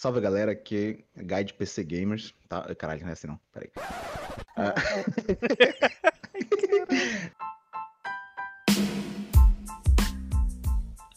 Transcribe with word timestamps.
Salve 0.00 0.18
galera, 0.18 0.52
aqui 0.52 1.04
é 1.14 1.22
Guide 1.22 1.52
PC 1.52 1.84
Gamers. 1.84 2.32
Tá? 2.48 2.74
Caralho, 2.74 3.02
não 3.02 3.10
é 3.10 3.12
assim 3.12 3.26
não, 3.26 3.38
peraí. 3.52 3.70
Ah. 4.56 4.74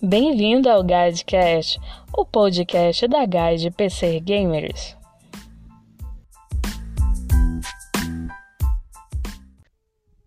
Bem-vindo 0.03 0.69
ao 0.69 0.83
Guidecast, 0.83 1.79
o 2.11 2.25
podcast 2.25 3.07
da 3.07 3.25
Guide 3.25 3.71
PC 3.71 4.19
Gamers. 4.19 4.97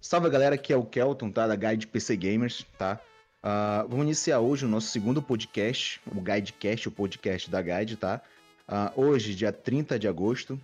Salve 0.00 0.30
galera, 0.30 0.54
aqui 0.54 0.72
é 0.72 0.76
o 0.78 0.86
Kelton, 0.86 1.30
tá? 1.30 1.46
Da 1.46 1.56
Guide 1.56 1.86
PC 1.88 2.16
Gamers, 2.16 2.64
tá? 2.78 2.98
Uh, 3.44 3.86
vamos 3.86 4.06
iniciar 4.06 4.40
hoje 4.40 4.64
o 4.64 4.68
nosso 4.68 4.86
segundo 4.88 5.20
podcast, 5.20 6.00
o 6.10 6.22
Guidecast, 6.22 6.88
o 6.88 6.90
podcast 6.90 7.50
da 7.50 7.60
Guide, 7.60 7.98
tá? 7.98 8.22
Uh, 8.68 9.00
hoje, 9.00 9.34
dia 9.34 9.52
30 9.52 9.98
de 9.98 10.08
agosto, 10.08 10.60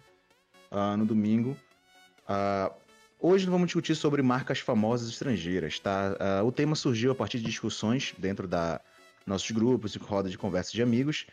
uh, 0.70 0.96
no 0.96 1.06
domingo. 1.06 1.56
hoje 3.20 3.46
vamos 3.46 3.66
discutir 3.66 3.94
sobre 3.94 4.22
marcas 4.22 4.58
famosas 4.58 5.08
estrangeiras, 5.08 5.78
tá? 5.78 6.16
o 6.44 6.50
tema 6.50 6.74
surgiu 6.74 7.12
a 7.12 7.14
partir 7.14 7.38
de 7.38 7.44
discussões 7.44 8.14
dentro 8.18 8.48
da 8.48 8.80
nossos 9.26 9.50
grupos 9.50 9.94
e 9.94 9.98
roda 9.98 10.28
de 10.28 10.36
conversa 10.36 10.72
de 10.72 10.82
amigos 10.82 11.26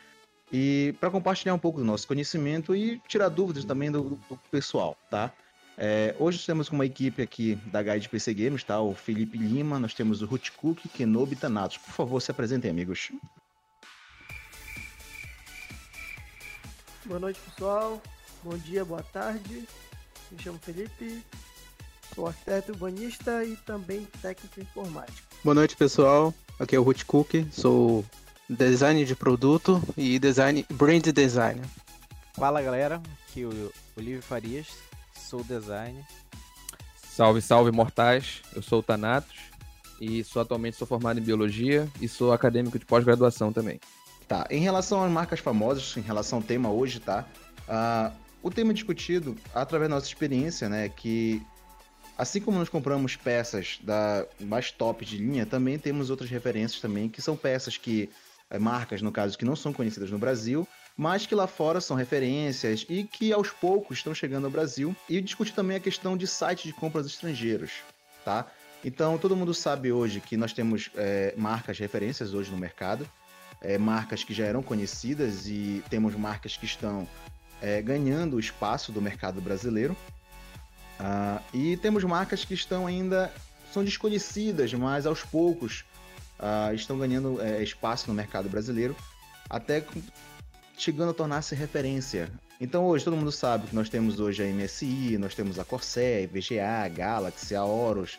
e 0.52 0.94
para 1.00 1.10
compartilhar 1.10 1.54
um 1.54 1.58
pouco 1.58 1.78
do 1.78 1.84
nosso 1.84 2.06
conhecimento 2.06 2.74
e 2.74 3.00
tirar 3.06 3.28
dúvidas 3.28 3.64
também 3.64 3.90
do, 3.90 4.18
do 4.28 4.38
pessoal, 4.50 4.96
tá? 5.08 5.32
É, 5.78 6.14
hoje 6.18 6.44
temos 6.44 6.68
uma 6.68 6.84
equipe 6.84 7.22
aqui 7.22 7.54
da 7.66 7.82
Guide 7.82 8.08
PC 8.08 8.34
Games, 8.34 8.62
tá? 8.62 8.80
O 8.80 8.94
Felipe 8.94 9.38
Lima, 9.38 9.78
nós 9.78 9.94
temos 9.94 10.20
o 10.20 10.26
Ruth 10.26 10.50
Cook, 10.56 10.78
Kenobi. 10.92 11.36
Por 11.36 11.92
favor, 11.92 12.20
se 12.20 12.30
apresentem, 12.30 12.70
amigos. 12.70 13.10
Boa 17.10 17.18
noite, 17.18 17.40
pessoal. 17.40 18.00
Bom 18.44 18.56
dia, 18.56 18.84
boa 18.84 19.02
tarde. 19.02 19.66
Me 20.30 20.40
chamo 20.40 20.60
Felipe, 20.60 21.20
sou 22.14 22.28
arquiteto 22.28 22.70
urbanista 22.70 23.44
e 23.44 23.56
também 23.56 24.06
técnico 24.22 24.60
informático. 24.60 25.26
Boa 25.42 25.56
noite, 25.56 25.76
pessoal. 25.76 26.32
Aqui 26.60 26.76
é 26.76 26.78
o 26.78 26.84
Ruth 26.84 27.02
Cook, 27.02 27.48
sou 27.50 28.04
design 28.48 29.04
de 29.04 29.16
produto 29.16 29.82
e 29.96 30.20
design 30.20 30.64
brand 30.70 31.02
designer. 31.02 31.66
Fala, 32.34 32.62
galera. 32.62 33.02
Aqui 33.28 33.42
é 33.42 33.46
o 33.46 33.72
Olívio 33.96 34.22
Farias, 34.22 34.68
sou 35.12 35.42
designer. 35.42 36.04
Salve, 36.94 37.42
salve, 37.42 37.72
mortais. 37.72 38.40
Eu 38.54 38.62
sou 38.62 38.78
o 38.78 38.82
Thanatos 38.84 39.36
e 40.00 40.22
sou 40.22 40.40
atualmente 40.40 40.76
sou 40.76 40.86
formado 40.86 41.18
em 41.18 41.24
biologia 41.24 41.88
e 42.00 42.06
sou 42.06 42.32
acadêmico 42.32 42.78
de 42.78 42.86
pós-graduação 42.86 43.52
também. 43.52 43.80
Tá, 44.30 44.46
em 44.48 44.60
relação 44.60 45.02
às 45.02 45.10
marcas 45.10 45.40
famosas, 45.40 45.96
em 45.96 46.02
relação 46.02 46.38
ao 46.38 46.44
tema 46.44 46.70
hoje, 46.70 47.00
tá? 47.00 47.26
Uh, 47.68 48.16
o 48.40 48.48
tema 48.48 48.72
discutido, 48.72 49.36
através 49.52 49.90
da 49.90 49.96
nossa 49.96 50.06
experiência, 50.06 50.68
né, 50.68 50.88
que 50.88 51.44
assim 52.16 52.40
como 52.40 52.56
nós 52.56 52.68
compramos 52.68 53.16
peças 53.16 53.80
da 53.82 54.24
mais 54.38 54.70
top 54.70 55.04
de 55.04 55.16
linha, 55.16 55.44
também 55.44 55.80
temos 55.80 56.10
outras 56.10 56.30
referências 56.30 56.80
também, 56.80 57.08
que 57.08 57.20
são 57.20 57.36
peças 57.36 57.76
que, 57.76 58.08
eh, 58.50 58.58
marcas 58.60 59.02
no 59.02 59.10
caso, 59.10 59.36
que 59.36 59.44
não 59.44 59.56
são 59.56 59.72
conhecidas 59.72 60.12
no 60.12 60.18
Brasil, 60.18 60.64
mas 60.96 61.26
que 61.26 61.34
lá 61.34 61.48
fora 61.48 61.80
são 61.80 61.96
referências 61.96 62.86
e 62.88 63.02
que 63.02 63.32
aos 63.32 63.50
poucos 63.50 63.98
estão 63.98 64.14
chegando 64.14 64.44
ao 64.44 64.50
Brasil. 64.50 64.94
E 65.08 65.20
discutir 65.20 65.54
também 65.54 65.76
a 65.76 65.80
questão 65.80 66.16
de 66.16 66.28
sites 66.28 66.66
de 66.66 66.72
compras 66.72 67.04
estrangeiros, 67.04 67.72
tá? 68.24 68.46
Então, 68.84 69.18
todo 69.18 69.34
mundo 69.34 69.52
sabe 69.52 69.90
hoje 69.90 70.20
que 70.20 70.36
nós 70.36 70.52
temos 70.52 70.88
é, 70.94 71.34
marcas 71.36 71.80
referências 71.80 72.32
hoje 72.32 72.50
no 72.52 72.56
mercado, 72.56 73.04
é, 73.60 73.76
marcas 73.78 74.24
que 74.24 74.32
já 74.32 74.44
eram 74.44 74.62
conhecidas 74.62 75.46
e 75.46 75.82
temos 75.90 76.14
marcas 76.14 76.56
que 76.56 76.64
estão 76.64 77.06
é, 77.60 77.82
ganhando 77.82 78.36
o 78.36 78.40
espaço 78.40 78.90
do 78.92 79.00
mercado 79.00 79.40
brasileiro. 79.40 79.96
Uh, 80.98 81.40
e 81.54 81.76
temos 81.78 82.04
marcas 82.04 82.44
que 82.44 82.52
estão 82.52 82.86
ainda 82.86 83.32
são 83.72 83.82
desconhecidas, 83.82 84.72
mas 84.74 85.06
aos 85.06 85.22
poucos 85.22 85.84
uh, 86.38 86.74
estão 86.74 86.98
ganhando 86.98 87.40
é, 87.40 87.62
espaço 87.62 88.08
no 88.08 88.14
mercado 88.14 88.48
brasileiro, 88.48 88.94
até 89.48 89.84
chegando 90.76 91.10
a 91.10 91.14
tornar-se 91.14 91.54
referência. 91.54 92.30
Então 92.60 92.84
hoje 92.84 93.04
todo 93.04 93.16
mundo 93.16 93.32
sabe 93.32 93.68
que 93.68 93.74
nós 93.74 93.88
temos 93.88 94.20
hoje 94.20 94.42
a 94.42 94.46
MSI, 94.46 95.16
nós 95.18 95.34
temos 95.34 95.58
a 95.58 95.64
Corsair, 95.64 96.28
VGA, 96.28 96.88
Galaxy, 96.94 97.54
a 97.54 97.64
Horus, 97.64 98.18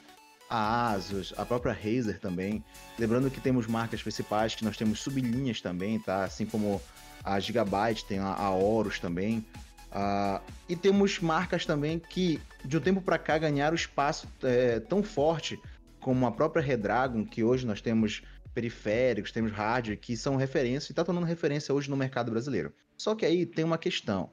a 0.52 0.92
Asus, 0.92 1.34
a 1.38 1.46
própria 1.46 1.72
Razer 1.72 2.20
também. 2.20 2.62
Lembrando 3.00 3.32
que 3.32 3.40
temos 3.40 3.68
marcas 3.68 4.04
principais, 4.04 4.54
que 4.54 4.66
nós 4.66 4.76
temos 4.76 5.00
sublinhas 5.00 5.62
também, 5.62 5.98
tá? 5.98 6.26
Assim 6.26 6.46
como 6.46 6.82
a 7.24 7.40
Gigabyte, 7.40 8.04
tem 8.06 8.20
a, 8.20 8.34
a 8.34 8.52
Horus 8.52 9.00
também. 9.00 9.46
Uh, 9.92 10.42
e 10.68 10.76
temos 10.76 11.20
marcas 11.20 11.66
também 11.66 12.00
que, 12.00 12.42
de 12.66 12.78
um 12.78 12.82
tempo 12.82 13.02
para 13.02 13.18
cá, 13.18 13.38
ganharam 13.38 13.76
espaço 13.76 14.28
é, 14.44 14.80
tão 14.82 15.02
forte 15.02 15.58
como 16.02 16.26
a 16.26 16.32
própria 16.32 16.62
Redragon, 16.62 17.26
que 17.26 17.44
hoje 17.44 17.66
nós 17.66 17.80
temos 17.80 18.22
periféricos, 18.54 19.32
temos 19.32 19.54
rádio, 19.54 19.96
que 19.98 20.18
são 20.18 20.36
referência 20.36 20.92
e 20.92 20.94
está 20.94 21.06
tornando 21.06 21.26
referência 21.28 21.74
hoje 21.74 21.90
no 21.90 21.96
mercado 21.96 22.30
brasileiro. 22.32 22.74
Só 22.98 23.16
que 23.16 23.26
aí 23.26 23.46
tem 23.46 23.64
uma 23.64 23.78
questão. 23.78 24.30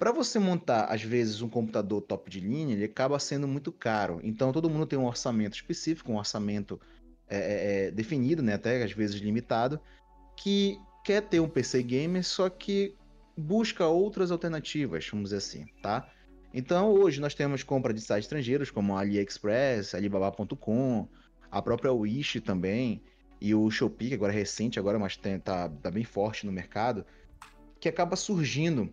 Para 0.00 0.12
você 0.12 0.38
montar, 0.38 0.86
às 0.86 1.02
vezes, 1.02 1.42
um 1.42 1.48
computador 1.50 2.00
top 2.00 2.30
de 2.30 2.40
linha, 2.40 2.72
ele 2.72 2.84
acaba 2.84 3.18
sendo 3.18 3.46
muito 3.46 3.70
caro. 3.70 4.18
Então, 4.24 4.50
todo 4.50 4.70
mundo 4.70 4.86
tem 4.86 4.98
um 4.98 5.04
orçamento 5.04 5.52
específico, 5.52 6.10
um 6.10 6.16
orçamento 6.16 6.80
é, 7.28 7.36
é, 7.36 7.86
é 7.88 7.90
definido, 7.90 8.42
né, 8.42 8.54
até 8.54 8.82
às 8.82 8.92
vezes 8.92 9.20
limitado, 9.20 9.78
que 10.34 10.78
quer 11.04 11.20
ter 11.20 11.40
um 11.40 11.50
PC 11.50 11.82
gamer, 11.82 12.24
só 12.24 12.48
que 12.48 12.96
busca 13.36 13.86
outras 13.88 14.30
alternativas, 14.30 15.06
vamos 15.06 15.24
dizer 15.24 15.36
assim, 15.36 15.66
tá? 15.82 16.10
Então, 16.54 16.90
hoje 16.90 17.20
nós 17.20 17.34
temos 17.34 17.62
compra 17.62 17.92
de 17.92 18.00
sites 18.00 18.24
estrangeiros, 18.24 18.70
como 18.70 18.96
AliExpress, 18.96 19.94
Alibaba.com, 19.94 21.06
a 21.50 21.60
própria 21.60 21.92
Wish 21.92 22.40
também, 22.40 23.02
e 23.38 23.54
o 23.54 23.70
Shopee, 23.70 24.08
que 24.08 24.14
agora 24.14 24.32
é 24.32 24.36
recente, 24.36 24.78
agora, 24.78 24.98
mas 24.98 25.18
tem, 25.18 25.38
tá, 25.38 25.68
tá 25.68 25.90
bem 25.90 26.04
forte 26.04 26.46
no 26.46 26.52
mercado, 26.52 27.04
que 27.78 27.86
acaba 27.86 28.16
surgindo 28.16 28.90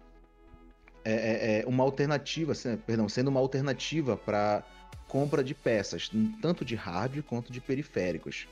é, 1.07 1.59
é, 1.59 1.62
é 1.62 1.66
uma 1.66 1.84
alternativa, 1.84 2.53
perdão, 2.85 3.07
sendo 3.07 3.29
uma 3.29 3.40
alternativa 3.40 4.18
para 4.18 4.63
compra 5.07 5.44
de 5.44 5.53
peças, 5.53 6.12
tanto 6.41 6.66
de 6.66 6.75
hardware 6.75 7.23
quanto 7.23 7.51
de 7.51 7.62
periféricos. 7.62 8.47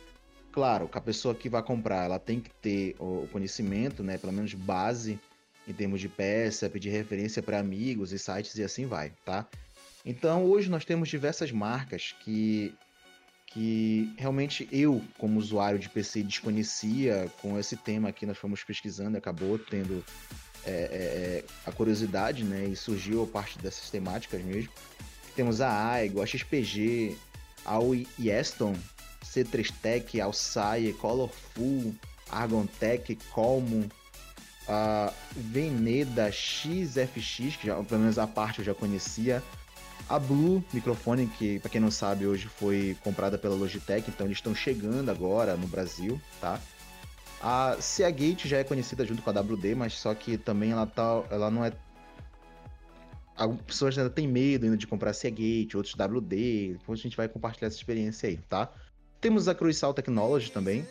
Claro, 0.53 0.89
a 0.94 1.01
pessoa 1.01 1.35
que 1.35 1.49
vai 1.49 1.61
comprar, 1.61 2.05
ela 2.05 2.17
tem 2.17 2.39
que 2.39 2.49
ter 2.49 2.95
o 2.97 3.27
conhecimento, 3.29 4.01
né, 4.01 4.17
pelo 4.17 4.31
menos 4.31 4.53
base 4.53 5.19
em 5.67 5.73
termos 5.73 5.99
de 5.99 6.07
peça, 6.07 6.69
pedir 6.69 6.91
referência 6.91 7.44
para 7.44 7.59
amigos 7.59 8.13
e 8.13 8.19
sites 8.19 8.55
e 8.55 8.63
assim 8.63 8.85
vai, 8.85 9.11
tá? 9.25 9.45
Então, 10.05 10.45
hoje 10.45 10.69
nós 10.69 10.85
temos 10.85 11.09
diversas 11.09 11.51
marcas 11.51 12.15
que 12.23 12.73
que 13.47 14.13
realmente 14.17 14.67
eu, 14.72 15.01
como 15.17 15.39
usuário 15.39 15.79
de 15.79 15.89
PC, 15.89 16.23
desconhecia 16.23 17.31
com 17.41 17.57
esse 17.59 17.78
tema 17.78 18.09
aqui, 18.09 18.25
nós 18.25 18.38
fomos 18.38 18.63
pesquisando, 18.63 19.17
acabou 19.17 19.57
tendo 19.57 20.03
é, 20.66 20.72
é, 20.72 20.73
é, 20.73 21.45
a 21.66 21.72
curiosidade, 21.72 22.44
né? 22.44 22.66
E 22.66 22.75
surgiu 22.75 23.23
a 23.23 23.28
parte 23.28 23.59
dessas 23.59 23.89
temáticas 23.89 24.41
mesmo. 24.44 24.72
Temos 25.35 25.61
a 25.61 25.91
Aigo, 25.91 26.22
a 26.22 26.25
XPG, 26.25 27.16
a 27.66 27.78
Yeston, 28.19 28.75
C3 29.23 29.72
Tech, 29.81 30.22
Alsaia, 30.22 30.94
Colorful, 30.94 31.94
Argontech, 32.29 33.16
Colmo, 33.31 33.89
a 34.67 35.13
Veneda 35.31 36.31
XFX, 36.31 37.57
que 37.57 37.67
já, 37.67 37.75
pelo 37.83 38.01
menos 38.01 38.17
a 38.17 38.25
parte 38.25 38.59
eu 38.59 38.66
já 38.66 38.73
conhecia, 38.73 39.44
a 40.07 40.19
Blue 40.19 40.63
microfone, 40.73 41.27
que 41.27 41.59
para 41.59 41.69
quem 41.69 41.81
não 41.81 41.91
sabe 41.91 42.27
hoje 42.27 42.47
foi 42.47 42.95
comprada 43.03 43.38
pela 43.38 43.55
Logitech, 43.55 44.09
então 44.09 44.27
eles 44.27 44.38
estão 44.38 44.53
chegando 44.53 45.09
agora 45.09 45.55
no 45.55 45.67
Brasil, 45.67 46.19
tá? 46.39 46.59
A 47.41 47.77
Seagate 47.79 48.47
já 48.47 48.57
é 48.57 48.63
conhecida 48.63 49.05
junto 49.05 49.21
com 49.21 49.29
a 49.29 49.33
WD, 49.33 49.75
mas 49.75 49.94
só 49.94 50.13
que 50.13 50.38
também 50.38 50.71
ela 50.71 50.85
tá, 50.85 51.23
ela 51.29 51.51
não 51.51 51.63
é 51.63 51.71
Algumas 53.35 53.63
pessoas 53.63 53.97
ainda 53.97 54.09
têm 54.09 54.27
medo 54.27 54.63
ainda 54.63 54.77
de 54.77 54.88
comprar 54.88 55.12
Seagate, 55.13 55.75
outros 55.75 55.94
WD. 55.94 56.77
Depois 56.80 57.00
a 57.00 57.03
gente 57.03 57.18
vai 57.18 57.27
compartilhar 57.27 57.68
essa 57.68 57.75
experiência 57.75 58.30
aí, 58.30 58.38
tá? 58.38 58.71
Temos 59.19 59.50
a 59.50 59.56
Crucial 59.56 59.94
Technology 59.94 60.51
também, 60.51 60.88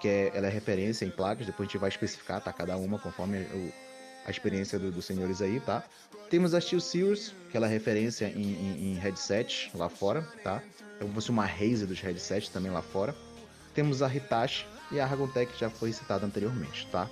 que 0.00 0.06
é, 0.06 0.30
ela 0.34 0.46
é 0.46 0.50
referência 0.50 1.04
em 1.04 1.10
placas, 1.10 1.46
depois 1.46 1.68
a 1.68 1.72
gente 1.72 1.80
vai 1.80 1.88
especificar, 1.88 2.40
tá? 2.40 2.52
Cada 2.52 2.76
uma 2.76 2.98
conforme 2.98 3.38
o, 3.38 3.72
a 4.24 4.30
experiência 4.30 4.78
do, 4.78 4.90
dos 4.90 5.04
senhores 5.04 5.42
aí, 5.42 5.60
tá? 5.60 5.84
Temos 6.30 6.54
a 6.54 6.60
Steel 6.60 6.80
Series, 6.80 7.34
que 7.50 7.56
ela 7.56 7.66
referência 7.66 8.26
em, 8.26 8.42
em, 8.42 8.92
em 8.92 8.94
headset 8.94 9.70
lá 9.74 9.88
fora, 9.88 10.22
tá? 10.42 10.62
É 10.96 11.00
como 11.00 11.10
se 11.10 11.14
fosse 11.14 11.30
uma 11.30 11.44
Razer 11.44 11.86
dos 11.86 12.00
headsets 12.00 12.48
também 12.48 12.70
lá 12.70 12.82
fora. 12.82 13.14
Temos 13.74 14.02
a 14.02 14.12
Hitachi 14.12 14.66
e 14.90 15.00
a 15.00 15.04
Aragontech, 15.04 15.52
que 15.52 15.58
já 15.58 15.68
foi 15.68 15.92
citada 15.92 16.24
anteriormente, 16.24 16.86
tá? 16.90 17.08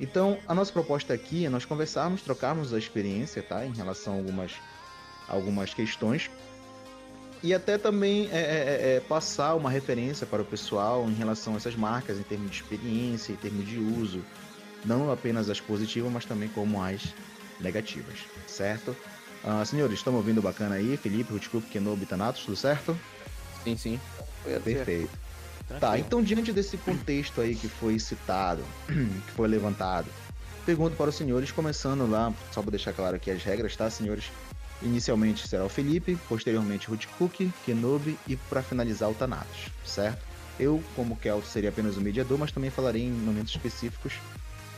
Então, 0.00 0.38
a 0.46 0.54
nossa 0.54 0.72
proposta 0.72 1.12
aqui 1.12 1.44
é 1.44 1.48
nós 1.48 1.64
conversarmos, 1.64 2.22
trocarmos 2.22 2.72
a 2.72 2.78
experiência, 2.78 3.42
tá? 3.42 3.66
Em 3.66 3.72
relação 3.72 4.14
a 4.14 4.16
algumas, 4.16 4.52
algumas 5.28 5.74
questões. 5.74 6.30
E 7.42 7.54
até 7.54 7.78
também 7.78 8.28
é, 8.32 8.38
é, 8.38 8.40
é, 8.40 8.96
é 8.96 9.00
passar 9.00 9.54
uma 9.54 9.70
referência 9.70 10.26
para 10.26 10.42
o 10.42 10.44
pessoal 10.44 11.08
em 11.08 11.14
relação 11.14 11.54
a 11.54 11.56
essas 11.56 11.76
marcas, 11.76 12.18
em 12.18 12.22
termos 12.22 12.50
de 12.50 12.56
experiência, 12.62 13.32
em 13.32 13.36
termos 13.36 13.66
de 13.66 13.78
uso, 13.78 14.24
não 14.84 15.10
apenas 15.10 15.48
as 15.48 15.60
positivas, 15.60 16.12
mas 16.12 16.24
também 16.24 16.48
como 16.48 16.82
as 16.82 17.14
negativas, 17.60 18.18
certo? 18.46 18.96
Ah, 19.42 19.64
senhores, 19.64 19.98
estão 19.98 20.14
ouvindo 20.14 20.42
bacana 20.42 20.76
aí? 20.76 20.96
Felipe, 20.96 21.32
Rutikup, 21.32 21.66
Kenobi, 21.68 22.06
Thanatos, 22.06 22.44
tudo 22.44 22.56
certo? 22.56 22.98
Sim, 23.62 23.76
sim. 23.76 24.00
Perfeito. 24.42 25.10
Tá, 25.68 25.78
Tranquilo. 25.78 26.06
então 26.06 26.22
diante 26.22 26.52
desse 26.52 26.78
contexto 26.78 27.40
aí 27.40 27.54
que 27.54 27.68
foi 27.68 27.98
citado, 27.98 28.64
que 28.88 29.32
foi 29.32 29.46
levantado, 29.48 30.10
pergunto 30.64 30.96
para 30.96 31.10
os 31.10 31.14
senhores, 31.14 31.52
começando 31.52 32.06
lá, 32.06 32.32
só 32.52 32.62
para 32.62 32.70
deixar 32.70 32.92
claro 32.92 33.16
aqui 33.16 33.30
as 33.30 33.42
regras, 33.44 33.76
tá, 33.76 33.88
senhores? 33.90 34.30
Inicialmente 34.80 35.46
será 35.46 35.64
o 35.64 35.68
Felipe, 35.68 36.16
posteriormente 36.28 36.90
o 36.90 36.98
Cook, 37.18 37.50
Kenobi 37.64 38.18
e 38.26 38.36
para 38.36 38.62
finalizar 38.62 39.10
o 39.10 39.14
Thanatos, 39.14 39.70
certo? 39.84 40.24
Eu, 40.58 40.82
como 40.96 41.16
Kel, 41.16 41.42
seria 41.42 41.68
apenas 41.68 41.96
o 41.96 42.00
mediador, 42.00 42.38
mas 42.38 42.50
também 42.50 42.70
falarei 42.70 43.02
em 43.02 43.10
momentos 43.10 43.52
específicos 43.54 44.14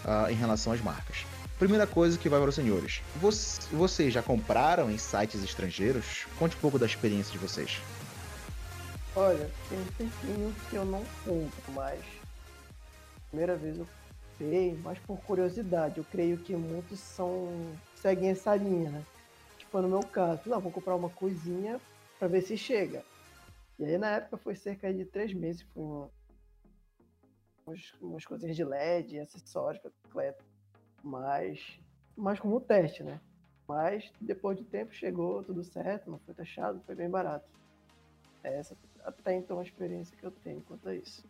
ah, 0.05 0.31
em 0.31 0.35
relação 0.35 0.73
às 0.73 0.81
marcas. 0.81 1.25
Primeira 1.58 1.87
coisa 1.87 2.19
que 2.19 2.29
vai 2.29 2.41
para 2.41 2.49
os 2.49 2.55
senhores. 2.55 3.02
Voc- 3.17 3.35
Vocês 3.73 4.12
já 4.12 4.23
compraram 4.23 4.91
em 4.91 4.97
sites 4.97 5.43
estrangeiros? 5.43 6.26
Conte 6.38 6.56
um 6.56 6.61
pouco 6.61 6.79
da 6.79 6.87
experiência 6.87 7.31
de 7.32 7.38
vocês. 7.38 7.79
Olha, 9.14 9.50
tem 9.69 9.79
um 9.79 9.85
tempinho 9.99 10.55
que 10.70 10.76
eu 10.76 10.85
não 10.85 11.05
compro, 11.25 11.73
mas 11.75 12.00
primeira 13.29 13.56
vez 13.56 13.79
eu 13.79 13.87
comprei, 14.38 14.79
mas 14.82 14.99
por 15.00 15.19
curiosidade. 15.19 15.99
Eu 15.99 16.05
creio 16.11 16.38
que 16.38 16.55
muitos 16.56 16.99
são 17.00 17.49
seguem 17.96 18.31
essa 18.31 18.55
linha, 18.56 18.91
né? 18.91 19.03
Tipo 19.58 19.82
no 19.82 19.88
meu 19.88 20.00
caso, 20.03 20.41
não, 20.46 20.61
vou 20.61 20.73
comprar 20.73 20.94
uma 20.96 21.11
coisinha 21.11 21.81
pra 22.19 22.26
ver 22.29 22.41
se 22.43 22.56
chega. 22.56 23.03
E 23.79 23.85
aí 23.85 23.99
na 23.99 24.11
época 24.12 24.37
foi 24.38 24.55
cerca 24.55 24.93
de 24.93 25.05
três 25.05 25.32
meses, 25.35 25.64
foi 25.75 25.82
uma, 25.82 26.08
umas, 27.67 27.93
umas 28.01 28.25
coisinhas 28.25 28.57
de 28.57 28.65
LED, 28.65 29.21
acessórios 29.21 29.81
pra 29.81 29.91
bicicleta, 29.91 30.45
mas, 31.03 31.79
mas 32.17 32.41
como 32.41 32.61
teste, 32.61 33.03
né? 33.03 33.21
Mas 33.69 34.11
depois 34.21 34.59
de 34.59 34.65
tempo 34.65 34.93
chegou 34.93 35.43
tudo 35.45 35.62
certo, 35.62 36.11
não 36.11 36.19
foi 36.19 36.35
taxado, 36.35 36.81
foi 36.85 36.95
bem 36.95 37.09
barato. 37.09 37.49
Essa 38.43 38.77
até 39.05 39.35
então 39.35 39.59
a 39.59 39.62
experiência 39.62 40.17
que 40.17 40.25
eu 40.25 40.31
tenho 40.31 40.61
quanto 40.62 40.89
a 40.89 40.95
isso. 40.95 41.25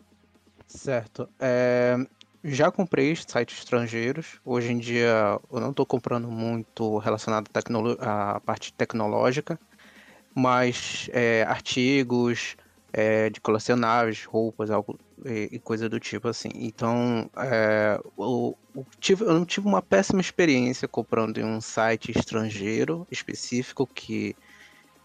Certo. 0.66 1.28
É, 1.38 1.96
já 2.42 2.70
comprei 2.70 3.14
sites 3.16 3.58
estrangeiros. 3.58 4.40
Hoje 4.44 4.72
em 4.72 4.78
dia 4.78 5.38
eu 5.50 5.60
não 5.60 5.70
estou 5.70 5.84
comprando 5.84 6.30
muito 6.30 6.98
relacionado 6.98 7.50
à, 7.98 8.36
à 8.36 8.40
parte 8.40 8.72
tecnológica, 8.72 9.58
mas 10.34 11.10
é, 11.12 11.42
artigos 11.42 12.56
é, 12.92 13.30
de 13.30 13.40
colecionáveis, 13.40 14.24
roupas, 14.24 14.70
algo 14.70 14.98
e, 15.24 15.48
e 15.52 15.60
coisa 15.60 15.88
do 15.88 16.00
tipo 16.00 16.28
assim. 16.28 16.50
Então, 16.54 17.30
é, 17.36 17.98
eu, 18.18 18.56
eu 18.74 18.86
tive, 18.98 19.24
eu 19.24 19.32
não 19.32 19.44
tive 19.44 19.66
uma 19.66 19.82
péssima 19.82 20.20
experiência 20.20 20.88
comprando 20.88 21.38
em 21.38 21.44
um 21.44 21.60
site 21.60 22.10
estrangeiro 22.10 23.06
específico 23.10 23.86
que 23.94 24.34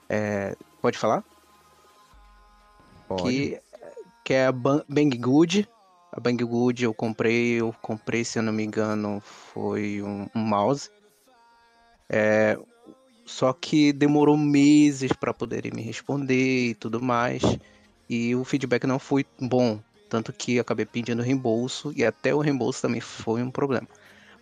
é, 0.09 0.55
pode 0.81 0.97
falar? 0.97 1.23
que, 3.21 3.59
que 4.23 4.33
é 4.33 4.47
a 4.47 4.51
Ban- 4.51 4.83
Banggood. 4.89 5.67
A 6.11 6.19
Banggood 6.19 6.83
eu 6.83 6.93
comprei, 6.93 7.59
eu 7.59 7.73
comprei, 7.81 8.23
se 8.23 8.39
eu 8.39 8.43
não 8.43 8.53
me 8.53 8.63
engano, 8.63 9.21
foi 9.21 10.01
um, 10.01 10.27
um 10.35 10.39
mouse. 10.39 10.89
É, 12.09 12.57
só 13.25 13.53
que 13.53 13.91
demorou 13.93 14.37
meses 14.37 15.11
para 15.13 15.33
poderem 15.33 15.71
me 15.73 15.81
responder 15.81 16.69
e 16.71 16.75
tudo 16.75 17.01
mais. 17.01 17.41
E 18.09 18.35
o 18.35 18.43
feedback 18.45 18.85
não 18.85 18.99
foi 18.99 19.25
bom. 19.39 19.81
Tanto 20.07 20.31
que 20.33 20.59
acabei 20.59 20.85
pedindo 20.85 21.23
reembolso 21.23 21.91
e 21.95 22.05
até 22.05 22.33
o 22.33 22.39
reembolso 22.39 22.81
também 22.81 23.01
foi 23.01 23.41
um 23.43 23.51
problema. 23.51 23.87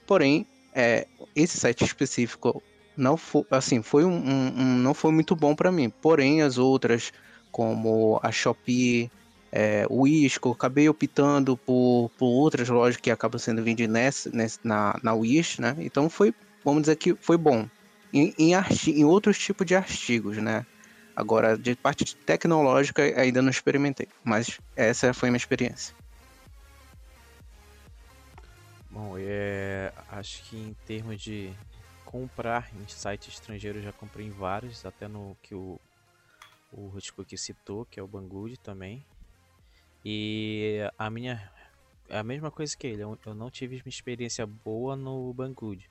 Porém, 0.06 0.48
é, 0.76 1.08
esse 1.36 1.58
site 1.60 1.84
específico 1.84 2.64
não 2.96 3.18
foi, 3.18 3.44
assim, 3.52 3.82
foi 3.82 4.06
um, 4.06 4.12
um- 4.14 4.48
um- 4.62 4.78
não 4.80 4.94
foi 4.94 5.12
muito 5.12 5.36
bom 5.36 5.56
para 5.56 5.72
mim. 5.72 5.90
Porém, 6.02 6.42
as 6.42 6.58
outras 6.58 7.12
como 7.52 8.20
a 8.24 8.32
Shopee, 8.32 9.12
é, 9.52 9.86
o 9.90 10.02
Wisco, 10.04 10.52
acabei 10.52 10.90
optando 10.90 11.58
por, 11.58 12.10
por 12.18 12.26
outras 12.28 12.68
lojas 12.70 13.00
que 13.00 13.12
acabam 13.12 13.40
sendo 13.40 13.64
vendidas 13.64 13.94
nessa, 13.94 14.30
nessa- 14.32 14.60
na, 14.64 15.00
na 15.04 15.14
Wish, 15.14 15.62
né? 15.62 15.76
Então 15.80 16.10
foi, 16.10 16.34
vamos 16.64 16.82
dizer 16.84 16.96
que 16.98 17.16
foi 17.22 17.38
bom. 17.38 17.68
Em, 18.14 18.34
em, 18.38 18.54
em 18.88 19.06
outros 19.06 19.38
tipos 19.40 19.66
de 19.66 19.76
artigos, 19.76 20.38
né? 20.38 20.66
Agora, 21.16 21.58
de 21.58 21.76
parte 21.76 22.16
tecnológica, 22.26 23.02
ainda 23.20 23.42
não 23.42 23.50
experimentei, 23.50 24.08
mas 24.24 24.60
essa 24.76 25.14
foi 25.14 25.30
a 25.30 25.32
minha 25.32 25.38
experiência. 25.38 25.94
Bom, 28.90 29.18
é, 29.18 29.92
acho 30.08 30.44
que 30.44 30.56
em 30.58 30.74
termos 30.86 31.20
de 31.22 31.58
comprar 32.06 32.72
em 32.74 32.88
site 32.88 33.30
estrangeiro, 33.30 33.80
eu 33.80 33.84
já 33.84 33.94
comprei 33.94 34.28
em 34.28 34.32
vários, 34.32 34.86
até 34.86 35.08
no 35.08 35.36
que 35.42 35.56
o, 35.56 35.80
o 36.72 36.96
Hitchcock 36.98 37.36
citou, 37.38 37.86
que 37.86 38.00
é 38.00 38.04
o 38.04 38.08
Banggood 38.08 38.58
também. 38.60 39.06
E 40.06 40.80
a 40.98 41.10
minha. 41.10 41.52
É 42.10 42.18
a 42.20 42.24
mesma 42.24 42.52
coisa 42.52 42.76
que 42.78 42.86
ele, 42.86 43.02
eu 43.02 43.34
não 43.34 43.50
tive 43.50 43.78
uma 43.78 43.90
experiência 43.90 44.46
boa 44.46 44.96
no 44.96 45.34
Banggood, 45.34 45.90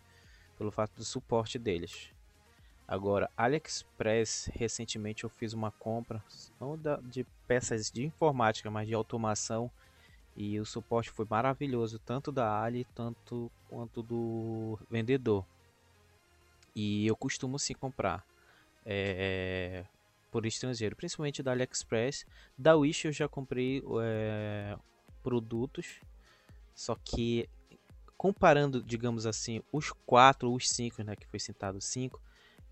pelo 0.57 0.71
fato 0.71 0.95
do 0.95 1.05
suporte 1.05 1.59
deles. 1.59 2.12
Agora, 2.87 3.31
AliExpress, 3.37 4.51
recentemente 4.53 5.25
eu 5.25 5.31
fiz 5.31 5.53
uma 5.53 5.71
compra, 5.71 6.23
não 6.61 6.79
de 7.05 7.25
peças 7.47 7.91
de 7.91 8.05
informática, 8.05 8.71
mas 8.71 8.87
de 8.87 8.95
automação. 8.95 9.71
E 10.37 10.59
o 10.59 10.65
suporte 10.65 11.11
foi 11.11 11.27
maravilhoso, 11.29 11.99
tanto 11.99 12.33
da 12.33 12.63
Ali, 12.63 12.87
tanto 12.95 13.51
quanto 13.69 14.03
do 14.03 14.79
vendedor. 14.91 15.45
E 16.75 17.07
eu 17.07 17.15
costumo 17.15 17.59
sim 17.59 17.75
comprar 17.75 18.27
é, 18.85 19.85
por 20.31 20.47
estrangeiro, 20.47 20.97
principalmente 20.97 21.43
da 21.43 21.53
AliExpress. 21.53 22.27
Da 22.57 22.75
Wish 22.75 23.07
eu 23.07 23.13
já 23.13 23.29
comprei 23.29 23.83
é, 24.03 24.77
produtos, 25.23 26.01
só 26.75 26.97
que 26.97 27.49
comparando, 28.17 28.83
digamos 28.83 29.27
assim, 29.27 29.63
os 29.71 29.93
quatro 30.07 30.53
os 30.53 30.69
cinco, 30.69 31.03
né, 31.03 31.15
que 31.17 31.27
foi 31.27 31.39
citado 31.39 31.81
cinco, 31.81 32.21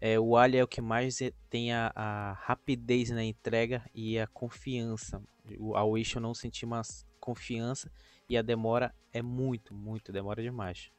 é, 0.00 0.18
o 0.18 0.36
Ali 0.36 0.56
é 0.56 0.64
o 0.64 0.68
que 0.68 0.80
mais 0.80 1.18
tem 1.48 1.72
a, 1.72 1.92
a 1.94 2.32
rapidez 2.32 3.10
na 3.10 3.22
entrega 3.24 3.84
e 3.94 4.18
a 4.18 4.26
confiança. 4.26 5.22
O, 5.58 5.72
Wish 5.92 6.14
eu 6.16 6.22
não 6.22 6.34
senti 6.34 6.64
uma 6.64 6.80
s- 6.80 7.04
confiança 7.18 7.90
e 8.28 8.36
a 8.36 8.42
demora 8.42 8.94
é 9.12 9.20
muito, 9.20 9.74
muito, 9.74 10.12
demora 10.12 10.42
demais. 10.42 10.90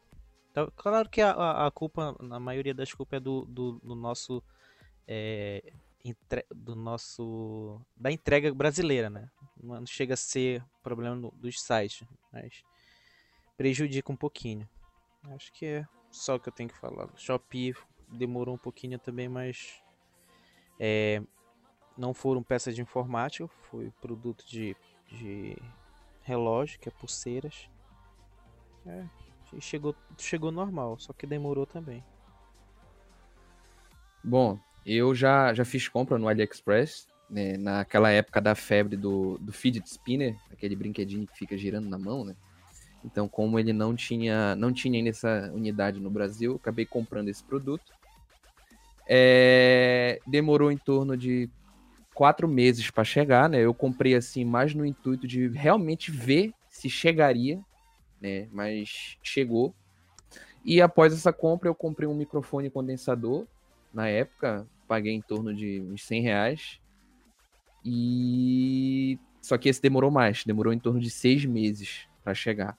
Então, 0.52 0.72
claro 0.76 1.10
que 1.10 1.22
a, 1.22 1.32
a- 1.32 1.68
a 1.68 1.72
culpa, 1.72 2.16
na 2.20 2.40
maioria 2.40 2.74
das 2.74 2.94
culpas 2.94 3.18
é 3.18 3.20
do, 3.20 3.46
do, 3.46 3.80
do 3.80 3.96
nosso 3.96 4.44
é, 5.08 5.74
entre- 6.04 6.46
do 6.54 6.76
nosso 6.76 7.82
da 7.96 8.12
entrega 8.12 8.54
brasileira, 8.54 9.10
né? 9.10 9.30
Não 9.62 9.86
chega 9.86 10.14
a 10.14 10.18
ser 10.18 10.64
problema 10.84 11.16
no- 11.16 11.32
dos 11.32 11.62
sites, 11.62 12.08
mas 12.32 12.64
prejudica 13.58 14.12
um 14.12 14.16
pouquinho. 14.18 14.68
Acho 15.24 15.52
que 15.54 15.66
é 15.66 15.88
só 16.12 16.36
o 16.36 16.40
que 16.40 16.50
eu 16.50 16.54
tenho 16.54 16.70
que 16.70 16.78
falar. 16.78 17.08
Shopee 17.16 17.74
demorou 18.12 18.56
um 18.56 18.58
pouquinho 18.58 19.00
também, 19.00 19.30
mas 19.30 19.82
é, 20.80 21.22
não 21.98 22.14
foram 22.14 22.44
peças 22.44 22.76
de 22.76 22.82
informática, 22.82 23.48
foi 23.70 23.92
produto 24.02 24.46
de, 24.46 24.76
de 25.08 25.58
relógio, 26.22 26.80
que 26.80 26.90
é 26.90 26.92
pulseiras. 26.92 27.70
É, 28.86 29.06
chegou, 29.60 29.96
chegou 30.18 30.52
normal, 30.52 31.00
só 31.00 31.14
que 31.14 31.26
demorou 31.26 31.66
também. 31.66 32.04
Bom, 34.24 34.60
eu 34.86 35.16
já, 35.16 35.54
já 35.54 35.66
fiz 35.66 35.88
compra 35.88 36.18
no 36.18 36.28
AliExpress, 36.28 37.08
né, 37.30 37.58
naquela 37.58 38.12
época 38.12 38.42
da 38.42 38.54
febre 38.56 38.98
do, 38.98 39.38
do 39.40 39.52
fidget 39.52 39.88
spinner, 39.88 40.38
aquele 40.52 40.76
brinquedinho 40.76 41.26
que 41.26 41.38
fica 41.38 41.58
girando 41.58 41.90
na 41.90 41.98
mão, 41.98 42.26
né? 42.26 42.36
Então, 43.04 43.28
como 43.28 43.58
ele 43.58 43.74
não 43.74 43.96
tinha, 43.96 44.56
não 44.56 44.72
tinha 44.72 44.98
ainda 44.98 45.10
essa 45.10 45.52
unidade 45.54 46.00
no 46.00 46.10
Brasil, 46.10 46.56
acabei 46.56 46.86
comprando 46.86 47.30
esse 47.30 47.44
produto. 47.44 47.92
É, 49.14 50.22
demorou 50.26 50.72
em 50.72 50.78
torno 50.78 51.18
de 51.18 51.50
quatro 52.14 52.48
meses 52.48 52.90
para 52.90 53.04
chegar, 53.04 53.50
né? 53.50 53.60
Eu 53.60 53.74
comprei 53.74 54.16
assim 54.16 54.46
mais 54.46 54.74
no 54.74 54.86
intuito 54.86 55.28
de 55.28 55.50
realmente 55.50 56.10
ver 56.10 56.54
se 56.70 56.90
chegaria, 56.90 57.60
né? 58.22 58.48
Mas 58.54 59.18
chegou. 59.22 59.76
E 60.64 60.82
após 60.82 61.12
essa 61.12 61.34
compra, 61.34 61.68
eu 61.68 61.76
comprei 61.76 62.08
um 62.08 62.16
microfone 62.16 62.70
condensador. 62.70 63.46
Na 63.94 64.08
época, 64.08 64.66
paguei 64.88 65.14
em 65.14 65.22
torno 65.22 65.54
de 65.54 65.82
uns 65.82 66.06
100 66.06 66.22
reais. 66.22 66.80
E 67.84 69.20
só 69.42 69.58
que 69.58 69.68
esse 69.68 69.82
demorou 69.82 70.10
mais, 70.10 70.46
demorou 70.46 70.72
em 70.72 70.80
torno 70.80 71.02
de 71.02 71.10
seis 71.10 71.44
meses 71.44 72.08
para 72.24 72.34
chegar. 72.34 72.78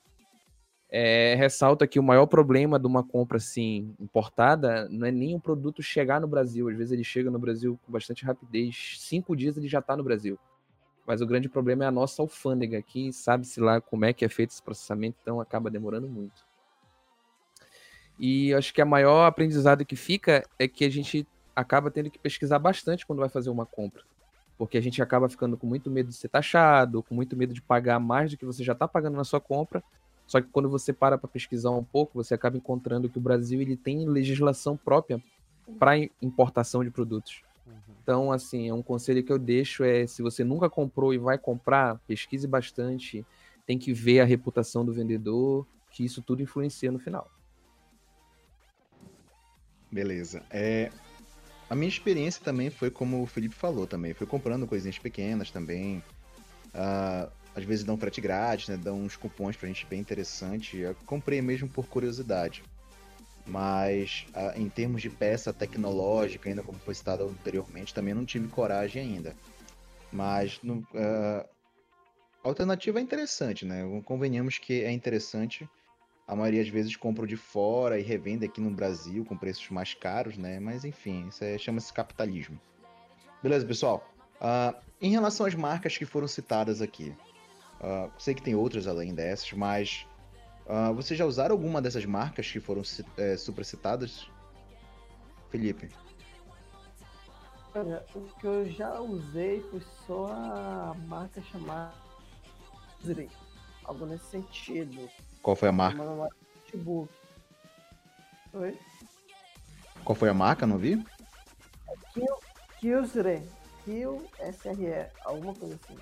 É, 0.95 1.35
ressalta 1.37 1.87
que 1.87 1.99
o 1.99 2.03
maior 2.03 2.27
problema 2.27 2.79
de 2.79 2.87
uma 2.87 3.03
compra 3.03 3.39
assim 3.39 3.95
importada 3.99 4.87
não 4.91 5.07
é 5.07 5.11
nem 5.11 5.35
o 5.35 5.41
produto 5.41 5.83
chegar 5.83 6.21
no 6.21 6.29
Brasil. 6.29 6.69
Às 6.69 6.77
vezes 6.77 6.93
ele 6.93 7.03
chega 7.03 7.31
no 7.31 7.39
Brasil 7.39 7.81
com 7.83 7.91
bastante 7.91 8.27
rapidez. 8.27 8.97
Cinco 8.99 9.35
dias 9.35 9.57
ele 9.57 9.69
já 9.69 9.79
está 9.79 9.97
no 9.97 10.05
Brasil. 10.05 10.39
Mas 11.07 11.23
o 11.23 11.27
grande 11.27 11.49
problema 11.49 11.85
é 11.85 11.87
a 11.87 11.91
nossa 11.91 12.21
alfândega 12.21 12.79
aqui. 12.79 13.11
Sabe-se 13.11 13.59
lá 13.59 13.81
como 13.81 14.05
é 14.05 14.13
que 14.13 14.23
é 14.23 14.29
feito 14.29 14.51
esse 14.51 14.63
processamento, 14.63 15.17
então 15.23 15.41
acaba 15.41 15.71
demorando 15.71 16.07
muito. 16.07 16.45
E 18.19 18.53
acho 18.53 18.75
que 18.75 18.83
a 18.83 18.85
maior 18.85 19.25
aprendizado 19.25 19.87
que 19.87 19.97
fica 19.97 20.47
é 20.59 20.69
que 20.69 20.85
a 20.85 20.91
gente 20.91 21.27
acaba 21.57 21.91
tendo 21.91 22.11
que 22.11 22.19
pesquisar 22.19 22.59
bastante 22.59 23.07
quando 23.07 23.21
vai 23.21 23.31
fazer 23.31 23.49
uma 23.49 23.65
compra. 23.65 24.03
Porque 24.59 24.77
a 24.77 24.83
gente 24.83 25.01
acaba 25.01 25.27
ficando 25.27 25.57
com 25.57 25.67
muito 25.67 25.91
medo 25.91 26.11
de 26.11 26.17
ser 26.17 26.29
taxado, 26.29 27.03
com 27.03 27.15
muito 27.15 27.35
medo 27.35 27.55
de 27.55 27.63
pagar 27.63 27.99
mais 27.99 28.31
do 28.31 28.37
que 28.37 28.45
você 28.45 28.63
já 28.63 28.75
está 28.75 28.87
pagando 28.87 29.17
na 29.17 29.25
sua 29.25 29.41
compra. 29.41 29.83
Só 30.27 30.41
que 30.41 30.49
quando 30.49 30.69
você 30.69 30.93
para 30.93 31.19
para 31.19 31.29
pesquisar 31.29 31.71
um 31.71 31.85
pouco, 31.85 32.15
você 32.15 32.35
acaba 32.35 32.57
encontrando 32.57 33.09
que 33.09 33.19
o 33.19 33.21
Brasil 33.21 33.61
ele 33.61 33.77
tem 33.77 34.09
legislação 34.09 34.77
própria 34.77 35.23
para 35.79 35.99
importação 36.21 36.83
de 36.83 36.91
produtos. 36.91 37.43
Uhum. 37.67 37.95
Então, 38.03 38.33
assim, 38.33 38.69
é 38.69 38.75
um 38.75 38.83
conselho 38.83 39.23
que 39.23 39.33
eu 39.33 39.39
deixo 39.39 39.85
é, 39.85 40.07
se 40.07 40.23
você 40.23 40.43
nunca 40.43 40.69
comprou 40.71 41.13
e 41.13 41.19
vai 41.19 41.39
comprar, 41.39 41.99
pesquise 42.07 42.47
bastante, 42.47 43.25
tem 43.67 43.79
que 43.79 43.93
ver 43.93 44.21
a 44.21 44.25
reputação 44.25 44.85
do 44.85 44.93
vendedor, 44.93 45.67
que 45.91 46.05
isso 46.05 46.23
tudo 46.23 46.43
influencia 46.43 46.91
no 46.91 46.99
final. 46.99 47.31
Beleza. 49.91 50.43
É, 50.51 50.91
a 51.69 51.75
minha 51.75 51.89
experiência 51.89 52.43
também 52.43 52.71
foi 52.71 52.91
como 52.91 53.23
o 53.23 53.27
Felipe 53.27 53.55
falou 53.55 53.87
também. 53.87 54.15
Foi 54.15 54.27
comprando 54.27 54.67
coisinhas 54.67 54.99
pequenas 54.99 55.51
também. 55.51 56.03
Ah, 56.75 57.29
às 57.55 57.65
vezes 57.65 57.85
dão 57.85 57.99
frete 57.99 58.21
grátis, 58.21 58.69
né? 58.69 58.77
Dão 58.77 59.01
uns 59.03 59.17
cupons 59.17 59.57
pra 59.57 59.69
gente 59.69 59.87
bem 59.87 60.01
interessante. 60.01 60.77
Eu 60.79 60.95
comprei 61.07 61.43
mesmo 61.43 61.69
por 61.69 61.87
curiosidade. 61.87 62.63
Mas 63.47 64.27
ah, 64.35 64.55
em 64.57 64.69
termos 64.69 65.03
de 65.03 65.11
peça 65.11 65.53
tecnológica, 65.53 66.49
ainda 66.49 66.63
como 66.63 66.79
foi 66.79 66.95
citado 66.95 67.25
anteriormente, 67.25 67.93
também 67.93 68.15
não 68.15 68.25
tive 68.25 68.49
coragem 68.49 69.03
ainda. 69.03 69.37
Mas 70.13 70.61
no, 70.63 70.87
ah, 70.95 71.47
a 72.45 72.49
alternativa 72.49 72.99
é 72.99 73.03
interessante, 73.03 73.65
né? 73.65 73.83
Convenhamos 74.05 74.59
que 74.59 74.83
é 74.83 74.91
interessante. 74.91 75.69
A 76.27 76.37
maioria 76.37 76.63
das 76.63 76.73
vezes 76.73 76.97
compro 76.97 77.27
de 77.27 77.37
fora 77.37 77.99
e 77.99 78.03
revende 78.03 78.47
aqui 78.47 78.61
no 78.61 78.71
Brasil 78.71 79.25
com 79.25 79.37
preços 79.37 79.69
mais 79.71 79.93
caros, 79.93 80.37
né? 80.39 80.59
Mas 80.59 80.85
enfim, 80.85 81.27
isso 81.29 81.45
é- 81.45 81.59
chama-se 81.59 81.93
capitalismo. 81.93 82.59
Beleza, 83.43 83.67
pessoal? 83.67 84.09
Ah, 84.41 84.75
em 85.01 85.11
relação 85.11 85.47
às 85.47 85.55
marcas 85.55 85.99
que 85.99 86.05
foram 86.07 86.29
citadas 86.29 86.81
aqui, 86.81 87.15
ah, 87.83 88.09
sei 88.19 88.35
que 88.35 88.43
tem 88.43 88.55
outras 88.55 88.87
além 88.87 89.15
dessas, 89.15 89.53
mas 89.53 90.07
ah, 90.67 90.93
vocês 90.93 91.19
já 91.19 91.27
usaram 91.27 91.55
alguma 91.55 91.83
dessas 91.83 92.05
marcas 92.05 92.51
que 92.51 92.61
foram 92.61 92.83
eh, 93.17 93.37
supracitadas? 93.37 94.31
Felipe. 95.51 95.91
Olha, 97.75 98.05
o 98.15 98.21
que 98.39 98.47
eu 98.47 98.71
já 98.71 99.01
usei 99.01 99.61
foi 99.71 99.83
só 100.07 100.27
a 100.27 100.95
marca 101.07 101.43
chamada. 101.43 101.95
Algo 103.85 104.07
nesse 104.07 104.27
sentido. 104.27 105.09
Qual 105.43 105.57
foi 105.57 105.69
a 105.69 105.73
marca? 105.73 106.03
Uma 106.03 106.17
marca 106.17 106.37
de 106.37 106.77
notebook. 106.77 107.13
Oi? 108.53 108.79
Qual 110.05 110.15
foi 110.15 110.29
a 110.29 110.35
marca? 110.35 110.67
Não 110.67 110.79
vi? 110.79 111.05
Kyusre. 112.79 113.43
Kyo 113.85 114.29
SRE. 114.53 115.11
Alguma 115.25 115.55
coisa 115.55 115.79
assim. 115.83 115.99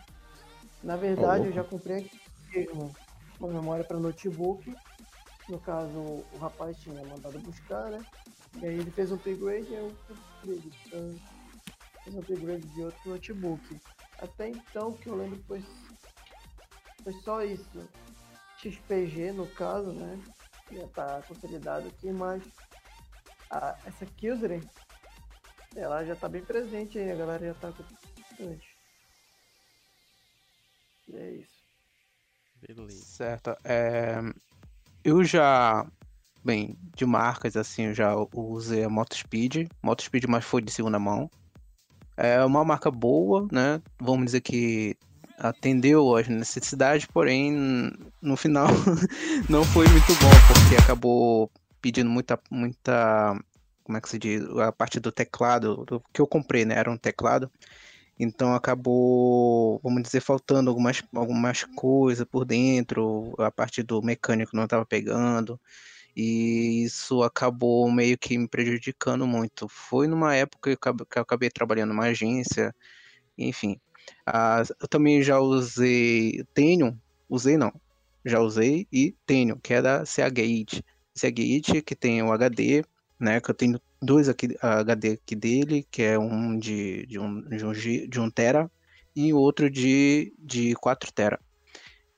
Na 0.83 0.97
verdade, 0.97 1.47
eu 1.47 1.53
já 1.53 1.63
comprei 1.63 1.99
aqui 1.99 2.21
mesmo 2.55 2.95
uma 3.39 3.49
memória 3.49 3.85
para 3.85 3.99
notebook. 3.99 4.75
No 5.49 5.59
caso, 5.59 5.99
o 5.99 6.39
rapaz 6.39 6.79
tinha 6.79 7.05
mandado 7.05 7.39
buscar, 7.41 7.91
né? 7.91 8.05
E 8.61 8.67
aí 8.67 8.79
ele 8.79 8.91
fez 8.91 9.11
um 9.13 9.17
upgrade 9.17 9.71
e 9.71 9.75
eu. 9.75 9.95
Então, 10.87 11.21
fez 12.05 12.17
um 12.17 12.21
upgrade 12.21 12.67
de 12.69 12.83
outro 12.83 13.11
notebook. 13.11 13.81
Até 14.19 14.49
então, 14.49 14.93
que 14.93 15.09
eu 15.09 15.17
lembro 15.17 15.43
foi, 15.47 15.63
foi 17.03 17.13
só 17.25 17.43
isso. 17.43 17.89
XPG, 18.59 19.33
no 19.33 19.47
caso, 19.47 19.93
né? 19.93 20.19
Já 20.71 20.87
tá 20.89 21.23
consolidado 21.27 21.89
aqui, 21.89 22.13
mas 22.13 22.43
a, 23.51 23.77
essa 23.85 24.07
Kyusre, 24.07 24.63
ela 25.75 26.05
já 26.05 26.15
tá 26.15 26.29
bem 26.29 26.45
presente 26.45 26.99
aí, 26.99 27.11
a 27.11 27.17
galera 27.17 27.47
já 27.47 27.55
tá 27.55 27.73
com 27.73 27.83
bastante. 28.17 28.70
Beleza. 32.67 33.05
Certo. 33.05 33.57
É, 33.65 34.21
eu 35.05 35.25
já, 35.25 35.87
bem, 36.45 36.77
de 36.95 37.07
marcas 37.07 37.57
assim, 37.57 37.87
eu 37.87 37.95
já 37.95 38.15
usei 38.35 38.85
a 38.85 38.89
Motospeed. 38.89 39.69
Motospeed, 39.83 40.27
mas 40.27 40.45
foi 40.45 40.63
de 40.63 40.71
segunda 40.71 40.99
mão. 40.99 41.31
É 42.17 42.45
uma 42.45 42.65
marca 42.65 42.91
boa, 42.91 43.49
né? 43.51 43.81
Vamos 43.99 44.27
dizer 44.27 44.43
que 44.43 44.97
atendeu 45.39 46.15
às 46.15 46.29
necessidades, 46.29 47.07
porém, 47.07 47.91
no 48.21 48.37
final 48.37 48.67
não 49.49 49.65
foi 49.65 49.89
muito 49.89 50.13
bom, 50.17 50.31
porque 50.47 50.77
acabou 50.77 51.51
pedindo 51.81 52.11
muita, 52.11 52.39
muita, 52.51 53.41
como 53.83 53.97
é 53.97 54.01
que 54.03 54.09
se 54.09 54.19
diz, 54.19 54.45
a 54.59 54.71
parte 54.71 55.01
do 55.01 55.11
teclado, 55.11 55.85
do 55.87 56.03
que 56.13 56.21
eu 56.21 56.27
comprei, 56.27 56.67
né? 56.67 56.75
Era 56.77 56.91
um 56.91 56.97
teclado. 56.97 57.51
Então 58.23 58.55
acabou, 58.55 59.81
vamos 59.83 60.03
dizer, 60.03 60.21
faltando 60.21 60.69
algumas, 60.69 61.03
algumas 61.15 61.65
coisas 61.65 62.27
por 62.31 62.45
dentro, 62.45 63.35
a 63.39 63.51
parte 63.51 63.83
do 63.83 64.03
mecânico 64.03 64.55
não 64.55 64.65
estava 64.65 64.85
pegando, 64.85 65.59
e 66.15 66.85
isso 66.85 67.23
acabou 67.23 67.91
meio 67.91 68.19
que 68.19 68.37
me 68.37 68.47
prejudicando 68.47 69.27
muito. 69.27 69.67
Foi 69.71 70.07
numa 70.07 70.35
época 70.37 70.77
que 70.77 70.89
eu 71.19 71.23
acabei 71.23 71.49
trabalhando 71.51 71.91
numa 71.91 72.07
agência, 72.07 72.75
enfim. 73.39 73.81
Ah, 74.27 74.63
eu 74.81 74.89
também 74.89 75.23
já 75.23 75.41
usei, 75.41 76.45
tenho, 76.55 77.01
usei 77.29 77.57
não, 77.57 77.73
já 78.25 78.41
usei 78.41 78.87
e 78.93 79.17
tenho, 79.27 79.59
que 79.61 79.75
é 79.75 79.83
da 79.83 80.05
Seagate. 80.05 80.85
Seagate, 81.17 81.83
que 81.83 81.97
tem 81.97 82.23
o 82.23 82.33
HD, 82.33 82.85
né, 83.19 83.41
que 83.41 83.51
eu 83.51 83.55
tenho 83.55 83.81
dois 84.03 84.29
aqui, 84.29 84.57
HD 84.61 85.13
aqui 85.13 85.37
dele, 85.37 85.87
que 85.91 86.03
é 86.03 86.19
um 86.19 86.59
de, 86.59 87.07
de, 87.07 87.19
um, 87.19 87.41
de, 87.49 87.65
um, 87.67 87.73
de 87.73 88.21
1 88.21 88.31
tera 88.31 88.71
e 89.15 89.33
outro 89.33 89.71
de, 89.71 90.35
de 90.39 90.75
4 90.77 91.13
tera. 91.13 91.41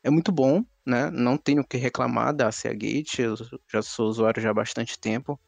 É 0.02 0.10
muito 0.10 0.32
bom, 0.32 0.64
né? 0.86 1.10
Não 1.10 1.36
tenho 1.38 1.62
o 1.62 1.66
que 1.66 1.76
reclamar 1.76 2.34
da 2.34 2.50
Seagate, 2.52 3.22
eu 3.22 3.34
já 3.72 3.82
sou 3.82 4.08
usuário 4.08 4.42
já 4.42 4.50
há 4.50 4.54
bastante 4.54 4.98
tempo. 4.98 5.40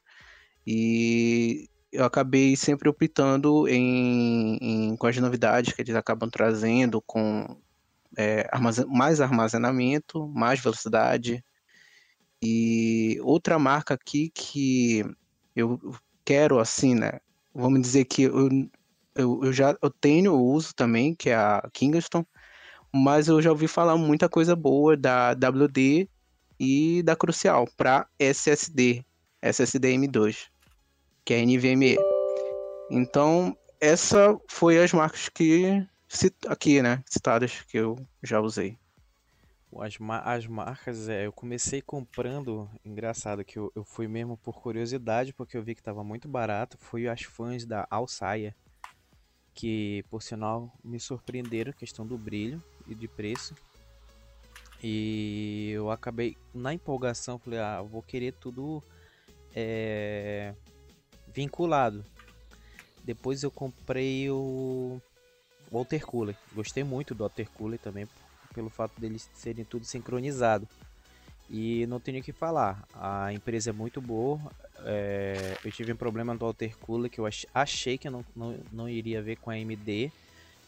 E 0.66 1.68
eu 1.92 2.04
acabei 2.04 2.56
sempre 2.56 2.88
optando 2.88 3.68
em, 3.68 4.56
em- 4.60 4.96
com 4.96 5.06
as 5.06 5.16
novidades 5.18 5.74
que 5.74 5.82
eles 5.82 5.94
acabam 5.94 6.30
trazendo, 6.30 7.02
com 7.02 7.46
é, 8.18 8.48
armazen- 8.52 8.86
mais 8.88 9.20
armazenamento, 9.20 10.28
mais 10.28 10.60
velocidade. 10.60 11.44
E 12.42 13.18
outra 13.22 13.58
marca 13.58 13.94
aqui 13.94 14.30
que 14.30 15.04
eu 15.56 15.78
quero, 16.24 16.58
assim, 16.58 16.94
né? 16.94 17.20
Vamos 17.54 17.80
dizer 17.82 18.04
que 18.06 18.22
eu, 18.22 18.48
eu, 19.14 19.44
eu 19.44 19.52
já 19.52 19.76
eu 19.80 19.90
tenho, 19.90 20.32
eu 20.32 20.40
uso 20.40 20.74
também, 20.74 21.14
que 21.14 21.30
é 21.30 21.34
a 21.36 21.68
Kingston, 21.72 22.24
mas 22.92 23.28
eu 23.28 23.40
já 23.42 23.50
ouvi 23.50 23.68
falar 23.68 23.96
muita 23.96 24.28
coisa 24.28 24.56
boa 24.56 24.96
da 24.96 25.32
WD 25.34 26.08
e 26.58 27.02
da 27.02 27.16
Crucial 27.16 27.66
para 27.76 28.06
SSD, 28.18 29.04
SSD 29.42 29.94
M2, 29.94 30.48
que 31.24 31.34
é 31.34 31.44
NVMe. 31.44 31.98
Então, 32.88 33.56
essa 33.80 34.38
foi 34.48 34.82
as 34.82 34.92
marcas 34.92 35.28
que 35.28 35.86
aqui, 36.46 36.80
né, 36.80 37.02
citadas 37.06 37.62
que 37.68 37.78
eu 37.78 37.96
já 38.22 38.40
usei. 38.40 38.78
As, 39.80 39.98
as 40.24 40.46
marcas, 40.46 41.08
é, 41.08 41.26
eu 41.26 41.32
comecei 41.32 41.82
comprando, 41.82 42.70
engraçado 42.84 43.44
que 43.44 43.58
eu, 43.58 43.72
eu 43.74 43.84
fui 43.84 44.06
mesmo 44.06 44.36
por 44.36 44.60
curiosidade, 44.60 45.32
porque 45.32 45.56
eu 45.56 45.62
vi 45.62 45.74
que 45.74 45.80
estava 45.80 46.04
muito 46.04 46.28
barato, 46.28 46.78
foi 46.78 47.08
as 47.08 47.22
fãs 47.22 47.64
da 47.64 47.86
Alsaia, 47.90 48.54
que 49.54 50.04
por 50.10 50.22
sinal 50.22 50.72
me 50.82 51.00
surpreenderam, 51.00 51.72
questão 51.72 52.06
do 52.06 52.16
brilho 52.18 52.62
e 52.86 52.94
de 52.94 53.08
preço. 53.08 53.54
E 54.82 55.70
eu 55.72 55.90
acabei, 55.90 56.36
na 56.52 56.74
empolgação, 56.74 57.38
falei, 57.38 57.58
ah, 57.58 57.80
vou 57.80 58.02
querer 58.02 58.32
tudo 58.34 58.82
é, 59.54 60.54
vinculado. 61.28 62.04
Depois 63.02 63.42
eu 63.42 63.50
comprei 63.50 64.30
o 64.30 65.00
Water 65.70 66.04
Cooler, 66.04 66.36
gostei 66.54 66.84
muito 66.84 67.14
do 67.14 67.24
Water 67.24 67.50
Cooler 67.50 67.78
também, 67.78 68.06
pelo 68.54 68.70
fato 68.70 68.98
deles 69.00 69.28
serem 69.34 69.64
tudo 69.64 69.84
sincronizado. 69.84 70.66
E 71.50 71.86
não 71.86 72.00
tenho 72.00 72.20
o 72.20 72.22
que 72.22 72.32
falar, 72.32 72.88
a 72.94 73.32
empresa 73.32 73.70
é 73.70 73.72
muito 73.72 74.00
boa. 74.00 74.40
é, 74.86 75.34
eu 75.64 75.70
tive 75.70 75.92
um 75.92 75.96
problema 75.96 76.32
no 76.34 76.44
Alter 76.46 76.76
Cooler 76.78 77.10
que 77.10 77.18
eu 77.20 77.26
ach- 77.26 77.46
achei 77.54 77.98
que 77.98 78.08
eu 78.08 78.12
não, 78.12 78.24
não, 78.34 78.56
não 78.72 78.88
iria 78.88 79.20
ver 79.22 79.36
com 79.36 79.50
a 79.50 79.54
AMD, 79.54 80.10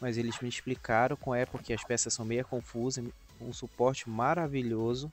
mas 0.00 0.18
eles 0.18 0.38
me 0.40 0.48
explicaram 0.48 1.16
com 1.16 1.34
é 1.34 1.46
porque 1.46 1.72
as 1.72 1.82
peças 1.82 2.12
são 2.12 2.24
meio 2.26 2.44
confusas, 2.44 3.04
um 3.40 3.52
suporte 3.52 4.08
maravilhoso. 4.08 5.10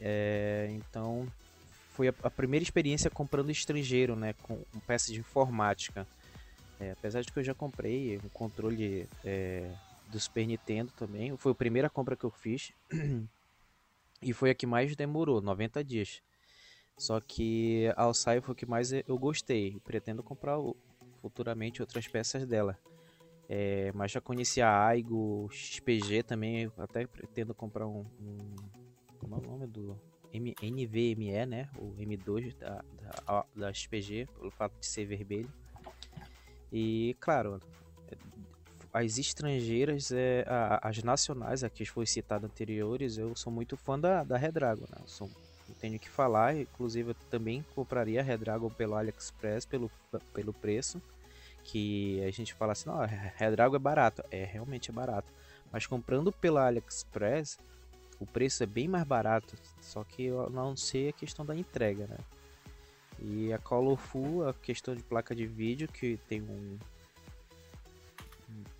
é, 0.00 0.68
então 0.72 1.26
foi 1.92 2.08
a, 2.08 2.14
a 2.22 2.30
primeira 2.30 2.62
experiência 2.64 3.10
comprando 3.10 3.50
estrangeiro, 3.50 4.16
né, 4.16 4.32
com, 4.42 4.56
com 4.56 4.80
peças 4.80 5.12
de 5.14 5.20
informática. 5.20 6.06
É, 6.80 6.90
apesar 6.92 7.20
de 7.22 7.30
que 7.30 7.38
eu 7.38 7.44
já 7.44 7.54
comprei 7.54 8.18
um 8.18 8.28
controle 8.30 9.06
é, 9.24 9.70
do 10.12 10.20
Super 10.20 10.46
Nintendo 10.46 10.92
também. 10.92 11.36
Foi 11.36 11.52
a 11.52 11.54
primeira 11.54 11.88
compra 11.88 12.14
que 12.14 12.24
eu 12.24 12.30
fiz. 12.30 12.72
e 14.22 14.32
foi 14.32 14.50
a 14.50 14.54
que 14.54 14.66
mais 14.66 14.94
demorou, 14.94 15.40
90 15.40 15.82
dias. 15.82 16.22
Só 16.96 17.18
que 17.20 17.90
a 17.96 18.02
Alçai 18.02 18.40
foi 18.40 18.52
o 18.52 18.56
que 18.56 18.66
mais 18.66 18.92
eu 18.92 19.18
gostei. 19.18 19.80
Pretendo 19.80 20.22
comprar 20.22 20.58
futuramente 21.20 21.80
outras 21.80 22.06
peças 22.06 22.46
dela. 22.46 22.78
É, 23.48 23.90
mas 23.92 24.12
já 24.12 24.20
conheci 24.20 24.60
a 24.60 24.86
Aigo, 24.86 25.48
XPG 25.50 26.22
também. 26.22 26.70
Até 26.76 27.06
pretendo 27.06 27.54
comprar 27.54 27.86
um, 27.86 28.04
um. 28.20 28.38
Como 29.18 29.34
é 29.34 29.38
o 29.38 29.42
nome 29.42 29.66
do. 29.66 29.98
M, 30.32 30.54
NVMe, 30.62 31.46
né? 31.46 31.68
O 31.78 31.94
M2 31.96 32.56
da, 32.56 32.84
da, 33.26 33.46
da 33.54 33.72
XPG, 33.72 34.28
pelo 34.34 34.50
fato 34.50 34.78
de 34.78 34.86
ser 34.86 35.04
vermelho. 35.04 35.52
E, 36.70 37.14
claro, 37.20 37.60
as 38.92 39.16
estrangeiras, 39.16 40.12
é, 40.12 40.44
as 40.82 41.02
nacionais, 41.02 41.64
aqui 41.64 41.86
foi 41.86 42.06
citado 42.06 42.46
anteriores, 42.46 43.16
eu 43.16 43.34
sou 43.34 43.50
muito 43.50 43.76
fã 43.76 43.98
da, 43.98 44.22
da 44.22 44.36
Redragon, 44.36 44.84
né? 44.90 45.02
Sou, 45.06 45.30
não 45.66 45.74
tenho 45.76 45.98
que 45.98 46.10
falar, 46.10 46.54
inclusive 46.54 47.10
eu 47.10 47.14
também 47.30 47.64
compraria 47.74 48.20
a 48.20 48.22
Redragon 48.22 48.68
pelo 48.68 48.94
AliExpress, 48.94 49.64
pelo, 49.64 49.90
pelo 50.34 50.52
preço, 50.52 51.00
que 51.64 52.22
a 52.22 52.30
gente 52.30 52.52
fala 52.52 52.72
assim, 52.72 52.90
não, 52.90 53.00
a 53.00 53.06
Redragon 53.06 53.76
é 53.76 53.78
barato, 53.78 54.22
é, 54.30 54.44
realmente 54.44 54.90
é 54.90 54.92
barato, 54.92 55.32
mas 55.72 55.86
comprando 55.86 56.30
pela 56.30 56.66
AliExpress, 56.66 57.58
o 58.20 58.26
preço 58.26 58.62
é 58.62 58.66
bem 58.66 58.88
mais 58.88 59.04
barato, 59.04 59.56
só 59.80 60.04
que 60.04 60.24
eu 60.24 60.50
não 60.50 60.76
sei 60.76 61.08
a 61.08 61.12
questão 61.12 61.46
da 61.46 61.56
entrega, 61.56 62.06
né? 62.06 62.18
E 63.20 63.52
a 63.52 63.58
Colorful, 63.58 64.48
a 64.48 64.52
questão 64.52 64.94
de 64.94 65.02
placa 65.02 65.34
de 65.34 65.46
vídeo, 65.46 65.88
que 65.88 66.18
tem 66.28 66.42
um, 66.42 66.78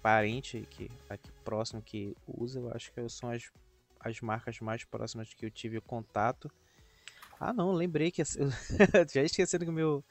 parente 0.02 0.66
que 0.70 0.90
aqui 1.08 1.30
próximo 1.44 1.82
que 1.82 2.16
usa, 2.26 2.60
eu 2.60 2.70
acho 2.74 2.92
que 2.92 3.08
são 3.08 3.30
as, 3.30 3.50
as 4.00 4.20
marcas 4.20 4.58
mais 4.60 4.84
próximas 4.84 5.32
que 5.34 5.46
eu 5.46 5.50
tive 5.50 5.80
contato. 5.80 6.50
Ah, 7.38 7.52
não, 7.52 7.72
lembrei 7.72 8.10
que 8.10 8.22
eu, 8.22 8.26
já 9.12 9.22
esquecendo 9.22 9.64
que 9.64 9.70
o 9.70 9.74
meu, 9.74 10.04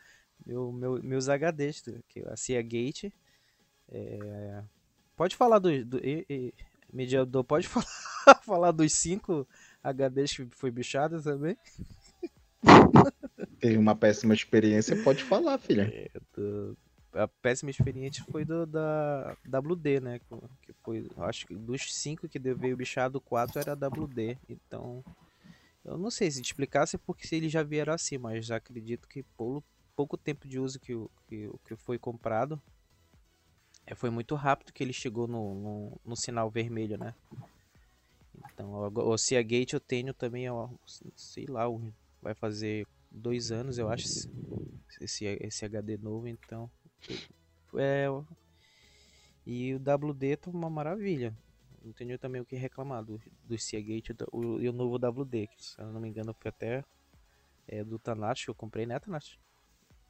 meu, 0.45 0.71
meu 0.71 1.03
meus 1.03 1.27
HDs, 1.27 1.83
que 2.07 2.21
a 2.27 2.35
Cia 2.35 2.61
Gate. 2.61 3.11
É, 3.89 4.63
pode 5.15 5.35
falar 5.35 5.59
do, 5.59 5.85
do 5.85 5.97
e, 5.97 6.25
e, 6.29 6.53
mediador, 6.91 7.43
pode 7.43 7.67
falar, 7.69 8.41
falar 8.43 8.71
dos 8.71 8.93
cinco 8.93 9.47
HDs 9.83 10.35
que 10.35 10.47
foi 10.51 10.71
bichado 10.71 11.21
também? 11.21 11.57
Teve 13.59 13.77
uma 13.77 13.95
péssima 13.95 14.33
experiência, 14.33 15.01
pode 15.03 15.23
falar, 15.23 15.57
filha. 15.57 15.83
É, 15.93 16.09
do, 16.33 16.77
a 17.13 17.27
péssima 17.27 17.69
experiência 17.69 18.23
foi 18.31 18.45
do 18.45 18.65
da 18.65 19.35
WD, 19.45 19.99
né? 19.99 20.19
Que 20.61 20.73
foi, 20.83 21.07
acho 21.17 21.47
que 21.47 21.55
dos 21.55 21.93
cinco 21.93 22.27
que 22.27 22.39
veio 22.39 22.77
bichado, 22.77 23.19
quatro 23.19 23.59
era 23.59 23.75
WD. 23.75 24.37
Então, 24.49 25.03
eu 25.83 25.97
não 25.97 26.09
sei 26.09 26.29
se 26.31 26.41
explicasse 26.41 26.97
porque 26.97 27.27
se 27.27 27.35
ele 27.35 27.49
já 27.49 27.63
vieram 27.63 27.93
assim, 27.93 28.17
mas 28.17 28.45
já 28.45 28.57
acredito 28.57 29.07
que 29.07 29.23
por 29.23 29.63
pouco 29.95 30.17
tempo 30.17 30.47
de 30.47 30.59
uso 30.59 30.79
que 30.79 30.93
que, 31.27 31.49
que 31.65 31.75
foi 31.75 31.97
comprado, 31.97 32.61
é, 33.85 33.95
foi 33.95 34.09
muito 34.09 34.35
rápido 34.35 34.73
que 34.73 34.83
ele 34.83 34.93
chegou 34.93 35.27
no, 35.27 35.55
no, 35.55 36.01
no 36.05 36.15
sinal 36.15 36.49
vermelho, 36.49 36.97
né? 36.97 37.13
Então, 38.53 38.91
o 38.95 39.17
Cia 39.17 39.41
Gate 39.41 39.73
eu 39.73 39.79
tenho 39.79 40.13
também, 40.13 40.49
ó, 40.49 40.69
sei 41.15 41.45
lá, 41.45 41.65
vai 42.21 42.33
fazer 42.33 42.87
dois 43.09 43.51
anos, 43.51 43.77
eu 43.77 43.89
acho, 43.89 44.07
esse, 44.99 45.25
esse 45.25 45.65
HD 45.65 45.97
novo, 45.97 46.27
então 46.27 46.69
é, 47.75 48.07
e 49.45 49.73
o 49.73 49.79
WD 49.79 50.37
tá 50.37 50.49
uma 50.49 50.69
maravilha. 50.69 51.35
Não 51.83 51.91
tenho 51.93 52.17
também 52.19 52.41
o 52.41 52.45
que 52.45 52.55
reclamar 52.55 53.03
do, 53.03 53.19
do 53.43 53.57
Seagate 53.57 54.15
o, 54.31 54.59
e 54.59 54.69
o 54.69 54.73
novo 54.73 54.97
WD, 54.97 55.47
que 55.47 55.65
se 55.65 55.81
eu 55.81 55.91
não 55.91 55.99
me 55.99 56.09
engano 56.09 56.35
foi 56.39 56.49
até 56.49 56.85
é, 57.67 57.83
do 57.83 57.97
Tanat, 57.97 58.43
que 58.43 58.51
eu 58.51 58.55
comprei, 58.55 58.85
né, 58.85 58.99
Tanat? 58.99 59.39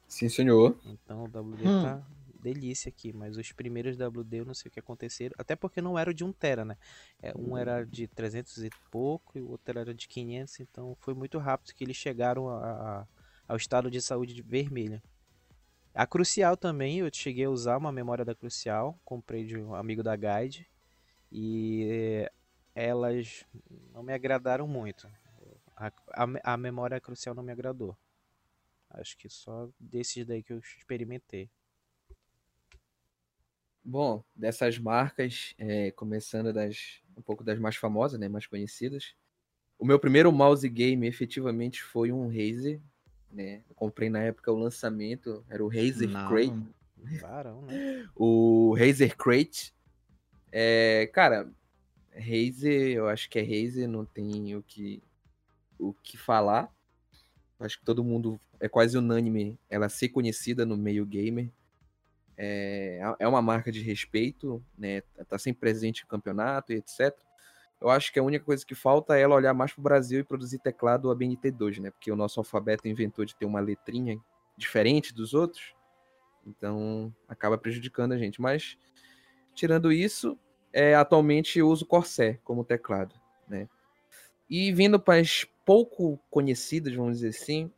Sim, 0.06 0.28
senhor. 0.28 0.78
Então 0.84 1.24
o 1.24 1.26
WD 1.26 1.66
hum. 1.66 1.82
tá 1.82 2.06
delícia 2.42 2.88
aqui, 2.88 3.12
mas 3.12 3.36
os 3.36 3.52
primeiros 3.52 3.96
WD 3.96 4.40
eu 4.40 4.44
não 4.44 4.52
sei 4.52 4.68
o 4.68 4.72
que 4.72 4.80
aconteceram, 4.80 5.34
até 5.38 5.54
porque 5.54 5.80
não 5.80 5.98
era 5.98 6.12
de 6.12 6.24
1 6.24 6.32
tera, 6.32 6.64
né? 6.64 6.76
É, 7.22 7.32
um 7.38 7.56
era 7.56 7.84
de 7.84 8.08
300 8.08 8.64
e 8.64 8.70
pouco 8.90 9.38
e 9.38 9.40
o 9.40 9.50
outro 9.50 9.78
era 9.78 9.94
de 9.94 10.08
500, 10.08 10.60
então 10.60 10.96
foi 11.00 11.14
muito 11.14 11.38
rápido 11.38 11.72
que 11.72 11.84
eles 11.84 11.96
chegaram 11.96 12.48
a, 12.48 12.56
a, 12.56 13.06
ao 13.46 13.56
estado 13.56 13.90
de 13.90 14.02
saúde 14.02 14.42
vermelha. 14.42 15.02
A 15.94 16.06
Crucial 16.06 16.56
também, 16.56 17.00
eu 17.00 17.10
cheguei 17.12 17.44
a 17.44 17.50
usar 17.50 17.76
uma 17.76 17.92
memória 17.92 18.24
da 18.24 18.34
Crucial, 18.34 18.98
comprei 19.04 19.44
de 19.44 19.58
um 19.58 19.74
amigo 19.74 20.02
da 20.02 20.16
Guide 20.16 20.66
e 21.30 22.26
elas 22.74 23.44
não 23.92 24.02
me 24.02 24.14
agradaram 24.14 24.66
muito. 24.66 25.06
A, 25.76 25.92
a, 26.14 26.54
a 26.54 26.56
memória 26.56 27.00
Crucial 27.00 27.34
não 27.34 27.42
me 27.42 27.52
agradou. 27.52 27.96
Acho 28.88 29.16
que 29.18 29.28
só 29.28 29.68
desses 29.78 30.24
daí 30.26 30.42
que 30.42 30.52
eu 30.52 30.58
experimentei. 30.58 31.50
Bom, 33.84 34.24
dessas 34.34 34.78
marcas, 34.78 35.54
é, 35.58 35.90
começando 35.90 36.52
das 36.52 37.02
um 37.16 37.20
pouco 37.20 37.44
das 37.44 37.58
mais 37.58 37.76
famosas, 37.76 38.18
né, 38.18 38.28
mais 38.28 38.46
conhecidas. 38.46 39.14
O 39.78 39.84
meu 39.84 39.98
primeiro 39.98 40.32
mouse 40.32 40.68
game 40.68 41.06
efetivamente 41.06 41.82
foi 41.82 42.12
um 42.12 42.28
Razer 42.28 42.80
né? 43.32 43.62
Eu 43.68 43.74
comprei 43.74 44.10
na 44.10 44.20
época 44.20 44.52
o 44.52 44.58
lançamento, 44.58 45.44
era 45.48 45.64
o 45.64 45.68
Razer 45.68 46.08
Não. 46.08 46.28
Crate. 46.28 47.20
Varão, 47.20 47.62
né? 47.62 48.08
O 48.14 48.74
Razer 48.78 49.16
Crate. 49.16 49.74
É, 50.50 51.10
cara, 51.12 51.50
Razer, 52.14 52.96
eu 52.96 53.08
acho 53.08 53.28
que 53.28 53.38
é 53.38 53.42
Razer, 53.42 53.88
não 53.88 54.04
tem 54.04 54.54
o 54.54 54.62
que, 54.62 55.02
o 55.78 55.92
que 55.94 56.16
falar. 56.16 56.72
Acho 57.58 57.78
que 57.78 57.84
todo 57.84 58.04
mundo 58.04 58.40
é 58.60 58.68
quase 58.68 58.96
unânime 58.98 59.58
ela 59.68 59.88
ser 59.88 60.10
conhecida 60.10 60.66
no 60.66 60.76
meio 60.76 61.06
gamer. 61.06 61.50
É, 62.36 63.00
é 63.18 63.28
uma 63.28 63.42
marca 63.42 63.70
de 63.70 63.80
respeito, 63.82 64.64
né? 64.76 65.00
Tá 65.28 65.38
sempre 65.38 65.60
presente 65.60 66.02
em 66.02 66.06
campeonato 66.06 66.72
e 66.72 66.76
etc. 66.76 67.16
Eu 67.82 67.90
acho 67.90 68.12
que 68.12 68.18
a 68.20 68.22
única 68.22 68.44
coisa 68.44 68.64
que 68.64 68.76
falta 68.76 69.18
é 69.18 69.22
ela 69.22 69.34
olhar 69.34 69.52
mais 69.52 69.72
para 69.72 69.80
o 69.80 69.82
Brasil 69.82 70.20
e 70.20 70.24
produzir 70.24 70.60
teclado 70.60 71.08
ABNT2, 71.08 71.80
né? 71.80 71.90
Porque 71.90 72.12
o 72.12 72.16
nosso 72.16 72.38
alfabeto 72.38 72.86
inventou 72.86 73.24
de 73.24 73.34
ter 73.34 73.44
uma 73.44 73.58
letrinha 73.58 74.20
diferente 74.56 75.12
dos 75.12 75.34
outros, 75.34 75.74
então 76.46 77.12
acaba 77.28 77.58
prejudicando 77.58 78.12
a 78.12 78.18
gente. 78.18 78.40
Mas, 78.40 78.78
tirando 79.52 79.90
isso, 79.90 80.38
é, 80.72 80.94
atualmente 80.94 81.58
eu 81.58 81.68
uso 81.68 81.84
Corsair 81.84 82.40
como 82.44 82.64
teclado, 82.64 83.16
né? 83.48 83.68
E 84.48 84.70
vindo 84.72 85.00
para 85.00 85.20
as 85.20 85.44
pouco 85.64 86.20
conhecidas, 86.30 86.94
vamos 86.94 87.16
dizer 87.16 87.30
assim, 87.30 87.68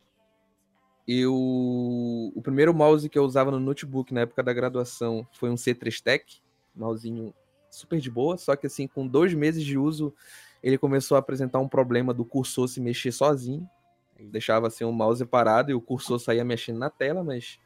eu 1.07 1.33
o 1.33 2.41
primeiro 2.43 2.75
mouse 2.75 3.09
que 3.09 3.17
eu 3.17 3.23
usava 3.23 3.49
no 3.49 3.59
notebook 3.59 4.13
na 4.13 4.21
época 4.21 4.43
da 4.43 4.53
graduação 4.53 5.27
foi 5.33 5.49
um 5.49 5.55
C3 5.55 5.99
Tech, 5.99 6.41
mousinho 6.75 7.33
super 7.75 7.99
de 7.99 8.09
boa, 8.09 8.37
só 8.37 8.55
que 8.55 8.67
assim, 8.67 8.87
com 8.87 9.07
dois 9.07 9.33
meses 9.33 9.63
de 9.63 9.77
uso, 9.77 10.13
ele 10.61 10.77
começou 10.77 11.15
a 11.15 11.19
apresentar 11.19 11.59
um 11.59 11.67
problema 11.67 12.13
do 12.13 12.25
cursor 12.25 12.67
se 12.67 12.81
mexer 12.81 13.11
sozinho. 13.11 13.69
Deixava 14.19 14.67
assim 14.67 14.83
o 14.83 14.91
mouse 14.91 15.25
parado 15.25 15.71
e 15.71 15.73
o 15.73 15.81
cursor 15.81 16.19
saía 16.19 16.43
mexendo 16.43 16.79
na 16.79 16.89
tela, 16.89 17.23
mas 17.23 17.59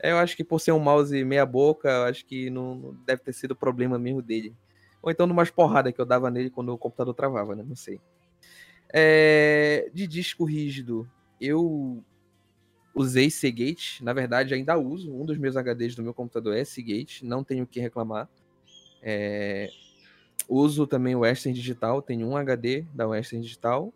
é, 0.00 0.12
eu 0.12 0.18
acho 0.18 0.36
que 0.36 0.44
por 0.44 0.60
ser 0.60 0.72
um 0.72 0.78
mouse 0.78 1.24
meia 1.24 1.44
boca, 1.44 2.04
acho 2.04 2.24
que 2.24 2.50
não, 2.50 2.74
não 2.74 2.94
deve 3.04 3.22
ter 3.22 3.32
sido 3.32 3.56
problema 3.56 3.98
mesmo 3.98 4.22
dele. 4.22 4.54
Ou 5.02 5.10
então 5.10 5.26
numas 5.26 5.50
porradas 5.50 5.92
que 5.92 6.00
eu 6.00 6.06
dava 6.06 6.30
nele 6.30 6.50
quando 6.50 6.70
o 6.70 6.78
computador 6.78 7.12
travava, 7.14 7.54
né? 7.54 7.62
Não 7.62 7.76
sei. 7.76 8.00
É, 8.92 9.90
de 9.92 10.06
disco 10.06 10.44
rígido, 10.44 11.10
eu 11.40 12.02
usei 12.94 13.28
Seagate, 13.28 14.02
na 14.04 14.12
verdade 14.12 14.54
ainda 14.54 14.78
uso. 14.78 15.12
Um 15.12 15.24
dos 15.24 15.36
meus 15.36 15.56
HDs 15.56 15.94
do 15.94 16.02
meu 16.02 16.14
computador 16.14 16.56
é 16.56 16.64
Seagate, 16.64 17.24
não 17.24 17.42
tenho 17.42 17.64
o 17.64 17.66
que 17.66 17.80
reclamar. 17.80 18.28
É, 19.06 19.68
uso 20.48 20.86
também 20.86 21.14
o 21.14 21.20
Western 21.20 21.54
Digital, 21.54 22.00
tenho 22.00 22.26
um 22.26 22.38
HD 22.38 22.86
da 22.94 23.06
Western 23.06 23.42
Digital 23.42 23.92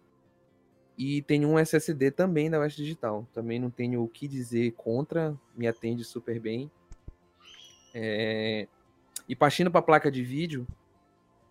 e 0.99 1.23
tenho 1.23 1.49
um 1.49 1.59
SSD 1.59 2.11
também 2.11 2.51
da 2.51 2.61
Western 2.61 2.85
Digital. 2.85 3.27
Também 3.33 3.59
não 3.59 3.71
tenho 3.71 4.03
o 4.03 4.09
que 4.09 4.29
dizer 4.29 4.73
contra, 4.73 5.35
me 5.57 5.67
atende 5.67 6.05
super 6.05 6.39
bem. 6.39 6.71
É, 7.95 8.69
e 9.27 9.35
partindo 9.35 9.71
para 9.71 9.81
a 9.81 9.83
placa 9.83 10.11
de 10.11 10.23
vídeo, 10.23 10.67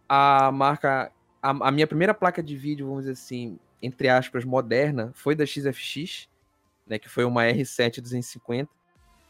a 0.07 0.51
marca, 0.51 1.11
a, 1.41 1.49
a, 1.49 1.71
minha 1.71 1.87
primeira 1.87 2.13
placa 2.13 2.43
de 2.43 2.55
vídeo, 2.55 2.85
vamos 2.85 3.01
dizer 3.01 3.13
assim, 3.13 3.57
entre 3.81 4.07
aspas, 4.07 4.45
moderna, 4.45 5.11
foi 5.15 5.35
da 5.35 5.45
XFX, 5.45 6.29
né, 6.85 6.99
que 6.99 7.09
foi 7.09 7.25
uma 7.25 7.43
R7 7.43 8.01
250 8.01 8.76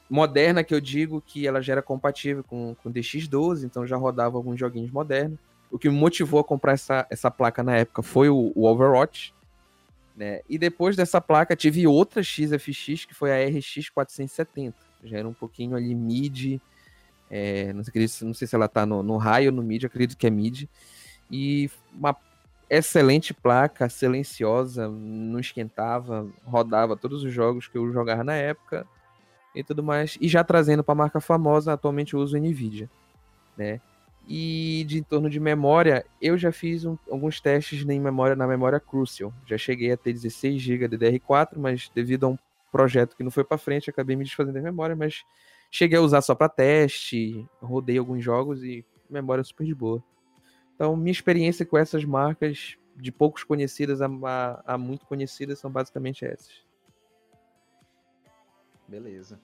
moderna 0.09 0.63
que 0.63 0.73
eu 0.73 0.79
digo 0.79 1.21
que 1.21 1.45
ela 1.45 1.61
já 1.61 1.73
era 1.73 1.81
compatível 1.81 2.43
com, 2.43 2.75
com 2.81 2.91
DX12, 2.91 3.63
então 3.63 3.85
já 3.85 3.97
rodava 3.97 4.37
alguns 4.37 4.59
joguinhos 4.59 4.91
modernos. 4.91 5.39
O 5.69 5.77
que 5.77 5.89
me 5.89 5.97
motivou 5.97 6.39
a 6.39 6.43
comprar 6.43 6.73
essa, 6.73 7.05
essa 7.09 7.29
placa 7.29 7.61
na 7.61 7.75
época 7.75 8.01
foi 8.01 8.29
o, 8.29 8.53
o 8.55 8.65
Overwatch. 8.65 9.33
Né? 10.15 10.41
E 10.49 10.57
depois 10.57 10.95
dessa 10.95 11.19
placa 11.19 11.55
tive 11.55 11.85
outra 11.85 12.23
XFX, 12.23 13.05
que 13.05 13.13
foi 13.13 13.31
a 13.31 13.47
RX 13.47 13.89
470. 13.89 14.75
Já 15.03 15.17
era 15.19 15.27
um 15.27 15.33
pouquinho 15.33 15.75
ali 15.75 15.93
mid. 15.93 16.59
É, 17.29 17.73
não, 17.73 17.83
sei, 17.83 18.07
não 18.21 18.33
sei 18.33 18.47
se 18.47 18.55
ela 18.55 18.69
tá 18.69 18.85
no, 18.85 19.03
no 19.03 19.17
high 19.17 19.47
ou 19.47 19.53
no 19.53 19.61
mid, 19.61 19.83
acredito 19.83 20.17
que 20.17 20.25
é 20.25 20.29
mid. 20.29 20.67
E 21.29 21.69
uma 21.93 22.15
excelente 22.69 23.33
placa, 23.33 23.89
silenciosa, 23.89 24.87
não 24.87 25.39
esquentava, 25.39 26.27
rodava 26.45 26.95
todos 26.95 27.23
os 27.23 27.33
jogos 27.33 27.67
que 27.67 27.77
eu 27.77 27.91
jogava 27.91 28.23
na 28.23 28.35
época 28.35 28.87
e 29.57 29.63
tudo 29.63 29.83
mais. 29.83 30.17
E 30.21 30.27
já 30.27 30.43
trazendo 30.43 30.83
para 30.83 30.93
a 30.93 30.95
marca 30.95 31.19
famosa, 31.19 31.73
atualmente 31.73 32.13
eu 32.13 32.19
uso 32.19 32.37
Nvidia, 32.37 32.89
né? 33.57 33.81
E 34.27 34.83
de 34.87 34.99
em 34.99 35.03
torno 35.03 35.29
de 35.29 35.39
memória, 35.39 36.05
eu 36.21 36.37
já 36.37 36.51
fiz 36.51 36.83
um, 36.85 36.97
alguns 37.09 37.39
testes 37.39 37.81
em 37.81 37.99
memória, 37.99 38.35
na 38.35 38.45
memória 38.45 38.79
Crucial. 38.79 39.33
Já 39.45 39.57
cheguei 39.57 39.91
a 39.91 39.97
ter 39.97 40.11
16 40.11 40.61
GB 40.61 40.87
de 40.89 40.97
DR4, 40.97 41.57
mas 41.57 41.89
devido 41.95 42.25
a 42.25 42.29
um 42.29 42.37
projeto 42.71 43.15
que 43.15 43.23
não 43.23 43.31
foi 43.31 43.43
para 43.43 43.57
frente, 43.57 43.89
acabei 43.89 44.15
me 44.15 44.25
desfazendo 44.25 44.55
da 44.55 44.61
memória, 44.61 44.95
mas 44.95 45.23
cheguei 45.71 45.97
a 45.97 46.01
usar 46.01 46.21
só 46.21 46.35
para 46.35 46.49
teste, 46.49 47.45
rodei 47.61 47.97
alguns 47.97 48.23
jogos 48.23 48.63
e 48.63 48.85
memória 49.09 49.43
super 49.43 49.65
de 49.65 49.73
boa. 49.73 50.03
Então, 50.75 50.95
minha 50.95 51.11
experiência 51.11 51.65
com 51.65 51.77
essas 51.77 52.03
marcas, 52.03 52.77
de 52.95 53.11
poucos 53.11 53.43
conhecidas 53.43 54.01
a, 54.01 54.07
a, 54.07 54.73
a 54.73 54.77
muito 54.77 55.05
conhecidas, 55.05 55.59
são 55.59 55.71
basicamente 55.71 56.25
essas. 56.25 56.65
Beleza. 58.87 59.39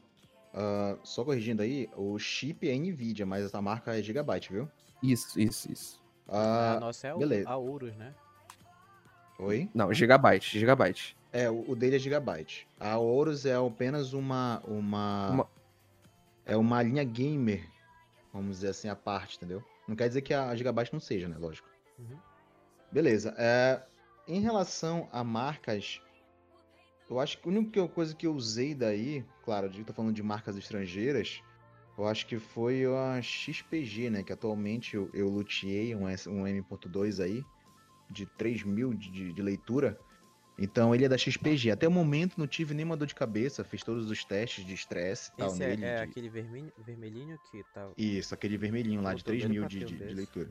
Uh, 0.54 1.00
só 1.04 1.26
corrigindo 1.26 1.64
aí, 1.64 1.90
o 1.96 2.18
chip 2.20 2.70
é 2.70 2.76
NVIDIA, 2.78 3.26
mas 3.26 3.44
essa 3.46 3.60
marca 3.62 3.98
é 3.98 4.04
Gigabyte, 4.04 4.54
viu? 4.54 4.70
Isso, 5.02 5.40
isso, 5.40 5.72
isso. 5.72 6.04
Uh, 6.28 6.78
a 6.78 6.80
nossa 6.80 7.08
é 7.08 7.18
beleza. 7.18 7.50
a 7.50 7.58
Ouros, 7.58 7.96
né? 7.96 8.14
Oi? 9.40 9.70
Não, 9.74 9.92
Gigabyte, 9.92 10.60
Gigabyte. 10.60 11.18
É, 11.32 11.50
o, 11.50 11.72
o 11.72 11.76
dele 11.76 11.96
é 11.96 12.00
Gigabyte. 12.00 12.68
A 12.80 12.98
Ouros 12.98 13.46
é 13.46 13.56
apenas 13.56 14.14
uma, 14.14 14.62
uma, 14.68 15.30
uma... 15.32 15.50
É 16.46 16.56
uma 16.56 16.84
linha 16.84 17.04
gamer, 17.04 17.68
vamos 18.32 18.58
dizer 18.58 18.70
assim, 18.70 18.88
a 18.90 18.96
parte, 18.96 19.38
entendeu? 19.38 19.64
Não 19.88 19.96
quer 19.96 20.08
dizer 20.08 20.22
que 20.22 20.34
a 20.34 20.56
Gigabyte 20.56 20.94
não 20.94 21.00
seja, 21.00 21.28
né? 21.28 21.36
Lógico. 21.38 21.68
Uhum. 21.98 22.18
Beleza. 22.92 23.34
É, 23.38 23.82
em 24.28 24.40
relação 24.40 25.10
a 25.12 25.24
marcas, 25.24 26.00
eu 27.10 27.20
acho 27.20 27.38
que 27.38 27.48
a 27.48 27.52
única 27.52 27.88
coisa 27.88 28.16
que 28.16 28.26
eu 28.26 28.34
usei 28.34 28.74
daí, 28.74 29.26
claro, 29.44 29.72
eu 29.76 29.86
tô 29.86 29.94
falando 29.94 30.14
de 30.14 30.24
marcas 30.24 30.58
estrangeiras, 30.58 31.42
eu 31.98 32.08
acho 32.08 32.26
que 32.26 32.40
foi 32.40 32.86
a 32.86 33.22
XPG, 33.22 34.10
né? 34.10 34.24
Que 34.24 34.34
atualmente 34.34 34.96
eu, 34.96 35.10
eu 35.14 35.30
luteei 35.30 35.94
um, 35.96 36.06
um 36.06 36.48
M.2 36.48 37.24
aí, 37.24 37.44
de 38.10 38.26
3 38.26 38.64
mil 38.64 38.94
de, 38.94 39.32
de 39.32 39.42
leitura. 39.42 40.00
Então 40.58 40.94
ele 40.94 41.06
é 41.06 41.10
da 41.10 41.18
XPG. 41.18 41.72
Até 41.72 41.88
o 41.88 41.92
momento 41.92 42.38
não 42.38 42.48
tive 42.48 42.74
nenhuma 42.74 42.96
dor 42.96 43.08
de 43.08 43.16
cabeça, 43.16 43.64
fiz 43.64 43.84
todos 43.84 44.10
os 44.10 44.24
testes 44.24 44.66
de 44.66 44.74
estresse 44.74 45.32
e 45.34 45.38
tal 45.38 45.48
Esse 45.48 45.64
é, 45.64 45.68
nele. 45.68 45.86
É, 45.86 45.98
de... 45.98 46.04
aquele 46.04 46.30
vermelho, 46.30 46.74
vermelhinho 46.86 47.40
que 47.52 47.64
tá. 47.74 47.90
Isso, 47.98 48.34
aquele 48.34 48.58
vermelhinho 48.58 49.02
lá 49.02 49.14
de 49.14 49.24
3 49.24 49.46
mil 49.46 49.66
de, 49.66 49.80
de, 49.80 49.98
de, 49.98 50.14
leitura. 50.14 50.50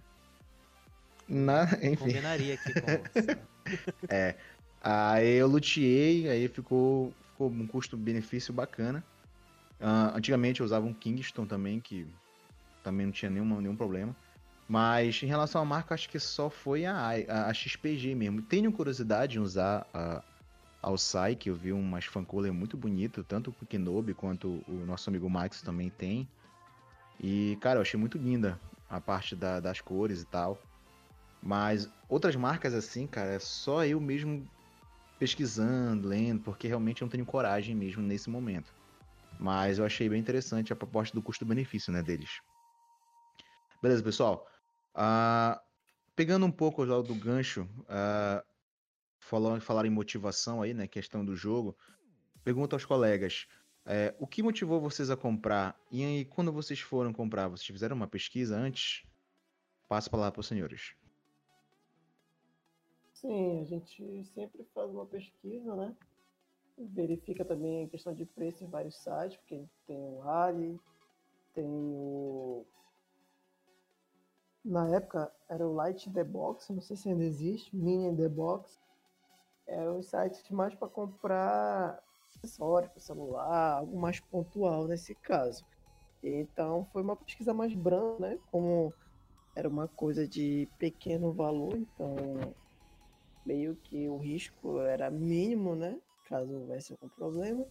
Na... 1.28 1.64
Enfim. 1.82 1.96
Combinaria 1.96 2.54
aqui 2.54 2.72
com 2.72 4.06
É. 4.08 4.36
Aí 4.82 5.34
eu 5.34 5.46
luteei, 5.46 6.28
aí 6.28 6.48
ficou, 6.48 7.14
ficou 7.30 7.48
um 7.48 7.66
custo-benefício 7.66 8.52
bacana. 8.52 9.04
Uh, 9.80 10.16
antigamente 10.16 10.60
eu 10.60 10.66
usava 10.66 10.84
um 10.84 10.92
Kingston 10.92 11.46
também, 11.46 11.80
que 11.80 12.06
também 12.82 13.06
não 13.06 13.12
tinha 13.12 13.30
nenhuma, 13.30 13.60
nenhum 13.60 13.76
problema. 13.76 14.14
Mas 14.68 15.22
em 15.22 15.26
relação 15.26 15.62
à 15.62 15.64
marca, 15.64 15.94
acho 15.94 16.08
que 16.08 16.18
só 16.18 16.50
foi 16.50 16.84
a, 16.84 16.96
a, 17.28 17.46
a 17.46 17.54
XPG 17.54 18.14
mesmo. 18.16 18.42
Tenho 18.42 18.72
curiosidade 18.72 19.38
em 19.38 19.40
usar 19.40 19.86
a, 19.94 20.16
a 20.16 20.22
Alsai, 20.82 21.36
que 21.36 21.48
eu 21.48 21.54
vi 21.54 21.72
umas 21.72 22.06
fancolor 22.06 22.52
muito 22.52 22.76
bonito, 22.76 23.22
tanto 23.22 23.54
o 23.62 23.66
Kenobi 23.66 24.14
quanto 24.14 24.64
o 24.66 24.84
nosso 24.84 25.08
amigo 25.08 25.30
Max 25.30 25.62
também 25.62 25.90
tem. 25.90 26.28
E, 27.20 27.56
cara, 27.60 27.78
eu 27.78 27.82
achei 27.82 27.98
muito 27.98 28.18
linda 28.18 28.58
a 28.90 29.00
parte 29.00 29.36
da, 29.36 29.60
das 29.60 29.80
cores 29.80 30.22
e 30.22 30.26
tal. 30.26 30.60
Mas 31.40 31.88
outras 32.08 32.34
marcas 32.34 32.74
assim, 32.74 33.06
cara, 33.06 33.30
é 33.30 33.38
só 33.38 33.84
eu 33.84 34.00
mesmo 34.00 34.44
pesquisando, 35.22 36.08
lendo, 36.08 36.42
porque 36.42 36.66
realmente 36.66 37.00
eu 37.00 37.06
não 37.06 37.10
tenho 37.10 37.24
coragem 37.24 37.76
mesmo 37.76 38.02
nesse 38.02 38.28
momento. 38.28 38.74
Mas 39.38 39.78
eu 39.78 39.84
achei 39.84 40.08
bem 40.08 40.18
interessante 40.18 40.72
a 40.72 40.76
proposta 40.76 41.14
do 41.14 41.22
custo-benefício, 41.22 41.92
né, 41.92 42.02
deles. 42.02 42.40
Beleza, 43.80 44.02
pessoal. 44.02 44.44
Uh, 44.96 45.56
pegando 46.16 46.44
um 46.44 46.50
pouco 46.50 46.84
já 46.84 47.00
do 47.00 47.14
gancho, 47.14 47.62
uh, 47.82 48.44
falar, 49.20 49.60
falar 49.60 49.86
em 49.86 49.90
motivação 49.90 50.60
aí, 50.60 50.74
né? 50.74 50.88
Questão 50.88 51.24
do 51.24 51.36
jogo. 51.36 51.76
Pergunta 52.42 52.74
aos 52.74 52.84
colegas. 52.84 53.46
É, 53.86 54.12
o 54.18 54.26
que 54.26 54.42
motivou 54.42 54.80
vocês 54.80 55.08
a 55.08 55.16
comprar? 55.16 55.76
E 55.88 56.04
aí, 56.04 56.24
quando 56.24 56.52
vocês 56.52 56.80
foram 56.80 57.12
comprar, 57.12 57.46
vocês 57.46 57.66
fizeram 57.68 57.94
uma 57.94 58.08
pesquisa 58.08 58.56
antes? 58.56 59.04
Passo 59.88 60.08
a 60.08 60.10
palavra 60.10 60.32
para 60.32 60.40
os 60.40 60.48
senhores. 60.48 60.96
Sim, 63.22 63.60
a 63.60 63.64
gente 63.64 64.24
sempre 64.34 64.64
faz 64.74 64.90
uma 64.90 65.06
pesquisa, 65.06 65.76
né? 65.76 65.96
Verifica 66.76 67.44
também 67.44 67.84
a 67.84 67.88
questão 67.88 68.12
de 68.12 68.26
preço 68.26 68.64
em 68.64 68.68
vários 68.68 68.96
sites, 68.96 69.36
porque 69.36 69.64
tem 69.86 69.96
o 69.96 70.22
Ali, 70.28 70.80
tem 71.54 71.64
o 71.68 72.66
na 74.64 74.88
época 74.94 75.32
era 75.48 75.66
o 75.66 75.72
Light 75.72 76.10
the 76.12 76.24
Box, 76.24 76.72
não 76.72 76.80
sei 76.80 76.96
se 76.96 77.08
ainda 77.08 77.24
existe, 77.24 77.74
Mini 77.76 78.16
the 78.16 78.28
Box. 78.28 78.80
Eram 79.66 79.98
os 79.98 80.06
sites 80.08 80.48
mais 80.50 80.74
para 80.74 80.88
comprar 80.88 82.02
acessórios 82.28 82.90
para 82.90 83.00
celular, 83.00 83.78
algo 83.78 83.98
mais 83.98 84.18
pontual 84.20 84.86
nesse 84.86 85.14
caso. 85.14 85.64
Então 86.22 86.86
foi 86.92 87.02
uma 87.02 87.16
pesquisa 87.16 87.54
mais 87.54 87.74
branda, 87.74 88.18
né? 88.18 88.38
Como 88.50 88.92
era 89.54 89.68
uma 89.68 89.86
coisa 89.86 90.26
de 90.26 90.68
pequeno 90.78 91.32
valor, 91.32 91.76
então 91.76 92.54
meio 93.44 93.76
que 93.76 94.08
o 94.08 94.16
risco 94.16 94.80
era 94.80 95.10
mínimo, 95.10 95.74
né? 95.74 95.98
Caso 96.28 96.52
houvesse 96.52 96.92
algum 96.92 97.08
problema. 97.08 97.64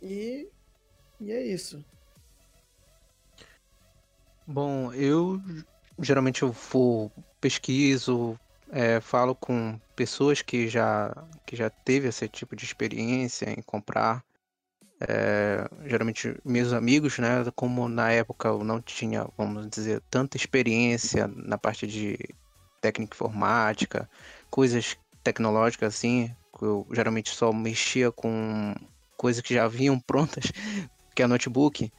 E, 0.00 0.48
e 1.20 1.32
é 1.32 1.44
isso. 1.46 1.84
Bom, 4.46 4.92
eu 4.94 5.40
geralmente 6.00 6.42
eu 6.42 6.52
vou 6.52 7.12
pesquiso, 7.40 8.38
é, 8.70 9.00
falo 9.00 9.34
com 9.34 9.78
pessoas 9.94 10.42
que 10.42 10.68
já 10.68 11.14
que 11.44 11.56
já 11.56 11.68
teve 11.68 12.08
esse 12.08 12.28
tipo 12.28 12.56
de 12.56 12.64
experiência 12.64 13.50
em 13.50 13.62
comprar. 13.62 14.24
É, 15.00 15.68
geralmente 15.86 16.36
meus 16.44 16.72
amigos, 16.72 17.18
né? 17.18 17.44
Como 17.54 17.88
na 17.88 18.10
época 18.10 18.48
eu 18.48 18.64
não 18.64 18.80
tinha, 18.80 19.28
vamos 19.36 19.68
dizer, 19.68 20.02
tanta 20.10 20.36
experiência 20.36 21.28
na 21.28 21.56
parte 21.56 21.86
de 21.86 22.18
técnica 22.80 23.14
informática, 23.14 24.08
coisas 24.50 24.96
tecnológicas 25.22 25.94
assim, 25.94 26.30
eu 26.60 26.86
geralmente 26.92 27.30
só 27.30 27.52
mexia 27.52 28.10
com 28.10 28.74
coisas 29.16 29.42
que 29.42 29.54
já 29.54 29.68
vinham 29.68 29.98
prontas, 30.00 30.50
que 31.14 31.22
é 31.22 31.26
notebook. 31.26 31.90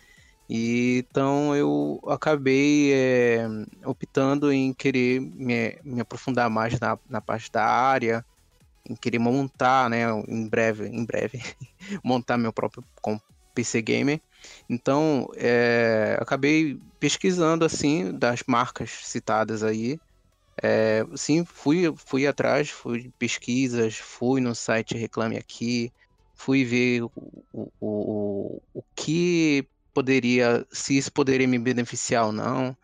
E, 0.49 1.05
então 1.07 1.55
eu 1.55 2.01
acabei 2.07 2.91
é, 2.91 3.47
optando 3.85 4.51
em 4.51 4.73
querer 4.73 5.19
me, 5.21 5.77
me 5.83 6.01
aprofundar 6.01 6.49
mais 6.49 6.79
na, 6.79 6.97
na, 7.07 7.21
parte 7.21 7.51
da 7.51 7.63
área, 7.63 8.25
em 8.89 8.95
querer 8.95 9.19
montar, 9.19 9.89
né, 9.91 10.05
em 10.27 10.49
breve, 10.49 10.88
em 10.88 11.05
breve, 11.05 11.39
montar 12.03 12.38
meu 12.38 12.51
próprio 12.51 12.83
PC 13.53 13.81
gamer. 13.83 14.19
Então, 14.67 15.29
é, 15.35 16.17
acabei 16.19 16.79
pesquisando 16.99 17.63
assim 17.63 18.12
das 18.12 18.41
marcas 18.47 18.89
citadas 19.03 19.63
aí. 19.63 19.99
É, 20.61 21.03
sim, 21.15 21.45
fui, 21.45 21.93
fui 21.97 22.27
atrás, 22.27 22.69
fui 22.69 23.11
pesquisas, 23.17 23.97
fui 23.97 24.41
no 24.41 24.53
site 24.53 24.97
Reclame 24.97 25.37
Aqui, 25.37 25.91
fui 26.35 26.63
ver 26.63 27.03
o, 27.03 27.11
o, 27.53 27.71
o, 27.79 28.61
o 28.73 28.83
que 28.95 29.67
poderia, 29.93 30.65
se 30.71 30.97
isso 30.97 31.11
poderia 31.11 31.47
me 31.47 31.59
beneficiar 31.59 32.25
ou 32.25 32.31
não. 32.31 32.75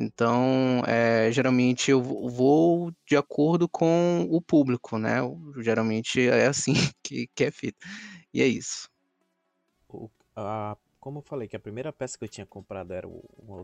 Então, 0.00 0.82
é, 0.86 1.28
geralmente 1.32 1.90
eu 1.90 2.00
vou 2.00 2.92
de 3.04 3.16
acordo 3.16 3.68
com 3.68 4.28
o 4.30 4.40
público, 4.40 4.96
né? 4.96 5.16
Geralmente 5.58 6.20
é 6.28 6.46
assim 6.46 6.72
que, 7.02 7.28
que 7.34 7.44
é 7.44 7.50
feito. 7.50 7.78
E 8.32 8.40
é 8.40 8.46
isso. 8.46 8.88
O, 9.88 10.08
a, 10.36 10.76
como 11.00 11.18
eu 11.18 11.22
falei 11.22 11.48
que 11.48 11.56
a 11.56 11.60
primeira 11.60 11.92
peça 11.92 12.16
que 12.16 12.24
eu 12.24 12.28
tinha 12.28 12.46
comprado 12.46 12.92
era 12.92 13.08
o, 13.08 13.24
o 13.38 13.62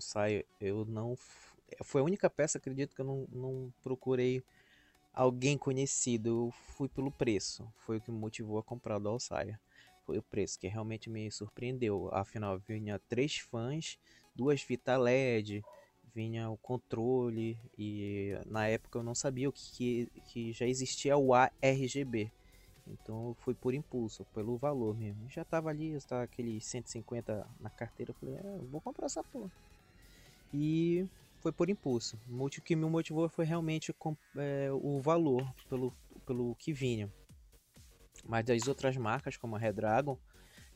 eu 0.60 0.84
não. 0.86 1.16
Foi 1.82 2.00
a 2.00 2.04
única 2.04 2.30
peça, 2.30 2.58
acredito, 2.58 2.94
que 2.94 3.00
eu 3.00 3.06
não, 3.06 3.26
não 3.30 3.74
procurei 3.82 4.42
alguém 5.12 5.58
conhecido. 5.58 6.28
Eu 6.28 6.50
fui 6.76 6.88
pelo 6.88 7.10
preço. 7.10 7.66
Foi 7.78 7.98
o 7.98 8.00
que 8.00 8.10
me 8.10 8.18
motivou 8.18 8.58
a 8.58 8.62
comprar 8.62 8.98
do 8.98 9.08
Alçaia 9.08 9.58
foi 10.04 10.18
o 10.18 10.22
preço, 10.22 10.58
que 10.58 10.68
realmente 10.68 11.10
me 11.10 11.30
surpreendeu. 11.30 12.08
Afinal, 12.12 12.58
vinha 12.58 13.00
três 13.08 13.38
fãs, 13.38 13.98
duas 14.34 14.60
fitas 14.62 14.98
LED, 15.00 15.62
vinha 16.14 16.48
o 16.50 16.56
controle 16.58 17.58
e 17.76 18.38
na 18.46 18.68
época 18.68 18.98
eu 18.98 19.02
não 19.02 19.14
sabia 19.14 19.48
o 19.48 19.52
que, 19.52 20.08
que 20.28 20.52
já 20.52 20.66
existia 20.66 21.16
o 21.16 21.34
ARGB. 21.34 22.30
Então 22.86 23.28
eu 23.28 23.34
fui 23.34 23.54
por 23.54 23.74
impulso, 23.74 24.26
pelo 24.34 24.58
valor 24.58 24.96
mesmo. 24.96 25.28
Já 25.30 25.44
tava 25.44 25.70
ali, 25.70 25.92
estava 25.92 26.22
aquele 26.22 26.60
150 26.60 27.46
na 27.58 27.70
carteira, 27.70 28.10
eu 28.10 28.14
falei, 28.14 28.36
é, 28.36 28.56
eu 28.58 28.66
vou 28.66 28.80
comprar 28.80 29.06
essa 29.06 29.24
porra. 29.24 29.50
E 30.52 31.06
foi 31.44 31.52
por 31.52 31.68
impulso. 31.68 32.18
O 32.26 32.48
que 32.48 32.74
me 32.74 32.86
motivou 32.86 33.28
foi 33.28 33.44
realmente 33.44 33.94
é, 34.34 34.70
o 34.72 34.98
valor 35.02 35.46
pelo, 35.68 35.94
pelo 36.24 36.54
que 36.54 36.72
vinha. 36.72 37.12
Mas 38.24 38.46
das 38.46 38.66
outras 38.66 38.96
marcas, 38.96 39.36
como 39.36 39.54
a 39.54 39.58
Redragon, 39.58 40.18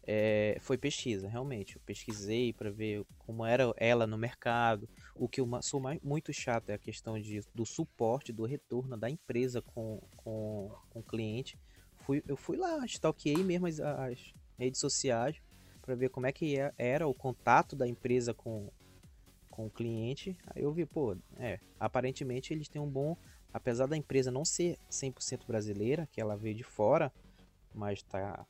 é, 0.06 0.58
foi 0.60 0.76
pesquisa, 0.76 1.26
realmente. 1.26 1.76
Eu 1.76 1.82
pesquisei 1.86 2.52
para 2.52 2.70
ver 2.70 3.02
como 3.20 3.46
era 3.46 3.72
ela 3.78 4.06
no 4.06 4.18
mercado. 4.18 4.86
O 5.14 5.26
que 5.26 5.40
eu 5.40 5.48
sou 5.62 5.80
mais, 5.80 5.98
muito 6.02 6.34
chato 6.34 6.68
é 6.68 6.74
a 6.74 6.78
questão 6.78 7.18
de, 7.18 7.40
do 7.54 7.64
suporte, 7.64 8.30
do 8.30 8.44
retorno 8.44 8.94
da 8.94 9.08
empresa 9.08 9.62
com, 9.62 10.02
com, 10.18 10.70
com 10.90 10.98
o 10.98 11.02
cliente. 11.02 11.58
Fui, 12.00 12.22
eu 12.28 12.36
fui 12.36 12.58
lá, 12.58 12.84
stalkeei 12.84 13.42
mesmo 13.42 13.66
as, 13.66 13.80
as 13.80 14.34
redes 14.58 14.80
sociais 14.80 15.40
para 15.80 15.94
ver 15.94 16.10
como 16.10 16.26
é 16.26 16.32
que 16.32 16.60
é, 16.60 16.74
era 16.76 17.08
o 17.08 17.14
contato 17.14 17.74
da 17.74 17.88
empresa 17.88 18.34
com, 18.34 18.70
com 19.58 19.66
o 19.66 19.70
cliente. 19.70 20.38
Aí 20.54 20.62
eu 20.62 20.72
vi, 20.72 20.86
pô, 20.86 21.16
é, 21.36 21.58
aparentemente 21.80 22.54
eles 22.54 22.68
têm 22.68 22.80
um 22.80 22.88
bom. 22.88 23.16
Apesar 23.52 23.86
da 23.86 23.96
empresa 23.96 24.30
não 24.30 24.44
ser 24.44 24.78
100% 24.88 25.44
brasileira, 25.44 26.06
que 26.12 26.20
ela 26.20 26.36
veio 26.36 26.54
de 26.54 26.62
fora, 26.62 27.12
mas 27.74 28.00
tá 28.02 28.46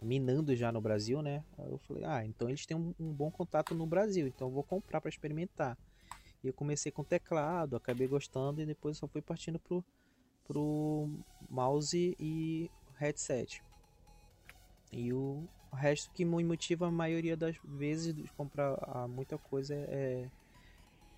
minando 0.00 0.56
já 0.56 0.72
no 0.72 0.80
Brasil, 0.80 1.20
né? 1.20 1.44
Aí 1.58 1.70
eu 1.70 1.76
falei, 1.78 2.04
ah, 2.04 2.24
então 2.24 2.48
eles 2.48 2.64
têm 2.64 2.74
um, 2.74 2.94
um 2.98 3.12
bom 3.12 3.30
contato 3.30 3.74
no 3.74 3.84
Brasil, 3.84 4.26
então 4.26 4.48
eu 4.48 4.54
vou 4.54 4.62
comprar 4.62 5.02
para 5.02 5.10
experimentar. 5.10 5.76
E 6.42 6.46
eu 6.46 6.54
comecei 6.54 6.90
com 6.90 7.04
teclado, 7.04 7.76
acabei 7.76 8.06
gostando 8.06 8.62
e 8.62 8.66
depois 8.66 8.96
só 8.96 9.06
fui 9.06 9.20
partindo 9.20 9.58
pro, 9.58 9.84
pro 10.46 11.10
mouse 11.50 12.16
e 12.18 12.70
headset. 12.96 13.62
E 14.90 15.12
o 15.12 15.46
resto 15.74 16.10
que 16.12 16.24
me 16.24 16.42
motiva 16.42 16.86
a 16.86 16.90
maioria 16.90 17.36
das 17.36 17.56
vezes 17.62 18.14
de 18.14 18.22
comprar 18.32 19.06
muita 19.08 19.36
coisa 19.36 19.74
é, 19.74 20.30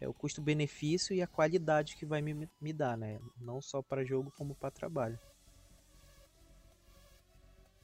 é 0.00 0.08
o 0.08 0.14
custo-benefício 0.14 1.14
e 1.14 1.20
a 1.20 1.26
qualidade 1.26 1.96
que 1.96 2.06
vai 2.06 2.22
me, 2.22 2.48
me 2.60 2.72
dar, 2.72 2.96
né? 2.96 3.20
Não 3.40 3.60
só 3.60 3.82
para 3.82 4.04
jogo 4.04 4.32
como 4.36 4.54
para 4.54 4.70
trabalho. 4.70 5.18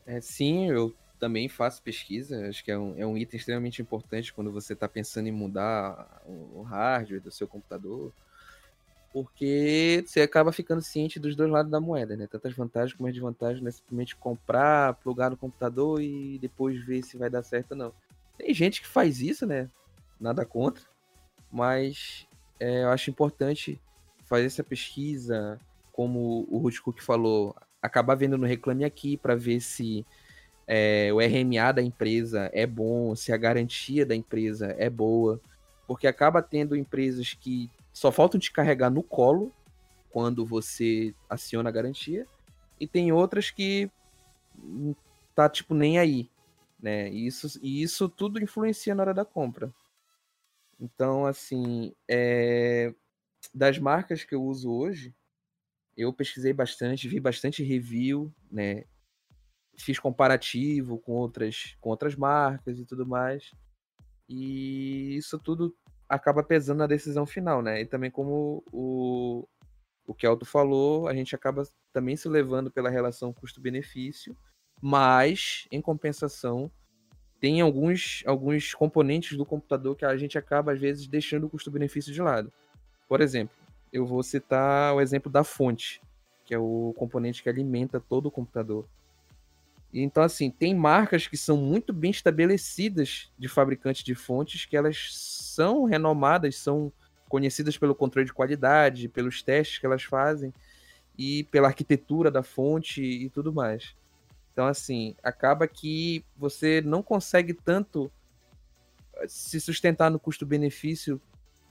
É, 0.07 0.21
sim, 0.21 0.71
eu 0.71 0.95
também 1.19 1.49
faço 1.49 1.83
pesquisa. 1.83 2.49
Acho 2.49 2.65
que 2.65 2.71
é 2.71 2.79
um, 2.79 2.95
é 2.97 3.07
um 3.07 3.19
item 3.19 3.37
extremamente 3.39 3.83
importante 3.83 4.33
quando 4.33 4.51
você 4.51 4.73
está 4.73 4.89
pensando 4.89 5.27
em 5.27 5.33
mudar 5.33 6.23
o 6.27 6.63
hardware 6.63 7.21
do 7.21 7.31
seu 7.31 7.47
computador. 7.47 8.13
Porque 9.13 10.05
você 10.07 10.21
acaba 10.21 10.53
ficando 10.53 10.83
ciente 10.83 11.19
dos 11.19 11.35
dois 11.35 11.51
lados 11.51 11.71
da 11.71 11.81
moeda, 11.81 12.17
né? 12.17 12.27
Tantas 12.27 12.55
vantagens 12.55 12.95
como 12.95 13.09
as 13.09 13.15
desvantagens, 13.15 13.61
não 13.61 13.69
é 13.69 13.73
simplesmente 13.73 14.15
comprar, 14.17 14.95
plugar 14.95 15.31
no 15.31 15.37
computador 15.37 16.01
e 16.03 16.39
depois 16.39 16.83
ver 16.85 17.03
se 17.03 17.17
vai 17.17 17.29
dar 17.29 17.43
certo 17.43 17.73
ou 17.73 17.77
não. 17.77 17.93
Tem 18.37 18.53
gente 18.53 18.81
que 18.81 18.87
faz 18.87 19.21
isso, 19.21 19.47
né? 19.47 19.71
Nada 20.21 20.45
contra. 20.45 20.85
Mas 21.57 22.27
é, 22.61 22.83
eu 22.83 22.91
acho 22.91 23.09
importante 23.09 23.81
fazer 24.27 24.45
essa 24.45 24.63
pesquisa, 24.63 25.59
como 25.91 26.47
o 26.51 26.59
Ruth 26.59 26.81
Cook 26.81 27.01
falou, 27.01 27.57
acabar 27.81 28.15
vendo 28.15 28.37
no 28.37 28.47
Reclame 28.47 28.85
Aqui 28.85 29.17
para 29.17 29.35
ver 29.35 29.61
se 29.61 30.05
é, 30.67 31.11
o 31.15 31.19
RMA 31.19 31.73
da 31.73 31.81
empresa 31.81 32.51
é 32.53 32.67
bom, 32.67 33.17
se 33.17 33.33
a 33.33 33.39
garantia 33.39 34.05
da 34.05 34.15
empresa 34.15 34.75
é 34.77 34.91
boa, 34.91 35.41
porque 35.87 36.07
acaba 36.07 36.43
tendo 36.43 36.77
empresas 36.77 37.33
que 37.33 37.71
só 37.91 38.13
faltam 38.13 38.39
te 38.39 38.53
carregar 38.53 38.91
no 38.91 39.03
colo 39.03 39.51
quando 40.11 40.45
você 40.45 41.15
aciona 41.27 41.71
a 41.71 41.73
garantia, 41.73 42.27
e 42.79 42.87
tem 42.87 43.13
outras 43.13 43.51
que 43.51 43.91
tá 45.35 45.49
tipo 45.49 45.73
nem 45.73 45.99
aí, 45.99 46.29
né? 46.83 47.09
Isso, 47.09 47.59
e 47.63 47.83
isso 47.83 48.11
tudo 48.11 48.43
influencia 48.43 48.95
na 48.95 49.05
hora 49.05 49.15
da 49.15 49.25
compra. 49.25 49.73
Então, 50.79 51.27
assim, 51.27 51.95
é... 52.09 52.95
das 53.55 53.79
marcas 53.79 54.25
que 54.25 54.35
eu 54.35 54.43
uso 54.43 54.71
hoje, 54.71 55.15
eu 55.97 56.13
pesquisei 56.13 56.53
bastante, 56.53 57.09
vi 57.09 57.19
bastante 57.19 57.63
review, 57.63 58.33
né? 58.51 58.85
Fiz 59.79 59.99
comparativo 59.99 60.99
com 60.99 61.13
outras, 61.13 61.77
com 61.81 61.91
outras 61.91 62.15
marcas 62.15 62.79
e 62.79 62.85
tudo 62.85 63.07
mais. 63.07 63.51
E 64.29 65.17
isso 65.17 65.39
tudo 65.39 65.75
acaba 66.09 66.43
pesando 66.43 66.79
na 66.79 66.87
decisão 66.87 67.27
final, 67.27 67.63
né? 67.63 67.81
E 67.81 67.87
também 67.87 68.11
como 68.11 68.63
o, 68.73 69.49
o 70.07 70.15
Kelto 70.15 70.45
falou, 70.45 71.09
a 71.09 71.15
gente 71.15 71.35
acaba 71.35 71.63
também 71.93 72.17
se 72.17 72.29
levando 72.29 72.71
pela 72.71 72.91
relação 72.91 73.33
custo-benefício, 73.33 74.37
mas, 74.81 75.67
em 75.71 75.81
compensação, 75.81 76.71
tem 77.41 77.61
alguns, 77.61 78.23
alguns 78.27 78.75
componentes 78.75 79.37
do 79.37 79.45
computador 79.45 79.97
que 79.97 80.05
a 80.05 80.17
gente 80.17 80.39
acaba, 80.39 80.73
às 80.73 80.81
vezes, 80.81 81.07
deixando 81.07 81.47
o 81.47 81.51
custo-benefício 81.51 82.13
de 82.13 82.21
lado. 82.23 82.53
Por 83.09 83.21
exemplo, 83.21 83.55
eu 83.93 84.07
vou 84.07 84.23
citar 84.23 84.95
o 84.95 85.01
exemplo 85.01 85.31
da 85.31 85.45
fonte, 85.45 86.01
que 86.45 86.55
é 86.55 86.59
o 86.59 86.95
componente 86.97 87.43
que 87.43 87.49
alimenta 87.49 88.01
todo 88.01 88.27
o 88.27 88.31
computador. 88.31 88.87
Então, 89.93 90.23
assim, 90.23 90.51
tem 90.51 90.75
marcas 90.75 91.27
que 91.27 91.37
são 91.37 91.57
muito 91.57 91.93
bem 91.93 92.11
estabelecidas 92.11 93.31
de 93.39 93.49
fabricantes 93.49 94.05
de 94.05 94.15
fontes, 94.15 94.65
que 94.65 94.77
elas 94.77 95.09
são 95.13 95.85
renomadas, 95.85 96.57
são 96.57 96.93
conhecidas 97.29 97.79
pelo 97.79 97.95
controle 97.95 98.27
de 98.27 98.33
qualidade, 98.33 99.09
pelos 99.09 99.43
testes 99.43 99.79
que 99.79 99.87
elas 99.87 100.03
fazem 100.03 100.53
e 101.19 101.45
pela 101.45 101.69
arquitetura 101.69 102.31
da 102.31 102.43
fonte 102.43 103.03
e 103.03 103.31
tudo 103.31 103.53
mais. 103.53 103.95
Então, 104.57 104.69
assim, 104.69 105.15
acaba 105.23 105.69
que 105.69 106.25
você 106.35 106.81
não 106.81 107.03
consegue 107.03 107.53
tanto 107.53 108.11
se 109.29 109.61
sustentar 109.61 110.11
no 110.11 110.19
custo-benefício 110.19 111.21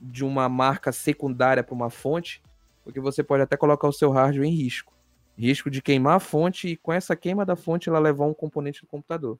de 0.00 0.24
uma 0.24 0.48
marca 0.48 0.92
secundária 0.92 1.64
para 1.64 1.74
uma 1.74 1.90
fonte, 1.90 2.40
porque 2.84 3.00
você 3.00 3.24
pode 3.24 3.42
até 3.42 3.56
colocar 3.56 3.88
o 3.88 3.92
seu 3.92 4.12
hardware 4.12 4.46
em 4.46 4.54
risco. 4.54 4.94
Risco 5.36 5.68
de 5.68 5.82
queimar 5.82 6.14
a 6.14 6.20
fonte 6.20 6.68
e 6.68 6.76
com 6.76 6.92
essa 6.92 7.16
queima 7.16 7.44
da 7.44 7.56
fonte 7.56 7.88
ela 7.88 7.98
levar 7.98 8.26
um 8.26 8.32
componente 8.32 8.82
do 8.82 8.86
computador. 8.86 9.36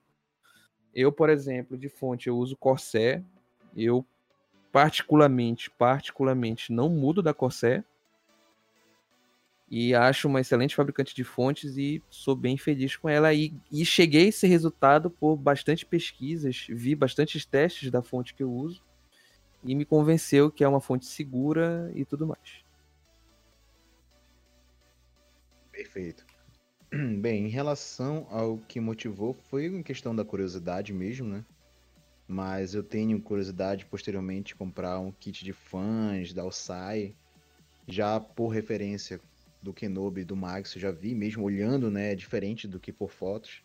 Eu, 0.92 1.12
por 1.12 1.30
exemplo, 1.30 1.78
de 1.78 1.88
fonte 1.88 2.26
eu 2.26 2.36
uso 2.36 2.56
Corsair. 2.56 3.22
Eu 3.76 4.04
particularmente, 4.72 5.70
particularmente 5.70 6.72
não 6.72 6.88
mudo 6.88 7.22
da 7.22 7.32
Corsair. 7.32 7.84
E 9.68 9.94
acho 9.94 10.28
uma 10.28 10.40
excelente 10.40 10.76
fabricante 10.76 11.14
de 11.14 11.24
fontes 11.24 11.76
e 11.76 12.00
sou 12.08 12.36
bem 12.36 12.56
feliz 12.56 12.96
com 12.96 13.08
ela. 13.08 13.34
E, 13.34 13.52
e 13.70 13.84
cheguei 13.84 14.26
a 14.26 14.28
esse 14.28 14.46
resultado 14.46 15.10
por 15.10 15.36
bastante 15.36 15.84
pesquisas, 15.84 16.66
vi 16.68 16.94
bastantes 16.94 17.44
testes 17.44 17.90
da 17.90 18.00
fonte 18.00 18.34
que 18.34 18.42
eu 18.42 18.52
uso 18.52 18.84
e 19.64 19.74
me 19.74 19.84
convenceu 19.84 20.50
que 20.50 20.62
é 20.62 20.68
uma 20.68 20.80
fonte 20.80 21.06
segura 21.06 21.90
e 21.94 22.04
tudo 22.04 22.26
mais. 22.26 22.64
Perfeito. 25.72 26.24
Bem, 27.20 27.46
em 27.46 27.48
relação 27.48 28.26
ao 28.30 28.58
que 28.58 28.78
motivou, 28.78 29.34
foi 29.34 29.66
em 29.66 29.82
questão 29.82 30.14
da 30.14 30.24
curiosidade 30.24 30.92
mesmo, 30.92 31.28
né? 31.28 31.44
Mas 32.28 32.74
eu 32.74 32.82
tenho 32.82 33.20
curiosidade 33.20 33.84
posteriormente 33.86 34.54
comprar 34.54 34.98
um 35.00 35.12
kit 35.12 35.44
de 35.44 35.52
fãs 35.52 36.32
da 36.32 36.42
Alsai, 36.42 37.14
já 37.86 38.18
por 38.18 38.48
referência 38.48 39.20
do 39.66 39.74
Kenobi 39.74 40.24
do 40.24 40.36
Max, 40.36 40.74
eu 40.74 40.80
já 40.80 40.90
vi 40.90 41.14
mesmo 41.14 41.44
olhando, 41.44 41.90
né? 41.90 42.14
Diferente 42.14 42.66
do 42.66 42.80
que 42.80 42.92
por 42.92 43.10
fotos. 43.10 43.62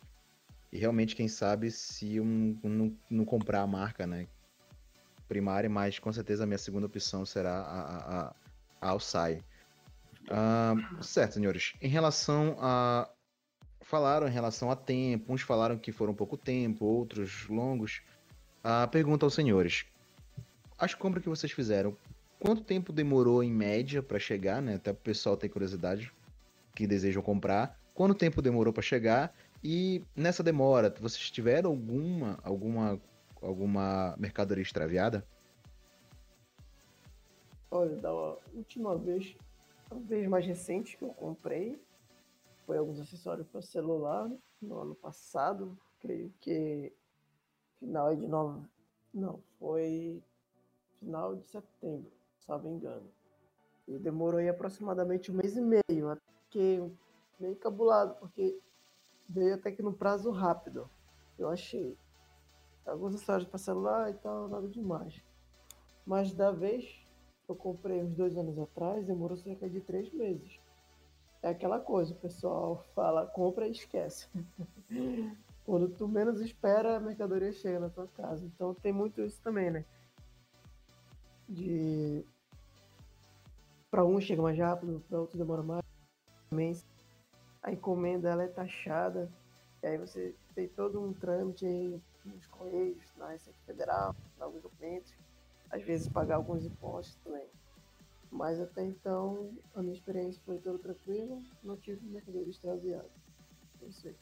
E 0.72 0.78
realmente, 0.78 1.16
quem 1.16 1.28
sabe, 1.28 1.72
se 1.72 2.16
eu 2.16 2.26
não, 2.26 2.98
não 3.10 3.26
comprar 3.26 3.62
a 3.62 3.68
marca, 3.68 4.08
né? 4.08 4.28
primária, 5.32 5.70
mas 5.70 5.98
com 5.98 6.12
certeza 6.12 6.44
a 6.44 6.46
minha 6.46 6.58
segunda 6.58 6.88
opção 6.88 7.26
será 7.26 7.62
a, 7.62 8.34
a, 8.82 8.90
a. 8.92 8.96
Uh, 8.98 9.02
certo, 11.02 11.36
senhores. 11.36 11.74
Em 11.82 11.88
relação 11.88 12.58
a. 12.60 13.08
Falaram 13.80 14.28
em 14.28 14.32
relação 14.32 14.70
a 14.70 14.76
tempo, 14.76 15.34
uns 15.34 15.42
falaram 15.42 15.78
que 15.78 15.92
foram 15.92 16.14
pouco 16.14 16.36
tempo, 16.36 16.86
outros 16.86 17.48
longos. 17.48 18.02
Uh, 18.60 18.86
pergunta 18.90 19.26
aos 19.26 19.34
senhores: 19.34 19.86
as 20.78 20.94
compras 20.94 21.24
que 21.24 21.30
vocês 21.30 21.54
fizeram, 21.54 21.96
quanto 22.42 22.64
tempo 22.64 22.92
demorou 22.92 23.44
em 23.44 23.52
média 23.52 24.02
para 24.02 24.18
chegar, 24.18 24.62
né? 24.62 24.76
Até 24.76 24.90
o 24.90 24.96
pessoal 24.96 25.38
tem 25.38 25.48
curiosidade 25.48 26.12
que 26.76 26.88
desejam 26.88 27.22
comprar. 27.22 27.80
Quanto 27.94 28.16
tempo 28.16 28.42
demorou 28.42 28.74
para 28.74 28.82
chegar? 28.82 29.32
E 29.64 30.04
nessa 30.16 30.42
demora, 30.42 30.90
vocês 31.00 31.30
tiveram 31.30 31.70
alguma 31.70 32.40
alguma 32.44 33.00
alguma 33.40 34.16
mercadoria 34.18 34.64
extraviada? 34.64 35.24
Olha, 37.70 37.96
da 37.96 38.12
última 38.54 38.98
vez, 38.98 39.36
a 39.90 39.96
vez 39.96 40.28
mais 40.28 40.46
recente 40.46 40.98
que 40.98 41.04
eu 41.04 41.10
comprei 41.10 41.80
foi 42.66 42.78
alguns 42.78 43.00
acessórios 43.00 43.48
para 43.48 43.62
celular 43.62 44.30
no 44.60 44.80
ano 44.80 44.96
passado, 44.96 45.78
creio 46.00 46.34
que 46.40 46.92
final 47.80 48.16
de 48.16 48.28
nove, 48.28 48.66
não, 49.14 49.40
foi 49.60 50.22
final 51.00 51.36
de 51.36 51.46
setembro, 51.46 52.12
me 52.60 52.70
engano. 52.70 53.10
E 53.88 53.98
demorou 53.98 54.40
aí 54.40 54.50
aproximadamente 54.50 55.32
um 55.32 55.36
mês 55.36 55.56
e 55.56 55.62
meio, 55.62 56.18
fiquei 56.46 56.92
meio 57.40 57.56
cabulado, 57.56 58.16
porque 58.16 58.60
veio 59.28 59.56
até 59.56 59.72
que 59.72 59.82
no 59.82 59.94
prazo 59.94 60.32
rápido. 60.32 60.90
Eu 61.38 61.50
achei 61.50 61.98
alguns 62.86 63.16
acessórios 63.16 63.48
para 63.48 63.58
celular 63.58 64.10
e 64.10 64.14
tal, 64.16 64.48
nada 64.48 64.68
demais. 64.68 65.22
Mas 66.06 66.34
da 66.34 66.52
vez 66.52 67.06
eu 67.48 67.56
comprei 67.56 68.02
uns 68.02 68.14
dois 68.14 68.38
anos 68.38 68.58
atrás, 68.58 69.06
demorou 69.06 69.38
cerca 69.38 69.70
de 69.70 69.82
três 69.82 70.12
meses. 70.14 70.60
É 71.42 71.50
aquela 71.50 71.80
coisa, 71.80 72.14
o 72.14 72.18
pessoal 72.18 72.86
fala, 72.94 73.26
compra 73.26 73.68
e 73.68 73.72
esquece. 73.72 74.28
Quando 75.66 75.90
tu 75.90 76.08
menos 76.08 76.40
espera, 76.40 76.98
a 76.98 77.00
mercadoria 77.00 77.52
chega 77.52 77.80
na 77.80 77.90
tua 77.90 78.08
casa. 78.08 78.46
Então 78.46 78.74
tem 78.74 78.92
muito 78.92 79.22
isso 79.22 79.42
também, 79.42 79.72
né? 79.72 79.86
De 81.52 82.26
para 83.90 84.06
um 84.06 84.22
chega 84.22 84.42
mais 84.42 84.58
rápido, 84.58 85.04
para 85.10 85.20
outro 85.20 85.38
demora 85.38 85.84
mais. 86.50 86.86
A 87.62 87.74
encomenda 87.74 88.30
ela 88.30 88.44
é 88.44 88.48
taxada, 88.48 89.30
e 89.84 89.88
aí 89.88 89.98
você 89.98 90.34
tem 90.56 90.70
todo 90.70 91.02
um 91.02 91.12
trâmite 91.12 92.02
nos 92.24 92.48
correios, 92.48 93.04
na 93.18 93.32
Receita 93.32 93.60
Federal, 93.66 94.16
alguns 94.40 94.62
documentos, 94.62 95.14
às 95.70 95.84
vezes 95.84 96.08
pagar 96.08 96.36
alguns 96.36 96.64
impostos 96.64 97.16
também. 97.22 97.50
Mas 98.32 98.62
até 98.62 98.86
então 98.86 99.52
a 99.76 99.82
minha 99.82 99.94
experiência 99.94 100.42
foi 100.46 100.58
toda 100.58 100.80
tranquila, 100.80 101.42
não 101.62 101.76
tive 101.76 102.06
mercadoria 102.08 102.50
extraviada. 102.50 103.12
É 103.82 103.86
isso 103.88 104.08
aí. 104.08 104.16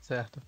Certo. 0.00 0.40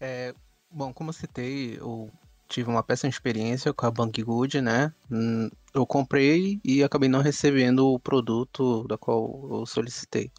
É, 0.00 0.34
bom, 0.68 0.92
como 0.92 1.10
eu 1.10 1.14
citei, 1.14 1.78
eu 1.78 2.10
tive 2.50 2.68
uma 2.68 2.82
péssima 2.82 3.08
experiência 3.08 3.72
com 3.72 3.86
a 3.86 3.90
Banggood, 3.90 4.60
né? 4.60 4.92
Hum, 5.10 5.48
eu 5.72 5.86
comprei 5.86 6.60
e 6.64 6.82
acabei 6.82 7.08
não 7.08 7.20
recebendo 7.22 7.86
o 7.88 7.98
produto 7.98 8.86
da 8.88 8.98
qual 8.98 9.48
eu 9.50 9.64
solicitei. 9.66 10.30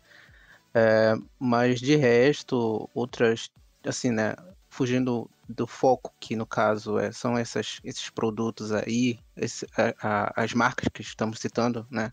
É, 0.73 1.15
mas 1.39 1.79
de 1.79 1.95
resto, 1.95 2.89
outras, 2.93 3.49
assim, 3.85 4.11
né? 4.11 4.35
Fugindo 4.69 5.29
do 5.47 5.65
foco, 5.65 6.13
que 6.19 6.35
no 6.35 6.45
caso 6.45 6.99
é, 6.99 7.11
são 7.11 7.37
essas, 7.37 7.79
esses 7.83 8.09
produtos 8.09 8.71
aí, 8.73 9.17
esse, 9.35 9.65
a, 9.77 10.33
a, 10.35 10.43
as 10.43 10.53
marcas 10.53 10.89
que 10.93 11.01
estamos 11.01 11.39
citando, 11.39 11.87
né? 11.89 12.11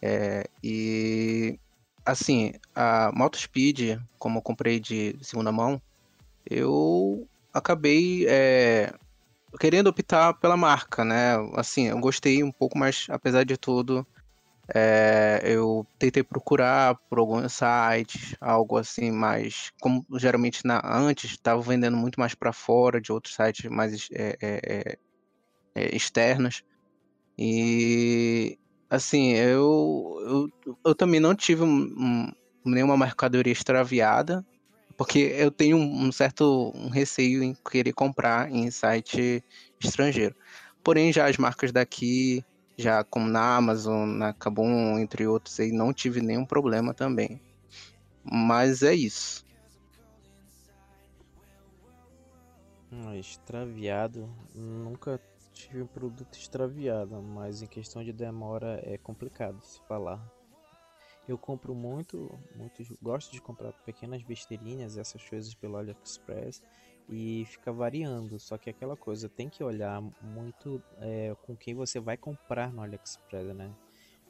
É, 0.00 0.48
e 0.62 1.58
assim, 2.04 2.54
a 2.74 3.10
Motospeed, 3.14 4.00
como 4.18 4.38
eu 4.38 4.42
comprei 4.42 4.80
de 4.80 5.16
segunda 5.20 5.52
mão, 5.52 5.80
eu 6.48 7.28
acabei 7.52 8.26
é, 8.26 8.92
querendo 9.58 9.88
optar 9.88 10.34
pela 10.34 10.56
marca, 10.56 11.04
né? 11.04 11.34
Assim, 11.54 11.88
eu 11.88 11.98
gostei 11.98 12.42
um 12.42 12.52
pouco, 12.52 12.78
mas 12.78 13.06
apesar 13.08 13.44
de 13.44 13.56
tudo, 13.56 14.06
é, 14.74 15.40
eu 15.44 15.86
tentei 15.98 16.22
procurar 16.22 16.94
por 17.08 17.18
alguns 17.18 17.52
sites, 17.52 18.36
algo 18.40 18.76
assim 18.76 19.10
mais, 19.10 19.72
como 19.80 20.04
geralmente 20.16 20.64
na, 20.64 20.82
antes 20.84 21.30
estava 21.30 21.60
vendendo 21.62 21.96
muito 21.96 22.20
mais 22.20 22.34
para 22.34 22.52
fora 22.52 23.00
de 23.00 23.10
outros 23.10 23.34
sites 23.34 23.70
mais 23.70 24.08
é, 24.12 24.36
é, 24.42 24.98
é, 25.74 25.96
externos. 25.96 26.62
E 27.38 28.58
assim, 28.90 29.32
eu, 29.32 30.50
eu, 30.66 30.76
eu 30.84 30.94
também 30.94 31.20
não 31.20 31.34
tive 31.34 31.62
um, 31.62 31.82
um, 31.96 32.32
nenhuma 32.64 32.96
mercadoria 32.96 33.52
extraviada, 33.52 34.44
porque 34.98 35.20
eu 35.38 35.52
tenho 35.52 35.76
um 35.78 36.10
certo 36.10 36.72
receio 36.90 37.40
em 37.40 37.54
querer 37.70 37.92
comprar 37.92 38.50
em 38.50 38.68
site 38.68 39.44
estrangeiro. 39.80 40.34
Porém, 40.82 41.12
já 41.12 41.28
as 41.28 41.36
marcas 41.36 41.70
daqui, 41.70 42.44
já 42.76 43.04
como 43.04 43.28
na 43.28 43.56
Amazon, 43.56 44.08
na 44.08 44.34
Kabum, 44.34 44.98
entre 44.98 45.24
outros, 45.24 45.60
aí 45.60 45.70
não 45.70 45.92
tive 45.92 46.20
nenhum 46.20 46.44
problema 46.44 46.92
também. 46.92 47.40
Mas 48.24 48.82
é 48.82 48.92
isso. 48.92 49.46
Extraviado, 53.14 54.28
nunca 54.52 55.20
tive 55.52 55.82
um 55.82 55.86
produto 55.86 56.36
extraviado, 56.36 57.22
mas 57.22 57.62
em 57.62 57.66
questão 57.66 58.02
de 58.02 58.12
demora 58.12 58.80
é 58.82 58.98
complicado 58.98 59.60
se 59.62 59.80
falar. 59.86 60.37
Eu 61.28 61.36
compro 61.36 61.74
muito, 61.74 62.40
muito, 62.56 62.82
gosto 63.02 63.30
de 63.30 63.40
comprar 63.40 63.72
pequenas 63.84 64.22
besteirinhas, 64.22 64.96
essas 64.96 65.22
coisas 65.28 65.54
pelo 65.54 65.76
AliExpress 65.76 66.62
e 67.06 67.44
fica 67.46 67.70
variando. 67.70 68.38
Só 68.40 68.56
que 68.56 68.70
aquela 68.70 68.96
coisa 68.96 69.28
tem 69.28 69.50
que 69.50 69.62
olhar 69.62 70.00
muito 70.22 70.82
é, 70.98 71.36
com 71.42 71.54
quem 71.54 71.74
você 71.74 72.00
vai 72.00 72.16
comprar 72.16 72.72
no 72.72 72.82
AliExpress, 72.82 73.54
né? 73.54 73.70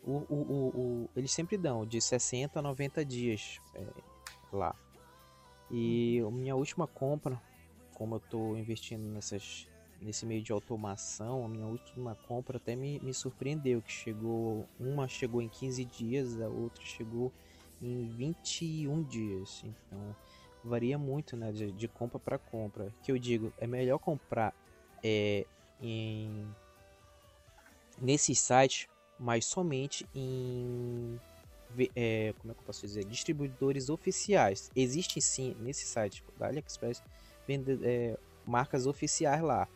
O, 0.03 0.25
o, 0.29 0.35
o, 0.35 0.69
o 0.81 1.11
eles 1.15 1.31
sempre 1.31 1.57
dão 1.57 1.87
de 1.87 2.01
60 2.01 2.59
a 2.59 2.63
90 2.63 3.05
dias 3.05 3.61
é, 3.75 3.87
lá. 4.53 4.75
E 5.71 6.21
a 6.27 6.31
minha 6.31 6.57
última 6.57 6.89
compra, 6.89 7.41
como 7.95 8.17
eu 8.17 8.19
estou 8.19 8.57
investindo 8.57 9.03
nessas 9.09 9.69
nesse 10.01 10.25
meio 10.25 10.43
de 10.43 10.53
automação, 10.53 11.45
a 11.45 11.49
minha 11.49 11.67
última 11.67 12.15
compra 12.27 12.57
até 12.57 12.77
me, 12.77 13.01
me 13.01 13.13
surpreendeu, 13.13 13.83
que 13.83 13.93
chegou, 13.93 14.67
uma 14.79 15.09
chegou 15.09 15.43
em 15.43 15.49
15 15.49 15.85
dias, 15.85 16.41
a 16.41 16.49
outra 16.49 16.85
chegou 16.85 17.33
em 17.83 18.09
21 18.09 19.03
dias. 19.03 19.63
Então, 19.65 20.17
varia 20.65 20.99
muito, 20.99 21.37
né, 21.37 21.53
de, 21.53 21.73
de 21.73 21.89
compra 21.89 22.19
para 22.19 22.39
compra. 22.39 22.93
Que 23.03 23.13
eu 23.13 23.19
digo, 23.19 23.53
é 23.59 23.67
melhor 23.67 23.99
comprar 23.99 24.55
é, 25.03 25.47
em 25.81 26.47
nesses 28.01 28.39
sites, 28.39 28.87
mas 29.19 29.45
somente 29.45 30.07
em 30.15 31.19
é, 31.95 32.33
como 32.39 32.53
é 32.53 32.55
que 32.55 32.61
eu 32.61 32.65
posso 32.65 32.87
dizer, 32.87 33.05
distribuidores 33.05 33.91
oficiais. 33.91 34.71
Existe 34.75 35.21
sim 35.21 35.57
nesse 35.61 35.85
site 35.85 36.25
da 36.39 36.47
AliExpress 36.47 37.03
vende, 37.47 37.79
é, 37.83 38.17
marcas 38.47 38.87
oficiais 38.87 39.43
lá 39.43 39.69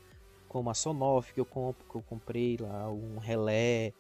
como 0.53 0.69
a 0.69 0.75
Sonoff 0.75 1.33
que 1.33 1.41
eu 1.41 1.47
que 1.47 1.97
eu 1.97 2.03
comprei 2.03 2.59
lá, 2.61 2.93
um 2.93 3.17
relé, 3.19 3.95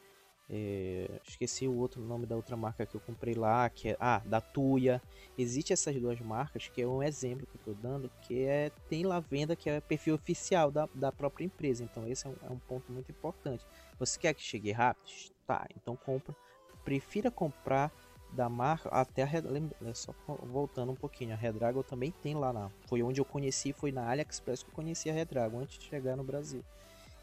é, 0.50 1.08
esqueci 1.26 1.66
o 1.66 1.74
outro 1.78 2.02
nome 2.02 2.26
da 2.26 2.36
outra 2.36 2.58
marca 2.58 2.84
que 2.84 2.94
eu 2.94 3.00
comprei 3.00 3.32
lá, 3.32 3.70
que 3.70 3.88
é 3.88 3.96
ah, 3.98 4.20
da 4.26 4.38
Tuya. 4.38 5.00
Existem 5.38 5.72
essas 5.72 5.98
duas 5.98 6.20
marcas 6.20 6.68
que 6.68 6.82
é 6.82 6.86
um 6.86 7.02
exemplo 7.02 7.46
que 7.46 7.56
eu 7.56 7.72
estou 7.72 7.74
dando, 7.74 8.10
que 8.20 8.42
é 8.42 8.70
tem 8.90 9.02
lá 9.02 9.18
venda 9.18 9.56
que 9.56 9.70
é 9.70 9.80
perfil 9.80 10.14
oficial 10.14 10.70
da, 10.70 10.86
da 10.94 11.10
própria 11.10 11.46
empresa. 11.46 11.82
Então 11.82 12.06
esse 12.06 12.26
é 12.26 12.30
um, 12.30 12.36
é 12.42 12.50
um 12.50 12.58
ponto 12.58 12.92
muito 12.92 13.10
importante. 13.10 13.64
Você 13.98 14.18
quer 14.18 14.34
que 14.34 14.42
chegue 14.42 14.70
rápido? 14.72 15.10
Tá, 15.46 15.66
então 15.74 15.96
compra. 15.96 16.36
Prefira 16.84 17.30
comprar 17.30 17.90
da 18.32 18.48
marca 18.48 18.88
até 18.88 19.22
a 19.22 19.26
é 19.26 19.94
só 19.94 20.14
voltando 20.26 20.92
um 20.92 20.96
pouquinho 20.96 21.34
a 21.34 21.36
Redragon 21.36 21.82
também 21.82 22.10
tem 22.22 22.34
lá 22.34 22.52
na 22.52 22.70
foi 22.88 23.02
onde 23.02 23.20
eu 23.20 23.24
conheci 23.24 23.72
foi 23.72 23.92
na 23.92 24.08
AliExpress 24.08 24.62
que 24.62 24.70
eu 24.70 24.74
conheci 24.74 25.10
a 25.10 25.12
Redragon 25.12 25.60
antes 25.60 25.78
de 25.78 25.84
chegar 25.84 26.16
no 26.16 26.24
Brasil. 26.24 26.64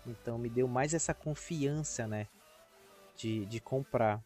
Então 0.05 0.37
me 0.37 0.49
deu 0.49 0.67
mais 0.67 0.93
essa 0.93 1.13
confiança 1.13 2.07
né 2.07 2.27
de, 3.17 3.45
de 3.45 3.59
comprar. 3.59 4.23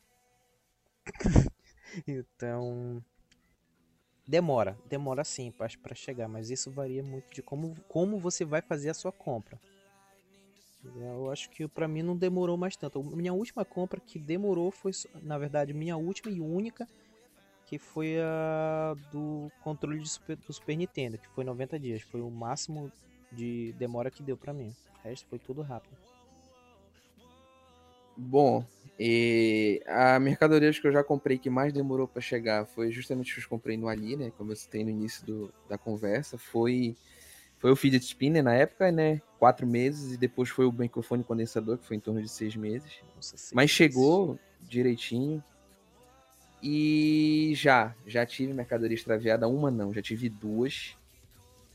Então 2.08 3.04
demora 4.28 4.76
demora 4.90 5.24
sim 5.24 5.52
para 5.52 5.94
chegar 5.94 6.28
mas 6.28 6.50
isso 6.50 6.72
varia 6.72 7.04
muito 7.04 7.32
de 7.32 7.44
como 7.44 7.76
como 7.88 8.18
você 8.18 8.44
vai 8.44 8.64
fazer 8.64 8.90
a 8.90 8.94
sua 8.96 9.12
compra 9.12 9.60
eu 10.84 11.32
acho 11.32 11.50
que 11.50 11.68
para 11.68 11.88
mim 11.88 12.02
não 12.02 12.16
demorou 12.16 12.58
mais 12.58 12.76
tanto. 12.76 13.02
Minha 13.04 13.34
última 13.34 13.64
compra 13.64 14.00
que 14.00 14.20
demorou 14.20 14.72
foi, 14.72 14.92
na 15.22 15.38
verdade, 15.38 15.74
minha 15.74 15.96
última 15.96 16.32
e 16.32 16.40
única, 16.40 16.88
que 17.66 17.78
foi 17.78 18.18
a 18.20 18.96
do 19.12 19.50
controle 19.64 20.00
do 20.00 20.08
Super, 20.08 20.36
do 20.36 20.54
Super 20.54 20.76
Nintendo, 20.76 21.18
que 21.18 21.28
foi 21.30 21.44
90 21.44 21.80
dias. 21.80 22.02
Foi 22.02 22.22
o 22.22 22.30
máximo 22.30 22.92
de 23.32 23.74
demora 23.74 24.12
que 24.12 24.22
deu 24.22 24.38
para 24.38 24.54
mim. 24.54 24.74
O 25.00 25.08
resto 25.08 25.28
foi 25.28 25.40
tudo 25.40 25.62
rápido. 25.62 25.98
Bom, 28.16 28.64
e 29.00 29.82
a 29.88 30.20
mercadoria 30.20 30.72
que 30.72 30.86
eu 30.86 30.92
já 30.92 31.04
comprei 31.04 31.38
que 31.38 31.50
mais 31.50 31.74
demorou 31.74 32.08
para 32.08 32.22
chegar 32.22 32.66
foi 32.66 32.92
justamente 32.92 33.34
que 33.34 33.42
eu 33.42 33.50
comprei 33.50 33.76
no 33.76 33.88
Ali, 33.88 34.16
né? 34.16 34.32
Como 34.38 34.52
eu 34.52 34.56
citei 34.56 34.84
no 34.84 34.92
início 34.92 35.26
do, 35.26 35.54
da 35.68 35.80
conversa, 35.80 36.38
foi 36.38 36.96
foi 37.64 37.72
o 37.72 37.78
fidget 37.78 38.04
spinner 38.04 38.44
na 38.44 38.54
época, 38.54 38.92
né? 38.92 39.22
Quatro 39.40 39.66
meses, 39.66 40.12
e 40.12 40.18
depois 40.18 40.50
foi 40.50 40.66
o 40.66 40.72
microfone 40.74 41.24
condensador, 41.24 41.78
que 41.78 41.86
foi 41.86 41.96
em 41.96 42.00
torno 42.02 42.22
de 42.22 42.28
seis 42.28 42.58
meses. 42.58 42.92
Nossa, 43.16 43.38
Mas 43.56 43.70
chegou 43.70 44.38
direitinho. 44.60 45.42
E 46.62 47.54
já, 47.56 47.96
já 48.06 48.26
tive 48.26 48.54
mercadoria 48.54 48.94
extraviada, 48.94 49.48
uma 49.48 49.72
não, 49.72 49.94
já 49.94 50.02
tive 50.02 50.28
duas. 50.28 50.98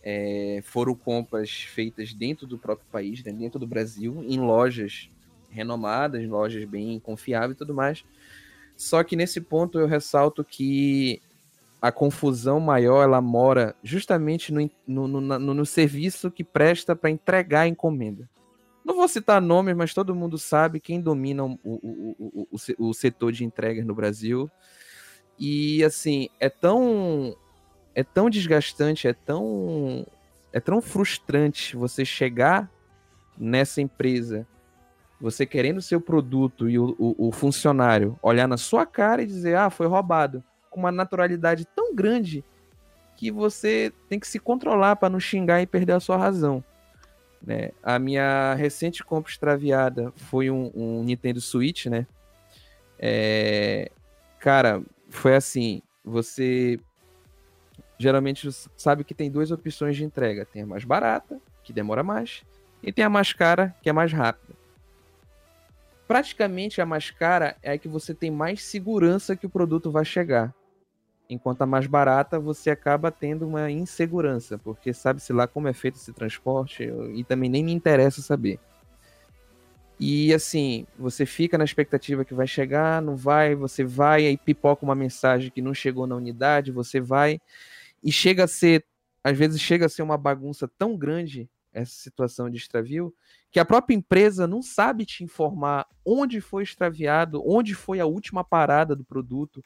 É, 0.03 0.61
foram 0.63 0.95
compras 0.95 1.51
feitas 1.51 2.13
dentro 2.13 2.47
do 2.47 2.59
próprio 2.59 2.87
país, 2.93 3.25
né, 3.25 3.33
dentro 3.33 3.59
do 3.59 3.67
Brasil, 3.67 4.23
em 4.29 4.39
lojas 4.39 5.09
renomadas, 5.49 6.23
lojas 6.29 6.67
bem 6.67 7.01
confiáveis 7.01 7.53
e 7.53 7.59
tudo 7.59 7.73
mais. 7.73 8.05
Só 8.77 9.03
que 9.03 9.17
nesse 9.17 9.41
ponto 9.41 9.79
eu 9.79 9.87
ressalto 9.87 10.45
que 10.45 11.23
a 11.81 11.93
confusão 11.93 12.59
maior 12.59 13.03
ela 13.03 13.21
mora 13.21 13.75
justamente 13.83 14.53
no, 14.53 14.69
no, 14.87 15.21
no, 15.21 15.39
no 15.39 15.67
serviço 15.67 16.31
que 16.31 16.43
presta 16.43 16.97
para 16.97 17.11
entregar 17.11 17.61
a 17.61 17.69
encomenda. 17.69 18.29
Não 18.85 18.97
vou 18.97 19.07
citar 19.07 19.41
nomes, 19.41 19.77
mas 19.77 19.95
todo 19.95 20.15
mundo 20.15 20.39
sabe 20.39 20.81
quem 20.81 21.01
domina 21.01 21.45
o, 21.45 21.59
o, 21.63 22.17
o, 22.19 22.49
o, 22.51 22.89
o 22.89 22.95
setor 22.95 23.33
de 23.33 23.45
entregas 23.45 23.85
no 23.85 23.95
Brasil. 23.95 24.51
E 25.39 25.85
assim, 25.85 26.29
é 26.41 26.49
tão 26.49 27.37
é 27.95 28.03
tão 28.03 28.31
desgastante, 28.31 29.07
é 29.07 29.13
tão 29.13 30.07
é 30.53 30.59
tão 30.59 30.81
frustrante 30.81 31.77
você 31.77 32.05
chegar 32.05 32.71
nessa 33.39 33.81
empresa 33.81 34.47
você 35.21 35.45
querendo 35.45 35.83
seu 35.83 36.01
produto 36.01 36.69
e 36.69 36.79
o, 36.79 36.95
o, 36.99 37.29
o, 37.29 37.33
funcionário 37.33 38.19
olhar 38.23 38.47
na 38.47 38.57
sua 38.57 38.87
cara 38.87 39.23
e 39.23 39.27
dizer, 39.27 39.57
ah, 39.57 39.71
foi 39.71 39.87
roubado, 39.87 40.45
com 40.79 40.83
uma 40.83 40.93
naturalidade 40.93 41.65
tão 41.65 41.93
grande 41.93 42.45
que 43.17 43.33
você 43.33 43.93
tem 44.09 44.21
que 44.21 44.29
se 44.29 44.39
controlar 44.39 44.95
para 44.95 45.11
não 45.11 45.19
xingar 45.19 45.61
e 45.61 45.67
perder 45.67 45.95
a 45.95 46.01
sua 46.01 46.17
razão. 46.17 46.63
Né? 47.43 47.73
A 47.83 47.99
minha 47.99 48.55
recente 48.55 49.03
compra 49.03 49.31
extraviada 49.31 50.13
foi 50.15 50.51
um, 50.51 50.71
um 50.73 51.03
Nintendo 51.03 51.41
Switch, 51.41 51.87
né? 51.87 52.07
É... 52.97 53.91
Cara, 54.39 54.81
foi 55.11 55.35
assim, 55.35 55.83
você 56.05 56.79
geralmente 57.99 58.49
sabe 58.77 59.03
que 59.03 59.15
tem 59.15 59.29
duas 59.29 59.51
opções 59.51 59.97
de 59.97 60.05
entrega. 60.05 60.47
Tem 60.47 60.63
a 60.63 60.67
mais 60.67 60.85
barata, 60.85 61.41
que 61.65 61.73
demora 61.73 62.05
mais, 62.05 62.45
e 62.85 62.93
tem 62.93 63.05
a 63.05 63.11
mais 63.11 63.33
cara, 63.33 63.75
que 63.83 63.91
é 63.91 63.93
mais 63.93 64.13
rápida. 64.13 64.55
Praticamente 66.07 66.81
a 66.81 66.87
mais 66.87 67.11
cara 67.11 67.57
é 67.63 67.73
a 67.73 67.79
que 67.79 67.89
você 67.89 68.15
tem 68.15 68.31
mais 68.31 68.63
segurança 68.63 69.35
que 69.35 69.45
o 69.45 69.51
produto 69.51 69.91
vai 69.91 70.05
chegar. 70.05 70.55
Enquanto 71.29 71.63
a 71.63 71.67
mais 71.67 71.87
barata, 71.87 72.41
você 72.41 72.71
acaba 72.71 73.11
tendo 73.11 73.47
uma 73.47 73.71
insegurança, 73.71 74.57
porque 74.59 74.95
sabe-se 74.95 75.33
lá 75.33 75.47
como 75.47 75.69
é 75.69 75.73
feito 75.75 75.97
esse 75.97 76.13
transporte 76.13 76.85
e 77.15 77.23
também 77.23 77.51
nem 77.51 77.63
me 77.63 77.73
interessa 77.73 78.23
saber. 78.23 78.59
E 80.01 80.33
assim, 80.33 80.87
você 80.97 81.27
fica 81.27 81.59
na 81.59 81.65
expectativa 81.65 82.25
que 82.25 82.33
vai 82.33 82.47
chegar, 82.47 83.03
não 83.03 83.17
vai, 83.17 83.55
você 83.55 83.85
vai, 83.85 84.27
aí 84.27 84.37
pipoca 84.37 84.85
uma 84.85 84.95
mensagem 84.95 85.51
que 85.51 85.61
não 85.61 85.75
chegou 85.75 86.07
na 86.07 86.15
unidade, 86.15 86.71
você 86.71 87.01
vai, 87.01 87.41
e 88.03 88.13
chega 88.13 88.45
a 88.45 88.49
ser, 88.49 88.85
às 89.25 89.37
vezes 89.37 89.61
chega 89.61 89.87
a 89.87 89.89
ser 89.89 90.03
uma 90.03 90.17
bagunça 90.17 90.71
tão 90.79 90.97
grande 90.97 91.51
essa 91.73 91.93
situação 91.93 92.49
de 92.49 92.57
extravio, 92.57 93.15
que 93.51 93.59
a 93.59 93.65
própria 93.65 93.95
empresa 93.95 94.47
não 94.47 94.63
sabe 94.63 95.05
te 95.05 95.25
informar 95.25 95.87
onde 96.05 96.41
foi 96.41 96.63
extraviado, 96.63 97.43
onde 97.45 97.75
foi 97.75 98.01
a 98.01 98.07
última 98.07 98.45
parada 98.45 98.95
do 98.95 99.05
produto, 99.05 99.63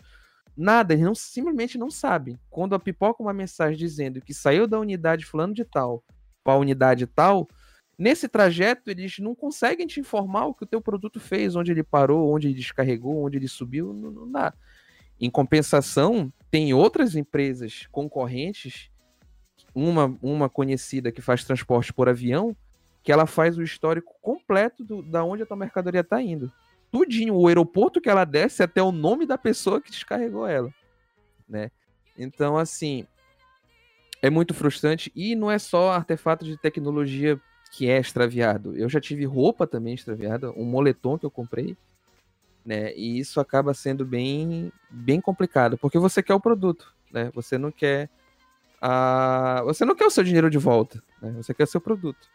Nada, 0.56 0.92
eles 0.92 1.04
não, 1.04 1.14
simplesmente 1.14 1.78
não 1.78 1.90
sabem. 1.90 2.38
Quando 2.50 2.74
a 2.74 2.78
pipoca 2.78 3.22
uma 3.22 3.32
mensagem 3.32 3.76
dizendo 3.76 4.20
que 4.20 4.34
saiu 4.34 4.66
da 4.66 4.78
unidade 4.78 5.24
fulano 5.24 5.54
de 5.54 5.64
tal 5.64 6.04
para 6.44 6.54
a 6.54 6.58
unidade 6.58 7.06
tal, 7.06 7.48
nesse 7.96 8.28
trajeto 8.28 8.90
eles 8.90 9.18
não 9.18 9.34
conseguem 9.34 9.86
te 9.86 10.00
informar 10.00 10.46
o 10.46 10.54
que 10.54 10.64
o 10.64 10.66
teu 10.66 10.80
produto 10.80 11.18
fez, 11.18 11.56
onde 11.56 11.72
ele 11.72 11.82
parou, 11.82 12.34
onde 12.34 12.48
ele 12.48 12.54
descarregou, 12.54 13.24
onde 13.24 13.38
ele 13.38 13.48
subiu, 13.48 13.92
não, 13.94 14.10
não 14.10 14.30
dá. 14.30 14.52
Em 15.18 15.30
compensação, 15.30 16.32
tem 16.50 16.74
outras 16.74 17.16
empresas 17.16 17.86
concorrentes, 17.90 18.90
uma, 19.74 20.18
uma 20.20 20.50
conhecida 20.50 21.10
que 21.10 21.22
faz 21.22 21.44
transporte 21.44 21.92
por 21.92 22.08
avião, 22.08 22.54
que 23.02 23.10
ela 23.10 23.26
faz 23.26 23.56
o 23.56 23.62
histórico 23.62 24.14
completo 24.20 24.84
do, 24.84 25.02
da 25.02 25.24
onde 25.24 25.44
a 25.44 25.46
tua 25.46 25.56
mercadoria 25.56 26.00
está 26.02 26.20
indo 26.20 26.52
tudinho, 26.92 27.34
o 27.34 27.48
aeroporto 27.48 28.00
que 28.00 28.10
ela 28.10 28.24
desce 28.24 28.62
até 28.62 28.82
o 28.82 28.92
nome 28.92 29.26
da 29.26 29.38
pessoa 29.38 29.80
que 29.80 29.90
descarregou 29.90 30.46
ela, 30.46 30.72
né? 31.48 31.70
Então, 32.16 32.58
assim, 32.58 33.06
é 34.20 34.28
muito 34.28 34.52
frustrante 34.52 35.10
e 35.16 35.34
não 35.34 35.50
é 35.50 35.58
só 35.58 35.90
artefato 35.90 36.44
de 36.44 36.58
tecnologia 36.58 37.40
que 37.72 37.88
é 37.88 37.98
extraviado. 37.98 38.76
Eu 38.76 38.88
já 38.88 39.00
tive 39.00 39.24
roupa 39.24 39.66
também 39.66 39.94
extraviada, 39.94 40.52
um 40.52 40.64
moletom 40.64 41.18
que 41.18 41.24
eu 41.24 41.30
comprei, 41.30 41.74
né? 42.64 42.94
E 42.94 43.18
isso 43.18 43.40
acaba 43.40 43.72
sendo 43.72 44.04
bem, 44.04 44.70
bem 44.90 45.20
complicado, 45.20 45.78
porque 45.78 45.98
você 45.98 46.22
quer 46.22 46.34
o 46.34 46.40
produto, 46.40 46.94
né? 47.10 47.30
Você 47.34 47.56
não 47.56 47.72
quer 47.72 48.10
a, 48.80 49.62
você 49.64 49.86
não 49.86 49.94
quer 49.94 50.04
o 50.04 50.10
seu 50.10 50.22
dinheiro 50.22 50.50
de 50.50 50.58
volta, 50.58 51.02
né? 51.22 51.32
Você 51.38 51.54
quer 51.54 51.64
o 51.64 51.68
seu 51.68 51.80
produto. 51.80 52.28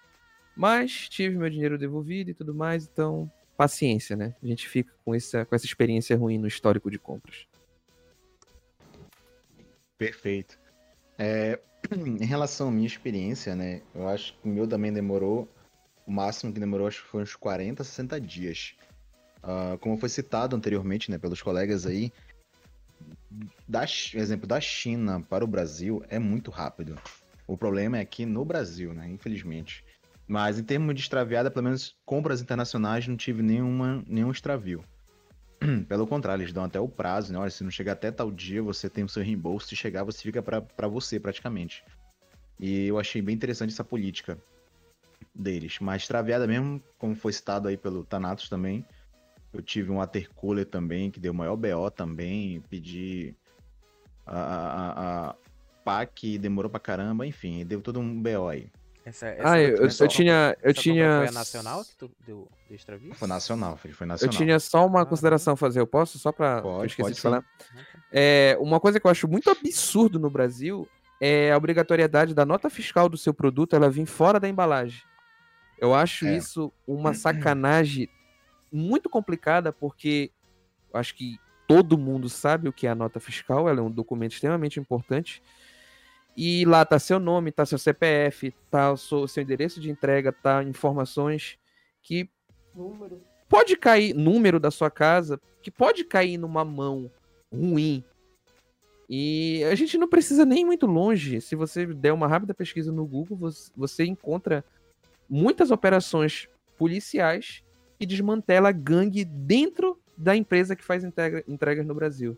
Mas 0.56 1.08
tive 1.08 1.38
meu 1.38 1.50
dinheiro 1.50 1.78
devolvido 1.78 2.32
e 2.32 2.34
tudo 2.34 2.56
mais, 2.56 2.90
então 2.92 3.32
paciência, 3.58 4.16
né? 4.16 4.36
A 4.42 4.46
gente 4.46 4.70
fica 4.70 4.94
com 5.04 5.16
essa, 5.16 5.44
com 5.44 5.56
essa 5.56 5.66
experiência 5.66 6.16
ruim 6.16 6.38
no 6.38 6.48
histórico 6.48 6.92
de 6.92 7.00
compras. 7.00 7.48
Perfeito. 9.98 10.60
É, 11.18 11.60
em 11.92 12.24
relação 12.24 12.68
à 12.68 12.72
minha 12.72 12.88
experiência, 12.88 13.56
né? 13.56 13.82
Eu 13.94 14.08
acho 14.08 14.34
que 14.34 14.48
o 14.48 14.52
meu 14.52 14.68
também 14.68 14.94
demorou. 14.94 15.52
O 16.06 16.12
máximo 16.12 16.54
que 16.54 16.60
demorou 16.60 16.88
acho 16.88 17.02
que 17.02 17.10
foi 17.10 17.24
uns 17.24 17.36
40, 17.36 17.84
60 17.84 18.22
dias. 18.22 18.76
Uh, 19.44 19.78
como 19.80 19.98
foi 19.98 20.10
citado 20.10 20.56
anteriormente, 20.56 21.12
né, 21.12 21.18
pelos 21.18 21.42
colegas 21.42 21.86
aí, 21.86 22.12
da, 23.68 23.84
exemplo 24.14 24.48
da 24.48 24.60
China 24.60 25.22
para 25.30 25.44
o 25.44 25.48
Brasil 25.48 26.04
é 26.10 26.20
muito 26.20 26.52
rápido. 26.52 26.98
O 27.46 27.58
problema 27.58 27.98
é 27.98 28.02
aqui 28.02 28.26
no 28.26 28.46
Brasil, 28.46 28.94
né? 28.94 29.08
Infelizmente. 29.10 29.84
Mas 30.28 30.60
em 30.60 30.64
termos 30.64 30.94
de 30.94 31.02
extraviada, 31.02 31.50
pelo 31.50 31.64
menos 31.64 31.96
compras 32.06 32.42
internacionais, 32.42 33.08
não 33.08 33.16
tive 33.16 33.42
nenhuma, 33.42 34.04
nenhum 34.06 34.30
extravio. 34.30 34.84
Pelo 35.88 36.06
contrário, 36.06 36.44
eles 36.44 36.54
dão 36.54 36.66
até 36.66 36.80
o 36.80 36.88
prazo, 36.88 37.32
né? 37.32 37.40
Olha, 37.40 37.50
se 37.50 37.64
não 37.64 37.72
chegar 37.72 37.94
até 37.94 38.12
tal 38.12 38.30
dia, 38.30 38.62
você 38.62 38.90
tem 38.90 39.04
o 39.04 39.10
seu 39.10 39.24
reembolso. 39.24 39.68
Se 39.68 39.76
chegar, 39.76 40.04
você 40.04 40.22
fica 40.22 40.42
para 40.42 40.88
você, 40.88 41.20
praticamente. 41.20 41.84
E 42.60 42.88
eu 42.88 43.00
achei 43.00 43.22
bem 43.22 43.36
interessante 43.36 43.72
essa 43.72 43.84
política 43.84 44.38
deles. 45.34 45.78
Mas 45.80 46.04
extraviada 46.04 46.46
mesmo, 46.46 46.82
como 46.98 47.16
foi 47.16 47.32
citado 47.34 47.68
aí 47.68 47.78
pelo 47.78 48.04
Thanatos 48.04 48.50
também. 48.50 48.86
Eu 49.54 49.62
tive 49.62 49.92
um 49.92 49.98
watercooler 49.98 50.66
também, 50.66 51.10
que 51.10 51.20
deu 51.20 51.34
maior 51.34 51.56
BO 51.56 51.90
também. 51.90 52.62
Pedi 52.70 53.36
a, 54.26 54.40
a, 54.40 55.30
a 55.30 55.36
PAC, 55.84 56.38
demorou 56.38 56.70
pra 56.70 56.80
caramba. 56.80 57.26
Enfim, 57.26 57.66
deu 57.66 57.82
todo 57.82 58.00
um 58.00 58.22
BO 58.22 58.50
aí. 58.50 58.70
Essa, 59.08 59.28
essa 59.28 59.52
ah, 59.52 59.62
eu, 59.62 59.78
eu, 59.78 60.08
tinha. 60.10 60.58
Eu 60.62 60.74
tinha... 60.74 61.20
Foi 61.20 61.28
a 61.30 61.32
nacional 61.32 61.86
que 61.86 61.96
tu 61.96 62.12
deu, 62.26 62.46
deu 62.68 62.76
extravio? 62.76 63.14
Foi 63.16 63.26
nacional, 63.26 63.78
foi, 63.78 63.94
foi 63.94 64.06
nacional. 64.06 64.34
Eu 64.34 64.38
tinha 64.38 64.60
só 64.60 64.86
uma 64.86 65.04
ah, 65.04 65.06
consideração 65.06 65.54
a 65.54 65.56
fazer. 65.56 65.80
Eu 65.80 65.88
posso? 65.88 66.20
Só 66.20 66.34
pra. 66.34 66.62
Pode, 66.62 66.80
eu 66.80 66.86
esqueci 66.88 67.02
pode 67.04 67.16
de 67.16 67.22
falar. 67.22 67.46
É, 68.12 68.58
uma 68.60 68.82
coisa 68.82 69.00
que 69.00 69.08
eu 69.08 69.12
acho 69.12 69.26
muito 69.26 69.50
absurdo 69.50 70.20
no 70.20 70.30
Brasil 70.30 70.86
é 71.22 71.54
a 71.54 71.58
obrigatoriedade 71.58 72.34
da 72.34 72.46
nota 72.46 72.70
fiscal 72.70 73.08
do 73.08 73.16
seu 73.16 73.34
produto 73.34 73.78
ela 73.78 73.90
vir 73.90 74.06
fora 74.06 74.42
da 74.42 74.50
embalagem. 74.50 75.02
Eu 75.80 75.96
acho 75.96 76.28
é. 76.28 76.36
isso 76.36 76.74
uma 76.86 77.14
sacanagem 77.14 78.10
muito 78.70 79.10
complicada, 79.10 79.72
porque 79.72 80.32
acho 80.94 81.16
que 81.16 81.40
todo 81.66 81.98
mundo 81.98 82.28
sabe 82.28 82.68
o 82.68 82.74
que 82.74 82.86
é 82.86 82.90
a 82.90 82.96
nota 82.96 83.22
fiscal, 83.22 83.70
ela 83.70 83.80
é 83.80 83.84
um 83.84 83.90
documento 83.90 84.34
extremamente 84.34 84.82
importante. 84.82 85.42
E 86.38 86.64
lá 86.66 86.86
tá 86.86 87.00
seu 87.00 87.20
nome, 87.20 87.52
tá 87.52 87.66
seu 87.66 87.80
CPF, 87.80 88.54
tá 88.70 88.92
o 88.92 88.98
seu, 88.98 89.28
seu 89.28 89.42
endereço 89.42 89.82
de 89.82 89.90
entrega, 89.90 90.32
tá 90.32 90.64
informações 90.64 91.58
que 92.04 92.30
número. 92.76 93.20
pode 93.50 93.76
cair 93.76 94.14
número 94.14 94.60
da 94.60 94.70
sua 94.70 94.92
casa, 94.92 95.42
que 95.64 95.72
pode 95.72 96.04
cair 96.04 96.38
numa 96.38 96.64
mão 96.64 97.10
ruim. 97.52 98.04
E 99.10 99.64
a 99.64 99.74
gente 99.74 99.98
não 99.98 100.08
precisa 100.08 100.46
nem 100.46 100.62
ir 100.62 100.66
muito 100.66 100.86
longe. 100.86 101.42
Se 101.42 101.56
você 101.56 101.88
der 101.88 102.14
uma 102.14 102.28
rápida 102.28 102.54
pesquisa 102.54 102.92
no 102.92 103.06
Google, 103.06 103.36
você, 103.36 103.72
você 103.76 104.06
encontra 104.06 104.64
muitas 105.28 105.72
operações 105.72 106.48
policiais 106.78 107.64
que 107.98 108.06
desmantela 108.06 108.72
gangue 108.72 109.26
dentro 109.26 110.00
da 110.16 110.36
empresa 110.36 110.76
que 110.76 110.84
faz 110.84 111.04
entrega, 111.04 111.44
entregas 111.48 111.86
no 111.86 111.96
Brasil. 111.96 112.38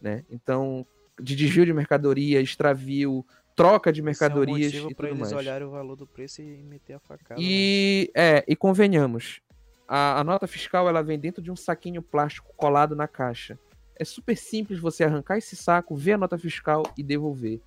Né? 0.00 0.24
Então, 0.28 0.84
de 1.20 1.36
desvio 1.36 1.66
de 1.66 1.72
mercadoria, 1.72 2.40
extravio, 2.40 3.24
troca 3.58 3.92
de 3.92 4.00
mercadorias 4.00 4.72
Esse 4.72 4.76
é 4.76 4.86
um 4.86 4.90
e 4.90 4.94
tudo 4.94 5.08
eles 5.08 5.18
mais. 5.18 5.32
olharem 5.32 5.66
o 5.66 5.70
valor 5.70 5.96
do 5.96 6.06
preço 6.06 6.40
e 6.40 6.62
meter 6.62 6.94
a 6.94 7.00
facada. 7.00 7.40
E 7.42 8.10
é, 8.14 8.44
e 8.46 8.54
convenhamos, 8.54 9.40
a, 9.86 10.20
a, 10.20 10.24
nota 10.24 10.46
fiscal 10.46 10.88
ela 10.88 11.02
vem 11.02 11.18
dentro 11.18 11.42
de 11.42 11.50
um 11.50 11.56
saquinho 11.56 12.00
plástico 12.00 12.52
colado 12.56 12.94
na 12.94 13.08
caixa. 13.08 13.58
É 13.96 14.04
super 14.04 14.36
simples 14.36 14.78
você 14.78 15.02
arrancar 15.02 15.38
esse 15.38 15.56
saco, 15.56 15.96
ver 15.96 16.12
a 16.12 16.18
nota 16.18 16.38
fiscal 16.38 16.84
e 16.96 17.02
devolver. 17.02 17.60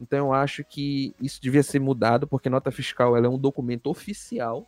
Então 0.00 0.28
eu 0.28 0.32
acho 0.32 0.64
que 0.64 1.14
isso 1.20 1.40
devia 1.42 1.62
ser 1.62 1.78
mudado, 1.78 2.26
porque 2.26 2.48
nota 2.48 2.70
fiscal 2.70 3.14
ela 3.14 3.26
é 3.26 3.28
um 3.28 3.38
documento 3.38 3.90
oficial. 3.90 4.66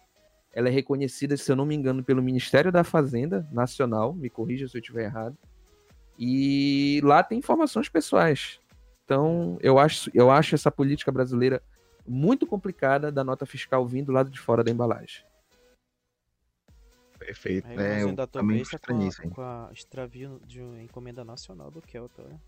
Ela 0.53 0.69
é 0.69 0.71
reconhecida, 0.71 1.37
se 1.37 1.51
eu 1.51 1.57
não 1.57 1.67
me 1.67 1.75
engano, 1.75 2.05
pelo 2.05 2.23
Ministério 2.23 2.71
da 2.71 2.85
Fazenda 2.85 3.47
Nacional. 3.51 4.15
Me 4.15 4.29
corrija 4.29 4.69
se 4.69 4.77
eu 4.77 4.81
estiver 4.81 5.05
errado. 5.05 5.37
E 6.19 7.01
lá 7.05 7.23
tem 7.23 7.39
informações 7.39 7.89
pessoais. 7.89 8.61
Então, 9.05 9.59
eu 9.61 9.79
acho, 9.79 10.11
eu 10.13 10.31
acho 10.31 10.55
essa 10.55 10.71
política 10.71 11.13
brasileira 11.13 11.63
muito 12.07 12.47
complicada 12.47 13.11
da 13.11 13.23
nota 13.23 13.47
fiscal 13.47 13.87
vindo 13.87 14.07
do 14.07 14.13
lado 14.13 14.31
de 14.31 14.39
fora 14.39 14.65
da 14.65 14.71
embalagem. 14.71 15.25
Perfeito. 17.19 17.67
Aí, 17.69 17.79
é, 17.79 18.03
eu 18.03 18.15
da 18.15 18.27
também 18.27 18.63
com, 18.65 18.77
a, 18.77 19.31
com 19.31 19.43
a 19.43 19.71
extravio 19.73 20.41
de 20.47 20.61
uma 20.61 20.81
encomenda 20.83 21.25
nacional 21.25 21.71
do 21.71 21.81
Kelta, 21.81 22.23
né? 22.29 22.39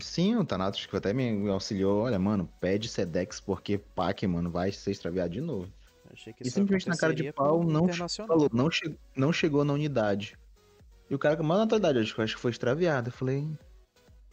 Sim, 0.00 0.36
o 0.36 0.44
Thanatos 0.44 0.86
que 0.86 0.96
até 0.96 1.12
me 1.12 1.48
auxiliou. 1.50 2.02
Olha, 2.02 2.18
mano, 2.18 2.48
pede 2.60 2.88
Sedex 2.88 3.40
porque 3.40 3.78
PAC, 3.78 4.26
mano, 4.26 4.50
vai 4.50 4.72
ser 4.72 4.92
extraviado 4.92 5.30
de 5.30 5.40
novo. 5.40 5.70
e 6.40 6.50
simplesmente 6.50 6.88
na 6.88 6.96
cara 6.96 7.14
de 7.14 7.32
pau 7.32 7.62
não, 7.64 7.88
falou, 8.26 8.48
não, 8.52 8.70
che 8.70 8.96
não 9.14 9.32
chegou 9.32 9.64
na 9.64 9.74
unidade. 9.74 10.38
E 11.08 11.14
o 11.14 11.18
cara 11.18 11.36
com 11.36 11.42
maior 11.42 11.60
naturalidade, 11.60 12.00
acho, 12.00 12.20
acho 12.20 12.34
que 12.34 12.40
foi 12.40 12.50
extraviado. 12.50 13.08
Eu 13.08 13.12
falei, 13.12 13.48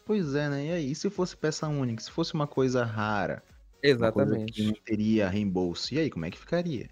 pois 0.05 0.36
é, 0.36 0.49
né? 0.49 0.65
E 0.65 0.71
aí, 0.71 0.95
se 0.95 1.09
fosse 1.09 1.36
peça 1.38 1.67
única, 1.67 2.01
se 2.01 2.11
fosse 2.11 2.34
uma 2.34 2.47
coisa 2.47 2.84
rara, 2.84 3.43
Exatamente. 3.82 4.53
que 4.53 4.63
não 4.63 4.74
teria 4.74 5.30
reembolso, 5.30 5.93
e 5.93 5.99
aí, 5.99 6.09
como 6.09 6.26
é 6.26 6.32
que 6.32 6.38
ficaria? 6.38 6.89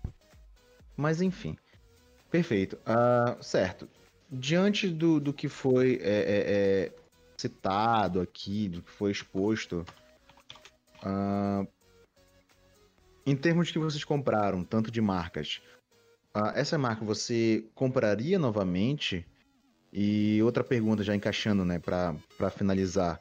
Mas 0.96 1.22
enfim. 1.22 1.58
Perfeito. 2.30 2.78
Ah, 2.86 3.38
certo. 3.42 3.88
Diante 4.30 4.88
do, 4.88 5.20
do 5.20 5.34
que 5.34 5.50
foi 5.50 6.00
é, 6.02 6.10
é, 6.10 6.44
é, 6.48 6.92
citado 7.38 8.22
aqui, 8.22 8.70
do 8.70 8.82
que 8.82 8.92
foi 8.92 9.12
exposto, 9.12 9.86
ah, 11.04 11.66
em 13.26 13.36
termos 13.36 13.72
que 13.72 13.80
vocês 13.80 14.04
compraram, 14.04 14.64
tanto 14.64 14.92
de 14.92 15.02
marcas, 15.02 15.62
ah, 16.34 16.54
essa 16.56 16.78
marca 16.78 17.04
você 17.04 17.66
compraria 17.76 18.40
novamente? 18.40 19.26
E 19.94 20.42
outra 20.44 20.64
pergunta, 20.64 21.04
já 21.04 21.16
encaixando, 21.16 21.66
né, 21.66 21.80
para 21.80 22.50
finalizar. 22.50 23.20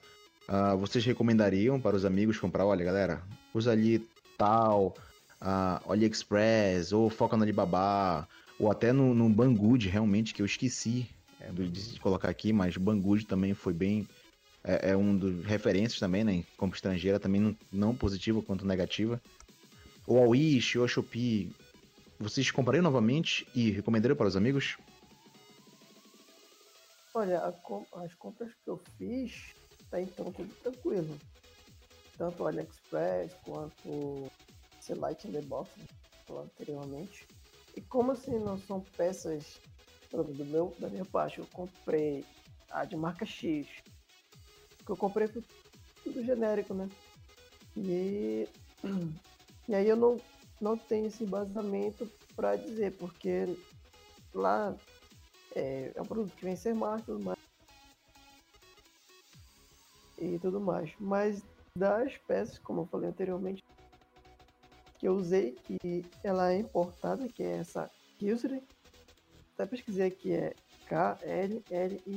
Ah, 0.53 0.75
vocês 0.75 1.05
recomendariam 1.05 1.81
para 1.81 1.95
os 1.95 2.05
amigos 2.05 2.37
comprar? 2.37 2.67
Olha, 2.67 2.85
galera, 2.85 3.23
usa 3.55 3.71
ali 3.71 4.05
tal, 4.37 4.97
uh, 5.41 5.93
AliExpress, 5.93 6.93
ou 6.93 7.09
foca 7.09 7.37
no 7.37 7.45
Alibaba, 7.45 8.27
ou 8.59 8.71
até 8.71 8.93
no, 8.93 9.15
no 9.15 9.29
Banggood, 9.29 9.89
realmente, 9.89 10.35
que 10.35 10.43
eu 10.43 10.47
esqueci 10.47 11.09
é, 11.41 11.51
de 11.53 12.01
colocar 12.01 12.29
aqui, 12.29 12.53
mas 12.53 12.77
Banggood 12.77 13.27
também 13.27 13.55
foi 13.55 13.73
bem. 13.73 14.09
É, 14.65 14.91
é 14.91 14.97
um 14.97 15.17
dos 15.17 15.45
referências 15.45 16.01
também, 16.01 16.25
né? 16.25 16.45
Compra 16.57 16.77
estrangeira, 16.77 17.21
também 17.21 17.41
não, 17.41 17.57
não 17.73 17.95
positiva 17.95 18.43
quanto 18.43 18.67
negativa. 18.67 19.21
Ou 20.07 20.23
a 20.23 20.27
Wish, 20.27 20.79
ou 20.79 20.85
a 20.85 20.89
Shopee. 20.89 21.53
Vocês 22.19 22.51
comprariam 22.51 22.83
novamente 22.83 23.47
e 23.55 23.71
recomendariam 23.71 24.17
para 24.17 24.27
os 24.27 24.37
amigos? 24.37 24.77
Olha, 27.13 27.43
as 27.43 28.15
compras 28.15 28.55
que 28.55 28.71
eu 28.71 28.79
fiz, 28.97 29.53
tá 29.91 30.01
então 30.01 30.31
tudo 30.33 30.55
tranquilo. 30.63 31.19
Tanto 32.17 32.43
o 32.43 32.47
AliExpress 32.47 33.35
quanto 33.45 34.31
esse 34.79 34.95
Light 34.95 35.27
in 35.27 35.33
the 35.33 35.43
Box, 35.43 35.71
né, 35.79 35.87
anteriormente. 36.29 37.27
E 37.77 37.81
como 37.81 38.13
assim 38.13 38.39
não 38.39 38.59
são 38.59 38.81
peças 38.97 39.61
do 40.13 40.45
meu, 40.45 40.75
da 40.79 40.89
minha 40.89 41.05
parte, 41.05 41.39
eu 41.39 41.47
comprei 41.53 42.25
a 42.71 42.85
de 42.85 42.97
marca 42.97 43.27
X. 43.27 43.67
O 44.81 44.85
que 44.85 44.91
eu 44.93 44.97
comprei 44.97 45.29
tudo 45.29 46.25
genérico, 46.25 46.75
né? 46.75 46.89
E, 47.77 48.49
e 49.69 49.75
aí 49.75 49.89
eu 49.89 49.97
não, 49.97 50.21
não 50.61 50.77
tenho 50.77 51.07
esse 51.07 51.25
embasamento 51.25 52.11
para 52.37 52.57
dizer, 52.57 52.97
porque 52.97 53.57
lá 54.35 54.77
é, 55.55 55.93
é 55.95 56.03
um 56.03 56.07
produto 56.07 56.35
que 56.35 56.45
vem 56.45 56.57
sem 56.57 56.75
marca 56.75 57.05
tudo 57.07 57.25
mais. 57.25 57.39
E 60.19 60.39
tudo 60.39 60.61
mais. 60.61 60.93
Mas 60.99 61.43
das 61.77 62.17
peças, 62.19 62.59
como 62.59 62.83
eu 62.83 62.87
falei 62.87 63.09
anteriormente, 63.09 63.65
que 64.99 65.09
eu 65.09 65.15
usei, 65.15 65.53
que 65.53 66.05
ela 66.23 66.53
é 66.53 66.59
importada, 66.59 67.27
que 67.29 67.43
é 67.43 67.59
essa 67.59 67.91
Kilsry. 68.19 68.63
Até 69.55 69.65
pesquisei 69.67 70.07
aqui, 70.09 70.33
é 70.35 70.55
K-L-L-I-S-R-E. 70.87 72.13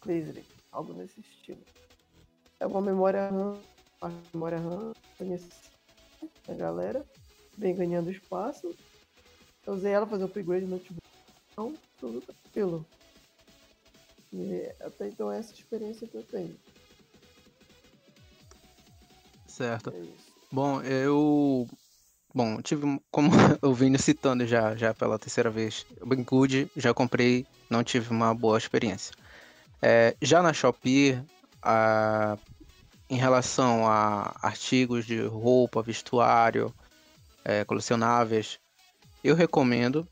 Kilsry, 0.00 0.44
algo 0.72 0.94
nesse 0.94 1.20
estilo. 1.20 1.62
É 2.58 2.66
uma 2.66 2.80
memória 2.80 3.28
RAM, 3.28 3.60
a 4.00 4.08
memória 4.32 4.58
RAM, 4.58 4.92
a 6.48 6.54
galera, 6.54 7.04
vem 7.56 7.74
ganhando 7.74 8.10
espaço. 8.10 8.74
Eu 9.66 9.74
usei 9.74 9.92
ela 9.92 10.06
fazer 10.06 10.24
o 10.24 10.26
upgrade 10.26 10.64
no 10.64 10.72
notebook. 10.72 11.06
Então, 11.52 11.74
tudo 12.00 12.20
tranquilo. 12.20 12.86
E 14.32 14.74
até 14.80 15.08
então 15.08 15.30
essa 15.30 15.52
experiência 15.52 16.06
que 16.08 16.16
eu 16.16 16.22
tenho. 16.24 16.56
Certo. 19.46 19.90
É 19.90 20.32
Bom, 20.50 20.82
eu. 20.82 21.66
Bom, 22.34 22.60
tive, 22.62 23.00
como 23.10 23.30
eu 23.62 23.74
vim 23.74 23.96
citando 23.98 24.46
já, 24.46 24.74
já 24.74 24.94
pela 24.94 25.18
terceira 25.18 25.50
vez, 25.50 25.86
o 26.00 26.06
Banggood 26.06 26.70
já 26.76 26.94
comprei, 26.94 27.46
não 27.70 27.84
tive 27.84 28.10
uma 28.10 28.34
boa 28.34 28.56
experiência. 28.56 29.14
É, 29.80 30.16
já 30.20 30.42
na 30.42 30.52
Shopee, 30.52 31.22
a, 31.62 32.38
em 33.10 33.16
relação 33.16 33.86
a 33.86 34.34
artigos 34.42 35.04
de 35.04 35.20
roupa, 35.22 35.82
vestuário, 35.82 36.74
é, 37.44 37.64
colecionáveis, 37.64 38.58
eu 39.22 39.34
recomendo. 39.34 40.06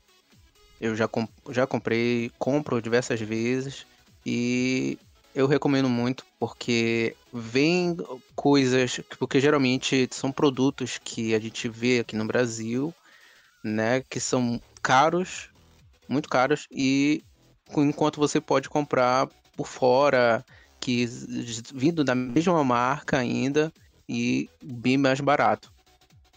Eu 0.79 0.95
já, 0.95 1.07
comp 1.07 1.29
já 1.49 1.67
comprei, 1.67 2.31
compro 2.39 2.81
diversas 2.81 3.19
vezes 3.21 3.85
e 4.25 4.97
eu 5.33 5.47
recomendo 5.47 5.87
muito 5.87 6.25
porque 6.39 7.15
vem 7.31 7.95
coisas, 8.35 8.99
porque 9.19 9.39
geralmente 9.39 10.07
são 10.11 10.31
produtos 10.31 10.99
que 11.03 11.35
a 11.35 11.39
gente 11.39 11.69
vê 11.69 11.99
aqui 11.99 12.15
no 12.15 12.25
Brasil, 12.25 12.93
né, 13.63 14.01
que 14.09 14.19
são 14.19 14.59
caros, 14.81 15.49
muito 16.09 16.27
caros 16.27 16.67
e 16.71 17.23
enquanto 17.77 18.19
você 18.19 18.41
pode 18.41 18.67
comprar 18.67 19.27
por 19.55 19.67
fora, 19.67 20.43
que 20.79 21.05
vindo 21.73 22.03
da 22.03 22.15
mesma 22.15 22.63
marca 22.63 23.17
ainda 23.17 23.71
e 24.09 24.49
bem 24.61 24.97
mais 24.97 25.21
barato. 25.21 25.71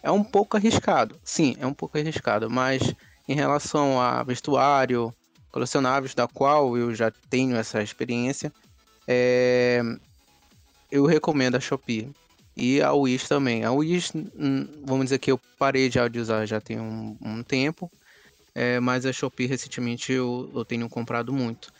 É 0.05 0.11
um 0.11 0.22
pouco 0.22 0.55
arriscado, 0.59 1.18
sim, 1.24 1.57
é 1.59 1.66
um 1.66 1.72
pouco 1.72 1.96
arriscado, 1.96 2.50
mas 2.50 2.94
em 3.26 3.34
relação 3.34 3.98
a 3.98 4.22
vestuário, 4.22 5.11
colecionáveis, 5.50 6.14
da 6.14 6.28
qual 6.28 6.76
eu 6.76 6.94
já 6.94 7.11
tenho 7.30 7.57
essa 7.57 7.82
experiência, 7.82 8.52
é, 9.09 9.80
eu 10.90 11.07
recomendo 11.07 11.57
a 11.57 11.61
Shopee. 11.61 12.12
E 12.55 12.82
a 12.82 12.92
Wish 12.92 13.26
também. 13.26 13.64
A 13.64 13.72
Wish, 13.72 14.12
hum, 14.14 14.66
vamos 14.86 15.07
dizer 15.07 15.18
que 15.18 15.32
eu 15.32 15.40
parei 15.59 15.90
já 15.90 16.07
de 16.07 16.20
usar 16.20 16.44
já 16.44 16.61
tem 16.61 16.78
um, 16.78 17.16
um 17.22 17.42
tempo. 17.42 17.90
É, 18.55 18.78
mas 18.80 19.07
a 19.07 19.12
Shopee 19.12 19.46
recentemente 19.46 20.12
eu, 20.12 20.52
eu 20.55 20.66
tenho 20.66 20.86
comprado 20.88 21.32
muito. 21.32 21.72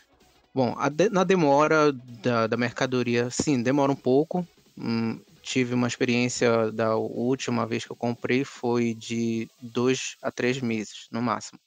Bom, 0.53 0.75
de, 0.91 1.09
na 1.09 1.23
demora 1.23 1.93
da, 1.93 2.47
da, 2.47 2.57
mercadoria, 2.57 3.29
sim, 3.29 3.61
demora 3.61 3.91
um 3.91 3.95
pouco. 3.95 4.45
Hum, 4.77 5.21
tive 5.45 5.75
uma 5.75 5.87
experiência 5.87 6.71
da 6.71 6.95
última 6.95 7.67
vez 7.67 7.85
que 7.85 7.91
eu 7.91 7.95
comprei 7.95 8.43
foi 8.43 8.95
de 8.95 9.47
dois 9.61 10.17
a 10.21 10.31
três 10.31 10.59
meses, 10.59 11.07
no 11.11 11.21
máximo. 11.21 11.59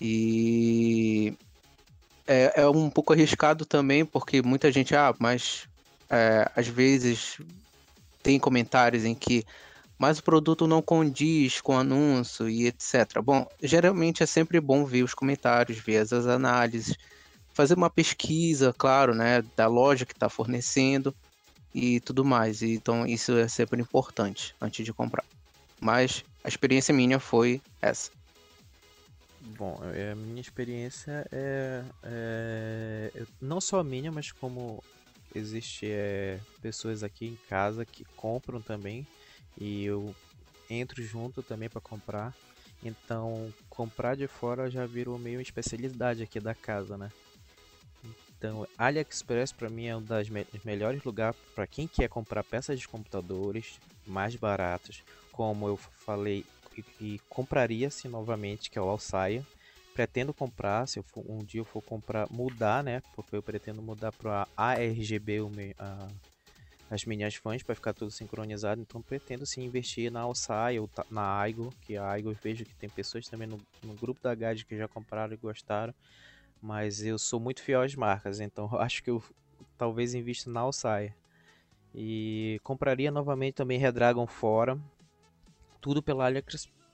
E 0.00 1.32
é, 2.26 2.62
é 2.62 2.68
um 2.68 2.90
pouco 2.90 3.12
arriscado 3.12 3.64
também, 3.64 4.04
porque 4.04 4.42
muita 4.42 4.72
gente, 4.72 4.96
ah, 4.96 5.14
mas 5.20 5.68
é, 6.10 6.50
às 6.56 6.66
vezes 6.66 7.38
tem 8.20 8.38
comentários 8.38 9.04
em 9.04 9.14
que 9.14 9.44
mas 9.96 10.18
o 10.18 10.24
produto 10.24 10.66
não 10.66 10.82
condiz 10.82 11.60
com 11.60 11.76
o 11.76 11.78
anúncio 11.78 12.48
e 12.48 12.66
etc. 12.66 13.22
Bom, 13.22 13.46
geralmente 13.62 14.20
é 14.20 14.26
sempre 14.26 14.60
bom 14.60 14.84
ver 14.84 15.04
os 15.04 15.14
comentários, 15.14 15.78
ver 15.78 15.98
as 15.98 16.12
análises, 16.12 16.96
fazer 17.54 17.74
uma 17.74 17.88
pesquisa, 17.88 18.74
claro, 18.76 19.14
né, 19.14 19.44
da 19.56 19.68
loja 19.68 20.04
que 20.04 20.12
está 20.12 20.28
fornecendo 20.28 21.14
e 21.74 22.00
tudo 22.00 22.24
mais. 22.24 22.62
Então 22.62 23.06
isso 23.06 23.32
é 23.32 23.48
sempre 23.48 23.80
importante 23.80 24.54
antes 24.60 24.84
de 24.84 24.92
comprar. 24.92 25.24
Mas 25.80 26.24
a 26.44 26.48
experiência 26.48 26.94
minha 26.94 27.18
foi 27.18 27.60
essa. 27.80 28.10
Bom, 29.58 29.78
é, 29.94 30.12
a 30.12 30.14
minha 30.14 30.40
experiência 30.40 31.26
é, 31.32 31.82
é, 32.04 33.26
não 33.40 33.60
só 33.60 33.80
a 33.80 33.84
minha, 33.84 34.10
mas 34.10 34.30
como 34.30 34.82
existe 35.34 35.86
é, 35.86 36.40
pessoas 36.60 37.02
aqui 37.02 37.26
em 37.26 37.36
casa 37.48 37.84
que 37.84 38.04
compram 38.16 38.60
também 38.60 39.06
e 39.58 39.84
eu 39.84 40.14
entro 40.70 41.02
junto 41.02 41.42
também 41.42 41.68
para 41.68 41.80
comprar. 41.80 42.34
Então, 42.82 43.52
comprar 43.68 44.16
de 44.16 44.26
fora 44.26 44.70
já 44.70 44.86
virou 44.86 45.18
meio 45.18 45.40
especialidade 45.40 46.22
aqui 46.22 46.40
da 46.40 46.54
casa, 46.54 46.96
né? 46.96 47.10
Então, 48.42 48.66
AliExpress 48.76 49.52
para 49.52 49.70
mim 49.70 49.86
é 49.86 49.96
um 49.96 50.02
dos 50.02 50.28
me 50.28 50.44
melhores 50.64 51.04
lugares 51.04 51.38
para 51.54 51.64
quem 51.64 51.86
quer 51.86 52.08
comprar 52.08 52.42
peças 52.42 52.80
de 52.80 52.88
computadores 52.88 53.78
mais 54.04 54.34
baratas, 54.34 55.04
como 55.30 55.68
eu 55.68 55.76
falei 55.76 56.44
e, 56.76 56.84
e 57.00 57.18
compraria-se 57.28 58.08
novamente, 58.08 58.68
que 58.68 58.76
é 58.76 58.82
o 58.82 58.88
Alsaia. 58.88 59.46
Pretendo 59.94 60.34
comprar, 60.34 60.88
se 60.88 60.98
eu 60.98 61.04
for, 61.04 61.24
um 61.30 61.44
dia 61.44 61.60
eu 61.60 61.64
for 61.64 61.82
comprar, 61.82 62.28
mudar, 62.32 62.82
né? 62.82 63.00
Porque 63.14 63.36
eu 63.36 63.44
pretendo 63.44 63.80
mudar 63.80 64.10
para 64.10 64.48
ARGB 64.56 65.38
a, 65.78 66.08
as 66.90 67.04
minhas 67.04 67.36
fãs 67.36 67.62
para 67.62 67.76
ficar 67.76 67.92
tudo 67.92 68.10
sincronizado. 68.10 68.80
Então 68.80 69.00
pretendo 69.00 69.46
sim 69.46 69.62
investir 69.62 70.10
na 70.10 70.22
Alsaia 70.22 70.82
ou 70.82 70.90
na 71.08 71.38
Aigo, 71.38 71.72
que 71.82 71.96
a 71.96 72.10
Aigo 72.10 72.30
eu 72.30 72.36
vejo 72.42 72.64
que 72.64 72.74
tem 72.74 72.90
pessoas 72.90 73.28
também 73.28 73.46
no, 73.46 73.60
no 73.84 73.94
grupo 73.94 74.20
da 74.20 74.34
GAD 74.34 74.64
que 74.64 74.76
já 74.76 74.88
compraram 74.88 75.32
e 75.32 75.36
gostaram. 75.36 75.94
Mas 76.62 77.04
eu 77.04 77.18
sou 77.18 77.40
muito 77.40 77.60
fiel 77.62 77.82
às 77.82 77.94
marcas, 77.96 78.38
então 78.38 78.68
acho 78.78 79.02
que 79.02 79.10
eu 79.10 79.22
talvez 79.76 80.14
invista 80.14 80.48
na 80.48 80.60
Alsaia. 80.60 81.14
E 81.94 82.60
compraria 82.62 83.10
novamente 83.10 83.54
também 83.54 83.78
Redragon 83.78 84.26
fora, 84.26 84.78
tudo 85.80 86.02
pela 86.02 86.24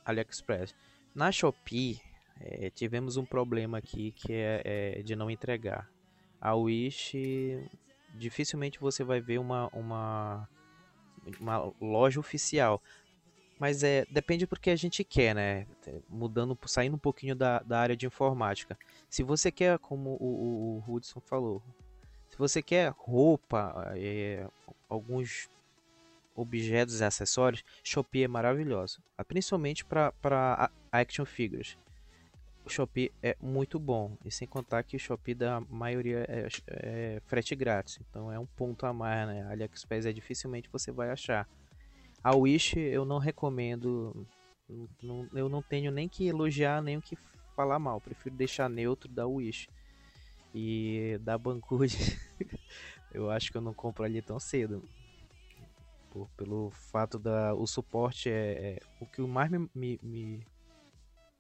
AliExpress. 0.04 0.74
Na 1.14 1.30
Shopee, 1.30 2.00
é, 2.40 2.70
tivemos 2.70 3.16
um 3.16 3.24
problema 3.24 3.78
aqui 3.78 4.12
que 4.12 4.32
é, 4.32 4.62
é, 4.64 5.02
de 5.02 5.14
não 5.14 5.30
entregar. 5.30 5.88
A 6.40 6.54
Wish, 6.54 7.68
dificilmente 8.14 8.80
você 8.80 9.04
vai 9.04 9.20
ver 9.20 9.38
uma, 9.38 9.68
uma, 9.68 10.48
uma 11.40 11.72
loja 11.80 12.18
oficial. 12.18 12.82
Mas 13.58 13.82
é, 13.82 14.06
depende 14.10 14.46
do 14.46 14.58
que 14.58 14.70
a 14.70 14.76
gente 14.76 15.02
quer, 15.02 15.34
né? 15.34 15.66
Mudando, 16.08 16.56
saindo 16.66 16.94
um 16.94 16.98
pouquinho 16.98 17.34
da, 17.34 17.58
da 17.60 17.80
área 17.80 17.96
de 17.96 18.06
informática. 18.06 18.78
Se 19.10 19.22
você 19.22 19.50
quer, 19.50 19.78
como 19.78 20.10
o, 20.20 20.26
o, 20.26 20.84
o 20.88 20.94
Hudson 20.94 21.20
falou, 21.20 21.62
se 22.28 22.38
você 22.38 22.62
quer 22.62 22.92
roupa, 22.96 23.92
é, 23.96 24.46
alguns 24.88 25.50
objetos 26.34 27.00
e 27.00 27.04
acessórios, 27.04 27.64
Shopee 27.82 28.22
é 28.22 28.28
maravilhoso. 28.28 29.02
Principalmente 29.26 29.84
para 29.84 30.70
action 30.92 31.24
figures. 31.24 31.76
O 32.64 32.70
Shopee 32.70 33.10
é 33.22 33.36
muito 33.40 33.78
bom. 33.78 34.16
E 34.24 34.30
sem 34.30 34.46
contar 34.46 34.84
que 34.84 34.94
o 34.94 35.00
Shopee 35.00 35.34
da 35.34 35.60
maioria 35.68 36.24
é, 36.28 36.46
é 36.68 37.22
frete 37.26 37.56
grátis. 37.56 37.98
Então 38.08 38.30
é 38.30 38.38
um 38.38 38.46
ponto 38.46 38.86
a 38.86 38.92
mais, 38.92 39.26
né? 39.26 39.48
AliExpress 39.50 40.06
é 40.06 40.12
dificilmente 40.12 40.68
você 40.70 40.92
vai 40.92 41.10
achar. 41.10 41.48
A 42.28 42.36
Wish 42.36 42.78
eu 42.78 43.06
não 43.06 43.16
recomendo. 43.16 44.26
Não, 45.02 45.26
eu 45.32 45.48
não 45.48 45.62
tenho 45.62 45.90
nem 45.90 46.06
que 46.06 46.26
elogiar, 46.26 46.82
nem 46.82 46.98
o 46.98 47.00
que 47.00 47.16
falar 47.56 47.78
mal. 47.78 48.02
Prefiro 48.02 48.36
deixar 48.36 48.68
neutro 48.68 49.10
da 49.10 49.26
Wish. 49.26 49.66
E 50.54 51.18
da 51.22 51.38
Banggood, 51.38 51.96
eu 53.14 53.30
acho 53.30 53.50
que 53.50 53.56
eu 53.56 53.62
não 53.62 53.72
compro 53.72 54.04
ali 54.04 54.20
tão 54.20 54.38
cedo. 54.38 54.84
Por, 56.10 56.28
pelo 56.36 56.70
fato 56.70 57.18
da 57.18 57.54
o 57.54 57.66
suporte 57.66 58.28
é, 58.28 58.76
é 58.76 58.78
o 59.00 59.06
que 59.06 59.22
mais 59.22 59.50
me, 59.50 59.70
me, 59.74 59.98
me, 60.02 60.46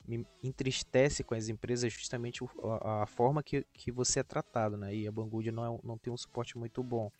me, 0.06 0.26
entristece 0.42 1.22
com 1.22 1.34
as 1.34 1.50
empresas 1.50 1.84
é 1.84 1.90
justamente 1.90 2.42
a, 2.62 3.02
a, 3.02 3.06
forma 3.06 3.42
que, 3.42 3.62
que 3.74 3.92
você 3.92 4.20
é 4.20 4.22
tratado, 4.22 4.78
né? 4.78 4.94
E 4.94 5.06
a 5.06 5.12
Banggood 5.12 5.50
não, 5.50 5.74
é, 5.74 5.78
não 5.84 5.98
tem 5.98 6.10
um 6.10 6.16
suporte 6.16 6.56
muito 6.56 6.82
bom. 6.82 7.12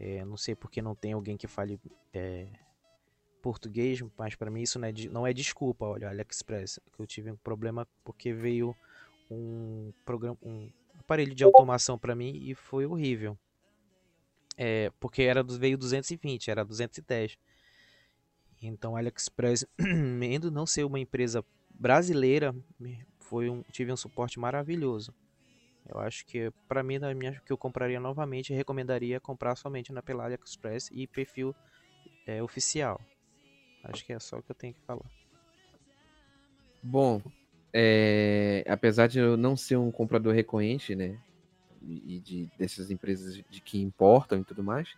É, 0.00 0.24
não 0.24 0.38
sei 0.38 0.54
porque 0.54 0.80
não 0.80 0.94
tem 0.94 1.12
alguém 1.12 1.36
que 1.36 1.46
fale 1.46 1.78
é, 2.14 2.48
português, 3.42 4.00
mas 4.16 4.34
para 4.34 4.50
mim 4.50 4.62
isso 4.62 4.78
não 4.78 4.88
é, 4.88 4.92
não 5.10 5.26
é 5.26 5.32
desculpa. 5.34 5.84
Olha, 5.84 6.08
AliExpress, 6.08 6.80
que 6.90 7.00
eu 7.00 7.06
tive 7.06 7.30
um 7.30 7.36
problema 7.36 7.86
porque 8.02 8.32
veio 8.32 8.74
um 9.30 9.92
programa, 10.06 10.38
um 10.42 10.72
aparelho 10.98 11.34
de 11.34 11.44
automação 11.44 11.98
para 11.98 12.14
mim 12.14 12.32
e 12.34 12.54
foi 12.54 12.86
horrível. 12.86 13.38
É, 14.56 14.90
porque 14.98 15.22
era 15.22 15.42
veio 15.42 15.76
220, 15.76 16.50
era 16.50 16.64
210. 16.64 17.38
Então, 18.62 18.96
AliExpress, 18.96 19.66
mesmo 19.78 20.50
não 20.50 20.64
ser 20.66 20.84
uma 20.84 20.98
empresa 20.98 21.44
brasileira, 21.70 22.54
foi 23.18 23.50
um, 23.50 23.62
tive 23.70 23.92
um 23.92 23.96
suporte 23.96 24.40
maravilhoso. 24.40 25.14
Eu 25.88 25.98
acho 25.98 26.24
que 26.26 26.50
para 26.68 26.82
mim 26.82 27.00
da 27.00 27.12
minha 27.14 27.40
que 27.44 27.52
eu 27.52 27.58
compraria 27.58 27.98
novamente, 27.98 28.52
recomendaria 28.52 29.20
comprar 29.20 29.56
somente 29.56 29.92
na 29.92 30.02
pela 30.02 30.24
AliExpress 30.24 30.90
e 30.92 31.06
perfil 31.06 31.54
é, 32.26 32.42
oficial. 32.42 33.00
Acho 33.84 34.04
que 34.04 34.12
é 34.12 34.18
só 34.18 34.38
o 34.38 34.42
que 34.42 34.50
eu 34.50 34.56
tenho 34.56 34.74
que 34.74 34.80
falar. 34.82 35.10
Bom, 36.82 37.20
é, 37.72 38.64
apesar 38.68 39.06
de 39.06 39.18
eu 39.18 39.36
não 39.36 39.56
ser 39.56 39.76
um 39.76 39.90
comprador 39.90 40.34
recorrente, 40.34 40.94
né, 40.94 41.18
e 41.82 42.18
de 42.20 42.46
dessas 42.58 42.90
empresas 42.90 43.42
de 43.48 43.60
que 43.60 43.80
importam 43.80 44.40
e 44.40 44.44
tudo 44.44 44.62
mais, 44.62 44.94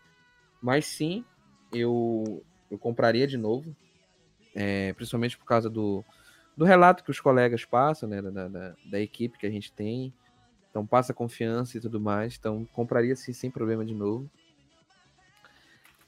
mas 0.61 0.85
sim 0.87 1.24
eu 1.72 2.45
eu 2.70 2.78
compraria 2.78 3.26
de 3.26 3.37
novo, 3.37 3.76
é, 4.55 4.95
principalmente 4.95 5.37
por 5.37 5.45
causa 5.45 5.68
do, 5.68 6.03
do 6.57 6.64
relato 6.64 7.05
que 7.05 7.11
os 7.11 7.20
colegas 7.20 7.66
passam, 7.66 8.09
né, 8.09 8.22
da, 8.22 8.49
da, 8.49 8.76
da 8.85 9.01
equipe 9.01 9.39
que 9.39 9.47
a 9.47 9.51
gente 9.51 9.70
tem, 9.70 10.12
então 10.72 10.86
passa 10.86 11.12
confiança 11.12 11.76
e 11.76 11.80
tudo 11.80 12.00
mais. 12.00 12.34
Então 12.38 12.66
compraria 12.72 13.14
sim 13.14 13.34
sem 13.34 13.50
problema 13.50 13.84
de 13.84 13.94
novo. 13.94 14.28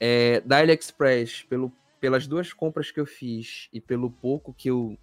É, 0.00 0.40
da 0.40 0.58
AliExpress, 0.58 1.42
pelo, 1.42 1.70
pelas 2.00 2.26
duas 2.26 2.50
compras 2.52 2.90
que 2.90 2.98
eu 2.98 3.04
fiz 3.04 3.68
e 3.72 3.80
pelo 3.80 4.10
pouco 4.10 4.54
que 4.54 4.70
eu, 4.70 4.96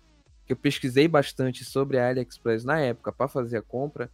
que 0.47 0.53
eu 0.53 0.57
pesquisei 0.57 1.07
bastante 1.07 1.63
sobre 1.63 1.99
a 1.99 2.09
AliExpress 2.09 2.65
na 2.65 2.79
época 2.79 3.11
para 3.11 3.27
fazer 3.27 3.57
a 3.57 3.61
compra, 3.61 4.11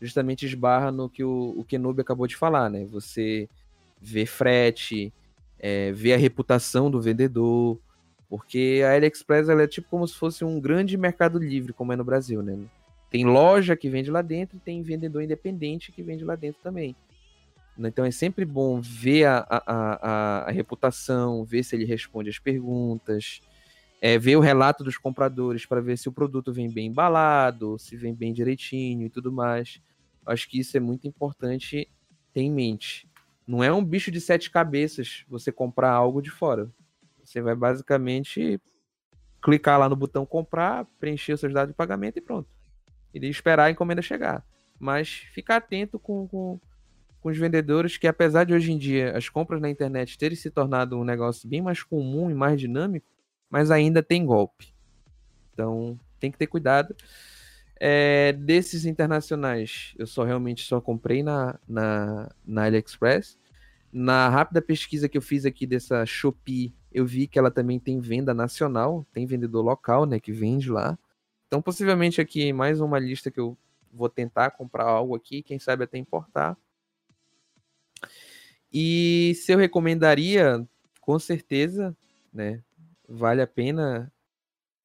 justamente 0.00 0.46
esbarra 0.46 0.90
no 0.90 1.08
que 1.10 1.22
o, 1.22 1.54
o 1.56 1.64
Kenobi 1.64 2.00
acabou 2.00 2.26
de 2.26 2.36
falar, 2.36 2.70
né? 2.70 2.86
Você 2.86 3.46
vê 4.00 4.24
frete, 4.24 5.12
é, 5.58 5.92
vê 5.92 6.14
a 6.14 6.18
reputação 6.18 6.90
do 6.90 7.00
vendedor, 7.00 7.78
porque 8.26 8.80
a 8.86 8.94
AliExpress 8.94 9.50
é 9.50 9.66
tipo 9.66 9.88
como 9.90 10.08
se 10.08 10.14
fosse 10.14 10.46
um 10.46 10.58
grande 10.58 10.96
mercado 10.96 11.38
livre, 11.38 11.74
como 11.74 11.92
é 11.92 11.96
no 11.96 12.04
Brasil, 12.04 12.42
né? 12.42 12.58
Tem 13.10 13.24
loja 13.24 13.76
que 13.76 13.88
vende 13.88 14.10
lá 14.10 14.20
dentro 14.20 14.58
tem 14.58 14.82
vendedor 14.82 15.22
independente 15.22 15.92
que 15.92 16.02
vende 16.02 16.24
lá 16.24 16.36
dentro 16.36 16.60
também. 16.62 16.94
Então 17.78 18.04
é 18.04 18.10
sempre 18.10 18.44
bom 18.44 18.80
ver 18.80 19.24
a, 19.26 19.46
a, 19.48 19.62
a, 19.66 20.38
a 20.48 20.50
reputação, 20.50 21.44
ver 21.44 21.62
se 21.62 21.76
ele 21.76 21.84
responde 21.84 22.28
as 22.28 22.38
perguntas, 22.38 23.40
é, 24.00 24.18
ver 24.18 24.36
o 24.36 24.40
relato 24.40 24.82
dos 24.82 24.98
compradores 24.98 25.64
para 25.64 25.80
ver 25.80 25.96
se 25.96 26.08
o 26.08 26.12
produto 26.12 26.52
vem 26.52 26.68
bem 26.68 26.86
embalado, 26.86 27.78
se 27.78 27.96
vem 27.96 28.14
bem 28.14 28.32
direitinho 28.32 29.06
e 29.06 29.10
tudo 29.10 29.32
mais. 29.32 29.80
Acho 30.26 30.48
que 30.48 30.58
isso 30.58 30.76
é 30.76 30.80
muito 30.80 31.06
importante 31.06 31.88
ter 32.34 32.40
em 32.40 32.52
mente. 32.52 33.08
Não 33.46 33.62
é 33.64 33.72
um 33.72 33.82
bicho 33.82 34.10
de 34.10 34.20
sete 34.20 34.50
cabeças 34.50 35.24
você 35.28 35.50
comprar 35.50 35.92
algo 35.92 36.20
de 36.20 36.30
fora. 36.30 36.68
Você 37.24 37.40
vai 37.40 37.54
basicamente 37.54 38.60
clicar 39.40 39.78
lá 39.78 39.88
no 39.88 39.96
botão 39.96 40.26
comprar, 40.26 40.84
preencher 40.98 41.32
os 41.32 41.40
seus 41.40 41.54
dados 41.54 41.72
de 41.72 41.76
pagamento 41.76 42.18
e 42.18 42.20
pronto 42.20 42.57
e 43.14 43.26
esperar 43.28 43.64
a 43.64 43.70
encomenda 43.70 44.02
chegar. 44.02 44.44
Mas 44.78 45.08
ficar 45.32 45.56
atento 45.56 45.98
com, 45.98 46.28
com, 46.28 46.60
com, 47.20 47.28
os 47.28 47.36
vendedores, 47.36 47.96
que 47.96 48.06
apesar 48.06 48.44
de 48.44 48.54
hoje 48.54 48.72
em 48.72 48.78
dia 48.78 49.16
as 49.16 49.28
compras 49.28 49.60
na 49.60 49.70
internet 49.70 50.16
terem 50.16 50.36
se 50.36 50.50
tornado 50.50 50.98
um 50.98 51.04
negócio 51.04 51.48
bem 51.48 51.60
mais 51.60 51.82
comum 51.82 52.30
e 52.30 52.34
mais 52.34 52.60
dinâmico, 52.60 53.06
mas 53.50 53.70
ainda 53.70 54.02
tem 54.02 54.24
golpe. 54.24 54.72
Então 55.52 55.98
tem 56.20 56.30
que 56.30 56.38
ter 56.38 56.46
cuidado. 56.46 56.94
É, 57.80 58.32
desses 58.32 58.84
internacionais, 58.84 59.94
eu 59.96 60.06
só 60.06 60.24
realmente 60.24 60.64
só 60.64 60.80
comprei 60.80 61.22
na, 61.22 61.58
na, 61.68 62.28
na 62.44 62.64
AliExpress. 62.64 63.38
Na 63.92 64.28
rápida 64.28 64.60
pesquisa 64.60 65.08
que 65.08 65.16
eu 65.16 65.22
fiz 65.22 65.46
aqui 65.46 65.66
dessa 65.66 66.04
Shopee, 66.04 66.74
eu 66.92 67.06
vi 67.06 67.26
que 67.26 67.38
ela 67.38 67.50
também 67.50 67.78
tem 67.78 68.00
venda 68.00 68.34
nacional, 68.34 69.06
tem 69.12 69.26
vendedor 69.26 69.62
local, 69.62 70.04
né, 70.04 70.18
que 70.18 70.32
vende 70.32 70.70
lá. 70.70 70.98
Então, 71.48 71.62
possivelmente 71.62 72.20
aqui 72.20 72.52
mais 72.52 72.78
uma 72.78 72.98
lista 72.98 73.30
que 73.30 73.40
eu 73.40 73.56
vou 73.90 74.10
tentar 74.10 74.50
comprar 74.50 74.84
algo 74.84 75.16
aqui, 75.16 75.42
quem 75.42 75.58
sabe 75.58 75.82
até 75.82 75.96
importar. 75.96 76.56
E 78.70 79.32
se 79.34 79.50
eu 79.50 79.58
recomendaria, 79.58 80.62
com 81.00 81.18
certeza, 81.18 81.96
né? 82.30 82.62
Vale 83.08 83.40
a 83.40 83.46
pena 83.46 84.12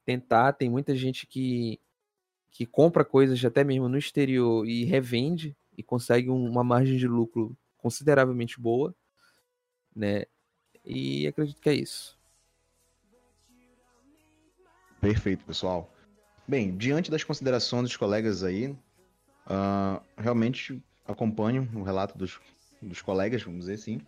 tentar. 0.06 0.54
Tem 0.54 0.70
muita 0.70 0.96
gente 0.96 1.28
que, 1.28 1.82
que 2.50 2.66
compra 2.66 3.04
coisas 3.04 3.44
até 3.44 3.62
mesmo 3.66 3.90
no 3.90 3.98
exterior 3.98 4.66
e 4.66 4.86
revende 4.86 5.54
e 5.78 5.84
consegue 5.84 6.30
uma 6.30 6.64
margem 6.64 6.98
de 6.98 7.08
lucro 7.10 7.58
consideravelmente 7.78 8.58
boa, 8.58 8.96
né? 9.94 10.24
E 10.86 11.28
acredito 11.28 11.62
que 11.62 11.70
é 11.70 11.74
isso. 11.74 12.18
Perfeito, 15.02 15.44
pessoal. 15.44 15.94
Bem, 16.48 16.76
diante 16.76 17.10
das 17.10 17.24
considerações 17.24 17.84
dos 17.84 17.98
colegas 17.98 18.44
aí, 18.44 18.68
uh, 19.48 20.02
realmente 20.18 20.84
acompanho 21.08 21.70
o 21.74 21.84
relato 21.84 22.18
dos, 22.18 22.40
dos 22.82 23.02
colegas, 23.02 23.44
vamos 23.44 23.62
dizer 23.62 23.76
assim. 23.76 24.02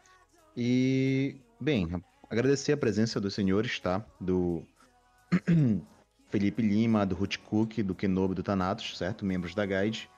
E, 0.55 1.35
bem, 1.59 1.87
agradecer 2.29 2.73
a 2.73 2.77
presença 2.77 3.19
dos 3.19 3.33
senhores, 3.33 3.79
tá? 3.79 4.05
Do 4.19 4.63
Felipe 6.29 6.61
Lima, 6.61 7.05
do 7.05 7.15
Ruth 7.15 7.37
Cook, 7.37 7.77
do 7.81 7.95
Kenobi 7.95 8.35
do 8.35 8.43
Thanatos, 8.43 8.97
certo? 8.97 9.25
Membros 9.25 9.55
da 9.55 9.65
Guide. 9.65 10.09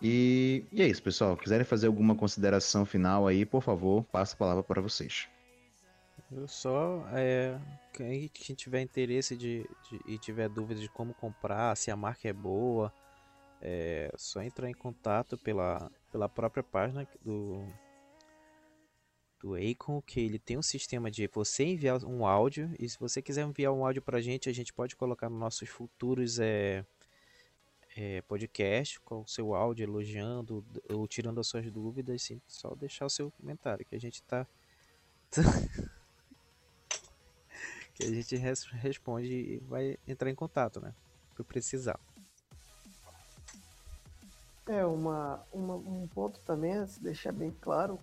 E, 0.00 0.64
e 0.72 0.82
é 0.82 0.86
isso, 0.86 1.02
pessoal. 1.02 1.36
Quiserem 1.36 1.64
fazer 1.64 1.86
alguma 1.86 2.14
consideração 2.14 2.86
final 2.86 3.26
aí, 3.26 3.44
por 3.44 3.62
favor, 3.62 4.04
passo 4.04 4.34
a 4.34 4.38
palavra 4.38 4.62
para 4.62 4.80
vocês. 4.80 5.28
Eu 6.30 6.46
só, 6.46 7.06
é, 7.12 7.58
quem, 7.92 8.28
quem 8.28 8.54
tiver 8.54 8.82
interesse 8.82 9.34
de, 9.34 9.68
de, 9.88 10.00
e 10.06 10.18
tiver 10.18 10.48
dúvidas 10.48 10.82
de 10.82 10.88
como 10.88 11.14
comprar, 11.14 11.74
se 11.74 11.90
a 11.90 11.96
marca 11.96 12.28
é 12.28 12.32
boa, 12.34 12.92
é 13.62 14.12
só 14.14 14.42
entrar 14.42 14.68
em 14.68 14.74
contato 14.74 15.38
pela, 15.38 15.90
pela 16.12 16.28
própria 16.28 16.62
página 16.62 17.08
do, 17.24 17.66
do 19.40 19.54
Acon, 19.54 20.02
que 20.02 20.20
ele 20.20 20.38
tem 20.38 20.58
um 20.58 20.62
sistema 20.62 21.10
de 21.10 21.26
você 21.32 21.64
enviar 21.64 22.04
um 22.04 22.26
áudio, 22.26 22.74
e 22.78 22.86
se 22.86 22.98
você 22.98 23.22
quiser 23.22 23.46
enviar 23.46 23.72
um 23.72 23.86
áudio 23.86 24.02
pra 24.02 24.20
gente, 24.20 24.50
a 24.50 24.52
gente 24.52 24.72
pode 24.72 24.96
colocar 24.96 25.30
nos 25.30 25.40
nossos 25.40 25.70
futuros 25.70 26.38
é, 26.38 26.84
é, 27.96 28.20
podcast 28.22 29.00
com 29.00 29.22
o 29.22 29.26
seu 29.26 29.54
áudio 29.54 29.84
elogiando 29.84 30.62
ou 30.90 31.08
tirando 31.08 31.40
as 31.40 31.46
suas 31.46 31.70
dúvidas, 31.70 32.20
sim, 32.20 32.38
só 32.46 32.74
deixar 32.74 33.06
o 33.06 33.10
seu 33.10 33.30
comentário, 33.30 33.86
que 33.86 33.96
a 33.96 34.00
gente 34.00 34.22
tá 34.24 34.46
que 37.98 38.04
a 38.04 38.14
gente 38.14 38.36
res 38.36 38.64
responde 38.64 39.26
e 39.26 39.58
vai 39.68 39.98
entrar 40.06 40.30
em 40.30 40.34
contato, 40.34 40.80
né? 40.80 40.94
Por 41.34 41.44
precisar. 41.44 41.98
É, 44.68 44.84
uma, 44.84 45.42
uma, 45.52 45.74
um 45.74 46.06
ponto 46.14 46.38
também 46.40 46.74
a 46.74 46.86
se 46.86 47.02
deixar 47.02 47.32
bem 47.32 47.50
claro 47.60 47.98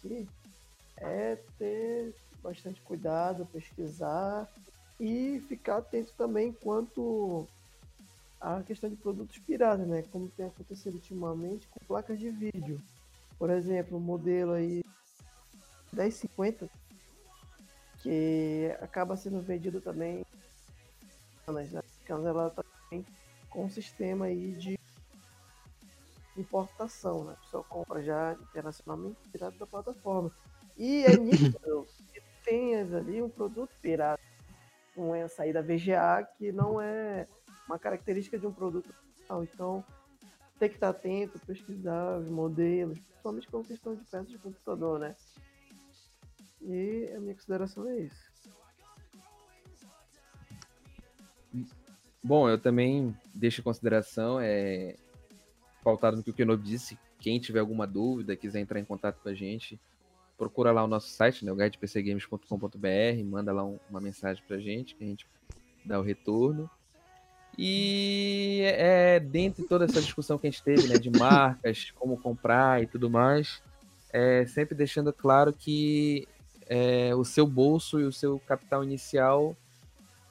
que 0.00 0.26
é 0.96 1.36
ter 1.58 2.14
bastante 2.42 2.80
cuidado, 2.80 3.46
pesquisar 3.52 4.48
e 4.98 5.42
ficar 5.48 5.78
atento 5.78 6.14
também 6.16 6.52
quanto 6.52 7.46
à 8.40 8.62
questão 8.62 8.88
de 8.88 8.96
produtos 8.96 9.38
piratas, 9.38 9.86
né? 9.86 10.02
Como 10.10 10.30
tem 10.30 10.46
acontecido 10.46 10.94
ultimamente 10.94 11.68
com 11.68 11.84
placas 11.84 12.18
de 12.18 12.30
vídeo. 12.30 12.80
Por 13.38 13.50
exemplo, 13.50 13.98
o 13.98 14.00
modelo 14.00 14.52
aí 14.52 14.82
1050 15.92 16.70
que 18.02 18.74
acaba 18.80 19.16
sendo 19.16 19.40
vendido 19.40 19.80
também 19.80 20.26
né? 21.48 21.82
ela 22.08 22.50
também 22.50 23.06
com 23.50 23.64
um 23.64 23.70
sistema 23.70 24.26
aí 24.26 24.52
de 24.52 24.78
importação, 26.36 27.24
né? 27.24 27.34
A 27.34 27.44
pessoa 27.44 27.64
compra 27.64 28.02
já 28.02 28.32
internacionalmente 28.34 29.18
direto 29.30 29.58
da 29.58 29.66
plataforma. 29.66 30.30
E 30.76 31.04
é 31.04 31.16
nítido 31.18 31.86
que 32.12 32.22
tem 32.44 32.74
ali 32.76 33.22
um 33.22 33.28
produto 33.28 33.70
pirata 33.80 34.22
com 34.94 35.12
a 35.12 35.28
saída 35.28 35.62
VGA 35.62 36.26
que 36.38 36.52
não 36.52 36.80
é 36.80 37.26
uma 37.66 37.78
característica 37.78 38.38
de 38.38 38.46
um 38.46 38.52
produto 38.52 38.92
então 39.42 39.82
tem 40.58 40.68
que 40.68 40.74
estar 40.76 40.90
atento, 40.90 41.38
pesquisar 41.46 42.18
os 42.18 42.28
modelos, 42.28 42.98
principalmente 42.98 43.48
quando 43.48 43.66
questão 43.66 43.94
de 43.94 44.04
peças 44.04 44.28
de 44.28 44.38
computador, 44.38 44.98
né? 44.98 45.16
E 46.64 47.12
a 47.14 47.20
minha 47.20 47.34
consideração 47.34 47.88
é 47.88 48.00
isso. 48.00 48.32
Bom, 52.22 52.48
eu 52.48 52.58
também 52.58 53.16
deixo 53.34 53.60
em 53.60 53.64
consideração, 53.64 54.38
é, 54.40 54.94
pautado 55.82 56.16
no 56.16 56.22
que 56.22 56.30
o 56.30 56.34
Kenobi 56.34 56.62
disse, 56.62 56.96
quem 57.18 57.40
tiver 57.40 57.60
alguma 57.60 57.86
dúvida, 57.86 58.36
quiser 58.36 58.60
entrar 58.60 58.78
em 58.78 58.84
contato 58.84 59.20
com 59.20 59.28
a 59.28 59.34
gente, 59.34 59.78
procura 60.38 60.72
lá 60.72 60.84
o 60.84 60.88
nosso 60.88 61.08
site, 61.08 61.44
né, 61.44 61.52
o 61.52 61.56
guidepcgames.com.br, 61.56 63.24
manda 63.24 63.52
lá 63.52 63.64
um, 63.64 63.78
uma 63.90 64.00
mensagem 64.00 64.42
pra 64.46 64.58
gente, 64.58 64.94
que 64.94 65.04
a 65.04 65.06
gente 65.06 65.26
dá 65.84 65.98
o 65.98 66.02
retorno. 66.02 66.70
E 67.58 68.62
é, 68.64 69.20
dentro 69.20 69.62
de 69.62 69.68
toda 69.68 69.84
essa 69.84 70.00
discussão 70.00 70.38
que 70.38 70.46
a 70.46 70.50
gente 70.50 70.62
teve, 70.62 70.88
né, 70.88 70.98
de 70.98 71.10
marcas, 71.10 71.90
como 71.92 72.16
comprar 72.16 72.82
e 72.82 72.86
tudo 72.86 73.10
mais, 73.10 73.62
é, 74.12 74.46
sempre 74.46 74.74
deixando 74.74 75.12
claro 75.12 75.52
que 75.52 76.26
é, 76.74 77.14
o 77.14 77.22
seu 77.22 77.46
bolso 77.46 78.00
e 78.00 78.04
o 78.04 78.12
seu 78.12 78.38
capital 78.38 78.82
inicial 78.82 79.54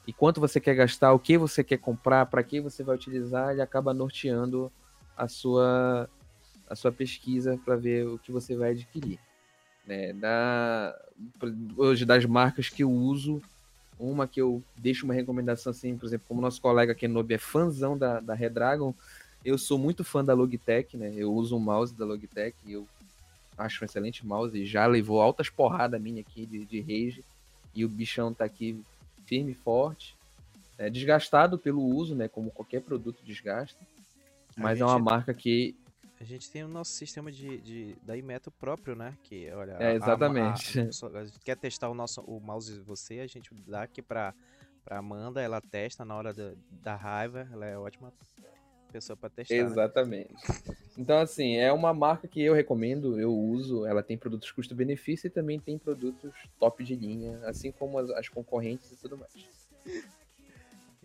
e 0.04 0.12
quanto 0.12 0.40
você 0.40 0.60
quer 0.60 0.74
gastar, 0.74 1.12
o 1.12 1.18
que 1.20 1.38
você 1.38 1.62
quer 1.62 1.78
comprar, 1.78 2.26
para 2.26 2.42
que 2.42 2.60
você 2.60 2.82
vai 2.82 2.96
utilizar, 2.96 3.52
ele 3.52 3.62
acaba 3.62 3.94
norteando 3.94 4.72
a 5.16 5.28
sua, 5.28 6.10
a 6.68 6.74
sua 6.74 6.90
pesquisa 6.90 7.56
para 7.64 7.76
ver 7.76 8.08
o 8.08 8.18
que 8.18 8.32
você 8.32 8.56
vai 8.56 8.72
adquirir. 8.72 9.20
Né? 9.86 10.12
Da, 10.14 11.00
hoje, 11.76 12.04
das 12.04 12.26
marcas 12.26 12.68
que 12.68 12.82
eu 12.82 12.90
uso, 12.90 13.40
uma 13.96 14.26
que 14.26 14.40
eu 14.40 14.60
deixo 14.76 15.04
uma 15.04 15.14
recomendação, 15.14 15.70
assim, 15.70 15.96
por 15.96 16.06
exemplo, 16.06 16.26
como 16.26 16.40
nosso 16.40 16.60
colega 16.60 16.92
Kenobi 16.92 17.34
é 17.34 17.38
fãzão 17.38 17.96
da, 17.96 18.18
da 18.18 18.34
Redragon, 18.34 18.92
eu 19.44 19.56
sou 19.56 19.78
muito 19.78 20.02
fã 20.02 20.24
da 20.24 20.34
Logitech, 20.34 20.96
né? 20.96 21.12
Eu 21.14 21.32
uso 21.32 21.56
um 21.56 21.60
mouse 21.60 21.94
da 21.94 22.04
Logitech 22.04 22.56
eu 22.66 22.86
acho 23.56 23.84
um 23.84 23.86
excelente 23.86 24.26
mouse 24.26 24.56
e 24.56 24.66
já 24.66 24.86
levou 24.86 25.20
altas 25.20 25.48
porradas 25.48 26.00
minha 26.00 26.20
aqui 26.20 26.46
de, 26.46 26.64
de 26.64 26.80
rage 26.80 27.24
e 27.74 27.84
o 27.84 27.88
bichão 27.88 28.32
tá 28.32 28.44
aqui 28.44 28.82
firme 29.26 29.52
e 29.52 29.54
forte, 29.54 30.16
é, 30.78 30.90
desgastado 30.90 31.58
pelo 31.58 31.82
uso, 31.82 32.14
né? 32.14 32.28
Como 32.28 32.50
qualquer 32.50 32.82
produto 32.82 33.22
desgasta. 33.24 33.78
Mas 34.56 34.78
gente, 34.78 34.82
é 34.82 34.90
uma 34.90 34.98
marca 34.98 35.32
que. 35.32 35.74
A 36.20 36.24
gente 36.24 36.50
tem 36.50 36.62
o 36.62 36.68
nosso 36.68 36.92
sistema 36.92 37.32
de, 37.32 37.58
de 37.58 37.96
da 38.02 38.16
Imeto 38.16 38.50
próprio, 38.50 38.94
né? 38.94 39.16
Que, 39.22 39.50
olha. 39.52 39.76
É, 39.80 39.94
exatamente. 39.94 40.80
A, 40.80 40.82
a, 40.82 41.22
a, 41.22 41.26
quer 41.44 41.56
testar 41.56 41.88
o 41.88 41.94
nosso 41.94 42.20
o 42.22 42.40
mouse 42.40 42.78
você, 42.80 43.20
a 43.20 43.26
gente 43.26 43.54
dá 43.66 43.82
aqui 43.82 44.02
pra, 44.02 44.34
pra 44.84 44.98
Amanda, 44.98 45.40
ela 45.40 45.60
testa 45.60 46.04
na 46.04 46.14
hora 46.14 46.32
da, 46.32 46.52
da 46.70 46.94
raiva, 46.94 47.48
ela 47.52 47.66
é 47.66 47.78
ótima 47.78 48.12
pessoa 48.92 49.16
para 49.16 49.30
testar. 49.30 49.54
Né? 49.54 49.60
Exatamente. 49.60 50.32
Né? 50.32 50.76
Então, 50.98 51.18
assim, 51.18 51.56
é 51.56 51.72
uma 51.72 51.94
marca 51.94 52.28
que 52.28 52.42
eu 52.42 52.54
recomendo, 52.54 53.18
eu 53.18 53.32
uso. 53.32 53.86
Ela 53.86 54.02
tem 54.02 54.18
produtos 54.18 54.50
custo-benefício 54.50 55.26
e 55.26 55.30
também 55.30 55.58
tem 55.58 55.78
produtos 55.78 56.32
top 56.58 56.84
de 56.84 56.94
linha, 56.94 57.40
assim 57.44 57.72
como 57.72 57.98
as, 57.98 58.10
as 58.10 58.28
concorrentes 58.28 58.92
e 58.92 58.96
tudo 58.96 59.16
mais. 59.16 59.32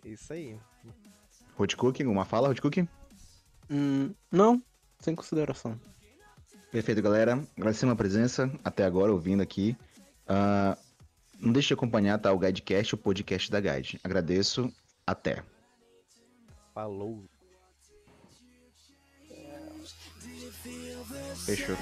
Isso 0.04 0.32
aí. 0.32 0.58
Hot 1.58 1.76
Cooking, 1.76 2.06
uma 2.06 2.24
fala, 2.24 2.48
Hot 2.50 2.60
Cooking? 2.60 2.88
Hum, 3.70 4.14
não, 4.30 4.62
sem 5.00 5.14
consideração. 5.14 5.78
Perfeito, 6.70 7.00
galera. 7.00 7.42
Agradecemos 7.56 7.92
a 7.92 7.96
presença 7.96 8.52
até 8.62 8.84
agora, 8.84 9.12
ouvindo 9.12 9.42
aqui. 9.42 9.76
Uh, 10.28 10.78
não 11.40 11.52
deixe 11.52 11.68
de 11.68 11.74
acompanhar 11.74 12.18
tá, 12.18 12.32
o 12.32 12.38
Guidecast, 12.38 12.94
o 12.94 12.98
podcast 12.98 13.50
da 13.50 13.60
Guide. 13.60 13.98
Agradeço. 14.04 14.72
Até. 15.06 15.42
Falou. 16.74 17.24
Fechou. 21.48 21.76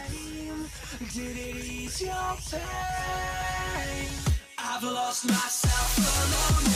I've 4.58 4.82
lost 4.84 5.24
myself 5.24 5.98
alone. 5.98 6.66